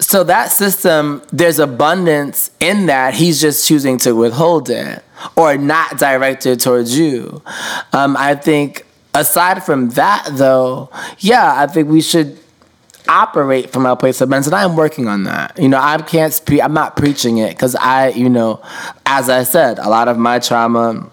so 0.00 0.24
that 0.24 0.50
system, 0.50 1.22
there's 1.32 1.58
abundance 1.58 2.50
in 2.60 2.86
that. 2.86 3.14
He's 3.14 3.40
just 3.40 3.66
choosing 3.66 3.98
to 3.98 4.14
withhold 4.14 4.70
it 4.70 5.02
or 5.36 5.56
not 5.56 5.98
direct 5.98 6.46
it 6.46 6.60
towards 6.60 6.98
you. 6.98 7.42
Um, 7.92 8.16
I 8.16 8.34
think 8.34 8.86
aside 9.14 9.64
from 9.64 9.90
that, 9.90 10.28
though, 10.32 10.90
yeah, 11.18 11.54
I 11.56 11.66
think 11.66 11.88
we 11.88 12.00
should 12.00 12.38
operate 13.08 13.70
from 13.70 13.86
a 13.86 13.96
place 13.96 14.20
of 14.20 14.28
abundance, 14.28 14.46
and 14.46 14.54
I'm 14.54 14.76
working 14.76 15.08
on 15.08 15.24
that. 15.24 15.58
You 15.58 15.68
know, 15.68 15.78
I 15.78 16.00
can't 16.02 16.32
speak. 16.32 16.62
I'm 16.62 16.74
not 16.74 16.96
preaching 16.96 17.38
it 17.38 17.50
because 17.50 17.74
I, 17.76 18.08
you 18.08 18.28
know, 18.28 18.62
as 19.06 19.28
I 19.28 19.44
said, 19.44 19.78
a 19.78 19.88
lot 19.88 20.08
of 20.08 20.18
my 20.18 20.38
trauma 20.38 21.08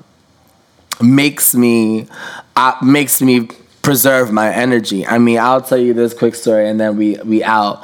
makes 1.02 1.54
me 1.54 2.08
uh, 2.56 2.76
makes 2.82 3.22
me 3.22 3.50
preserve 3.82 4.32
my 4.32 4.54
energy. 4.54 5.06
I 5.06 5.18
mean, 5.18 5.40
I'll 5.40 5.62
tell 5.62 5.78
you 5.78 5.94
this 5.94 6.14
quick 6.14 6.36
story, 6.36 6.68
and 6.70 6.80
then 6.80 6.98
we 6.98 7.18
we 7.24 7.44
out 7.44 7.84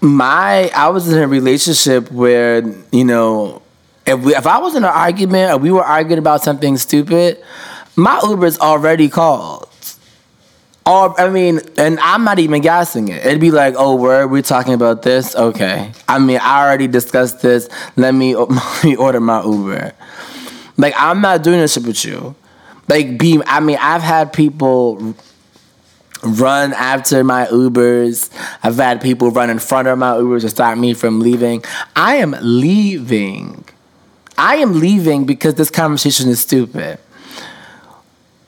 my 0.00 0.70
I 0.74 0.88
was 0.88 1.12
in 1.12 1.22
a 1.22 1.28
relationship 1.28 2.10
where 2.10 2.62
you 2.92 3.04
know 3.04 3.62
if 4.06 4.20
we, 4.20 4.34
if 4.34 4.46
I 4.46 4.58
was 4.58 4.74
in 4.74 4.84
an 4.84 4.90
argument 4.90 5.52
or 5.52 5.58
we 5.58 5.70
were 5.70 5.84
arguing 5.84 6.18
about 6.18 6.42
something 6.42 6.76
stupid, 6.76 7.42
my 7.96 8.20
Uber's 8.24 8.58
already 8.58 9.08
called. 9.08 9.68
Or 10.86 11.20
I 11.20 11.28
mean, 11.28 11.60
and 11.76 11.98
I'm 11.98 12.22
not 12.22 12.38
even 12.38 12.62
guessing 12.62 13.08
it. 13.08 13.26
It'd 13.26 13.40
be 13.40 13.50
like, 13.50 13.74
oh, 13.76 13.96
we're 13.96 14.28
we're 14.28 14.42
talking 14.42 14.72
about 14.72 15.02
this. 15.02 15.34
Okay, 15.34 15.90
I 16.06 16.20
mean, 16.20 16.38
I 16.40 16.64
already 16.64 16.86
discussed 16.86 17.42
this. 17.42 17.68
Let 17.96 18.14
me 18.14 18.36
let 18.36 18.84
me 18.84 18.94
order 18.94 19.18
my 19.18 19.42
Uber. 19.42 19.92
Like 20.76 20.94
I'm 20.96 21.20
not 21.20 21.42
doing 21.42 21.58
this 21.58 21.74
shit 21.74 21.84
with 21.84 22.04
you. 22.04 22.36
Like 22.88 23.18
be, 23.18 23.40
I 23.46 23.58
mean, 23.58 23.78
I've 23.80 24.02
had 24.02 24.32
people 24.32 25.16
run 26.22 26.72
after 26.72 27.22
my 27.24 27.46
Ubers. 27.46 28.30
I've 28.62 28.76
had 28.76 29.00
people 29.00 29.30
run 29.30 29.50
in 29.50 29.58
front 29.58 29.88
of 29.88 29.98
my 29.98 30.12
Ubers 30.12 30.42
to 30.42 30.48
stop 30.48 30.76
me 30.78 30.94
from 30.94 31.20
leaving. 31.20 31.64
I 31.94 32.16
am 32.16 32.36
leaving. 32.40 33.64
I 34.38 34.56
am 34.56 34.80
leaving 34.80 35.24
because 35.24 35.54
this 35.54 35.70
conversation 35.70 36.28
is 36.28 36.40
stupid. 36.40 36.98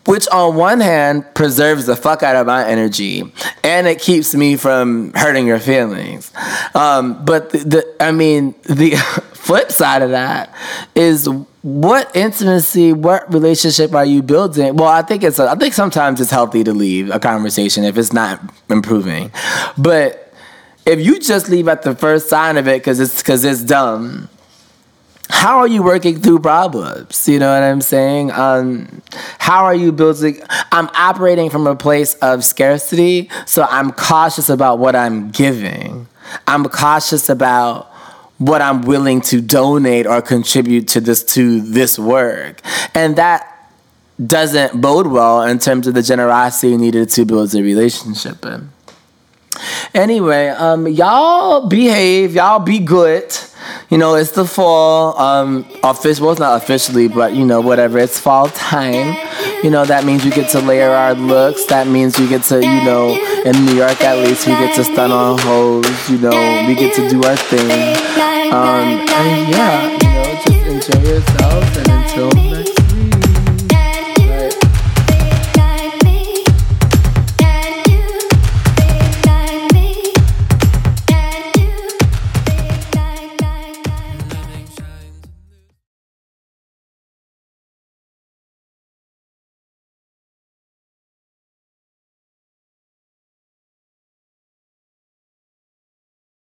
Which, 0.07 0.27
on 0.29 0.57
one 0.57 0.81
hand, 0.81 1.27
preserves 1.35 1.85
the 1.85 1.95
fuck 1.95 2.23
out 2.23 2.35
of 2.35 2.47
my 2.47 2.67
energy 2.67 3.31
and 3.63 3.87
it 3.87 4.01
keeps 4.01 4.35
me 4.35 4.57
from 4.57 5.13
hurting 5.13 5.47
your 5.47 5.59
feelings. 5.59 6.33
Um, 6.75 7.23
but, 7.27 7.51
the, 7.51 7.59
the, 7.59 7.97
I 8.01 8.13
mean, 8.13 8.55
the 8.65 8.93
flip 9.35 9.71
side 9.71 10.01
of 10.01 10.11
that 10.11 10.55
is 10.95 11.29
what 11.69 12.17
intimacy, 12.17 12.95
what 12.95 13.31
relationship 13.33 13.95
are 13.95 14.05
you 14.05 14.23
building? 14.23 14.75
Well, 14.77 14.89
I 14.89 15.03
think 15.03 15.23
it's, 15.23 15.39
I 15.39 15.55
think 15.55 15.75
sometimes 15.75 16.19
it's 16.19 16.31
healthy 16.31 16.65
to 16.65 16.73
leave 16.73 17.11
a 17.11 17.21
conversation 17.21 17.85
if 17.85 17.99
it's 17.99 18.13
not 18.13 18.41
improving. 18.71 19.31
But 19.77 20.33
if 20.87 20.99
you 20.99 21.19
just 21.19 21.51
leave 21.51 21.69
at 21.69 21.83
the 21.83 21.95
first 21.95 22.31
sign 22.31 22.57
of 22.57 22.67
it 22.69 22.81
because 22.81 23.01
it's, 23.01 23.23
cause 23.23 23.45
it's 23.45 23.63
dumb, 23.63 24.31
how 25.29 25.59
are 25.59 25.69
you 25.69 25.83
working 25.83 26.19
through 26.19 26.39
problems? 26.39 27.29
You 27.29 27.39
know 27.39 27.53
what 27.53 27.63
I'm 27.63 27.83
saying? 27.83 28.31
Um, 28.31 29.03
how 29.39 29.65
are 29.65 29.75
you 29.75 29.93
building? 29.93 30.41
I'm 30.73 30.89
operating 30.95 31.51
from 31.51 31.67
a 31.67 31.77
place 31.77 32.15
of 32.15 32.45
scarcity, 32.45 33.31
so 33.45 33.67
I'm 33.69 33.93
cautious 33.93 34.49
about 34.49 34.79
what 34.79 34.97
I'm 34.97 35.31
giving. 35.31 36.09
I'm 36.47 36.65
cautious 36.65 37.29
about 37.29 37.88
what 38.39 38.63
I'm 38.63 38.83
willing 38.83 39.21
to 39.23 39.41
donate 39.41 40.07
or 40.07 40.23
contribute 40.23 40.89
to 40.89 41.01
this 41.01 41.23
to 41.35 41.61
this 41.61 41.99
work. 41.99 42.61
And 42.95 43.17
that 43.17 43.55
doesn't 44.25 44.81
bode 44.81 45.07
well 45.07 45.43
in 45.43 45.59
terms 45.59 45.87
of 45.87 45.95
the 45.95 46.03
generosity 46.03 46.77
needed 46.77 47.09
to 47.11 47.25
build 47.25 47.55
a 47.55 47.63
relationship 47.63 48.45
in. 48.45 48.71
Anyway, 49.95 50.49
um, 50.49 50.87
y'all 50.87 51.67
behave, 51.67 52.35
y'all 52.35 52.59
be 52.59 52.79
good. 52.79 53.35
You 53.91 53.99
know, 53.99 54.15
it's 54.15 54.33
the 54.33 54.45
fall. 54.45 55.19
Um, 55.19 55.67
official, 55.83 56.27
well, 56.27 56.33
it's 56.33 56.41
not 56.41 56.63
officially, 56.63 57.09
but 57.09 57.35
you 57.35 57.45
know, 57.45 57.61
whatever. 57.61 57.99
It's 57.99 58.19
fall 58.19 58.49
time. 58.49 59.17
You 59.63 59.71
know, 59.71 59.85
that 59.85 60.05
means 60.05 60.25
we 60.25 60.31
get 60.31 60.51
to 60.51 60.61
layer 60.61 60.91
our 60.91 61.15
looks. 61.15 61.65
That 61.67 61.87
means 61.87 62.19
we 62.19 62.29
get 62.29 62.43
to, 62.45 62.57
you 62.57 62.85
know, 62.85 63.11
in 63.45 63.65
New 63.65 63.75
York 63.75 64.01
at 64.03 64.19
least, 64.19 64.47
we 64.47 64.53
get 64.53 64.77
to 64.77 64.85
stun 64.85 65.11
on 65.11 65.39
hoes. 65.39 66.11
You 66.11 66.19
know, 66.19 66.65
we 66.67 66.75
get 66.75 66.95
to 66.97 67.09
do 67.09 67.23
our 67.23 67.37
thing. 67.37 67.97
Um, 68.53 69.01
and 69.09 69.49
yeah, 69.53 69.91
you 69.91 69.99
know, 70.15 70.43
just 70.45 70.93
enjoy 70.93 71.09
yourselves 71.09 71.77
and 71.79 71.89
until 71.91 72.58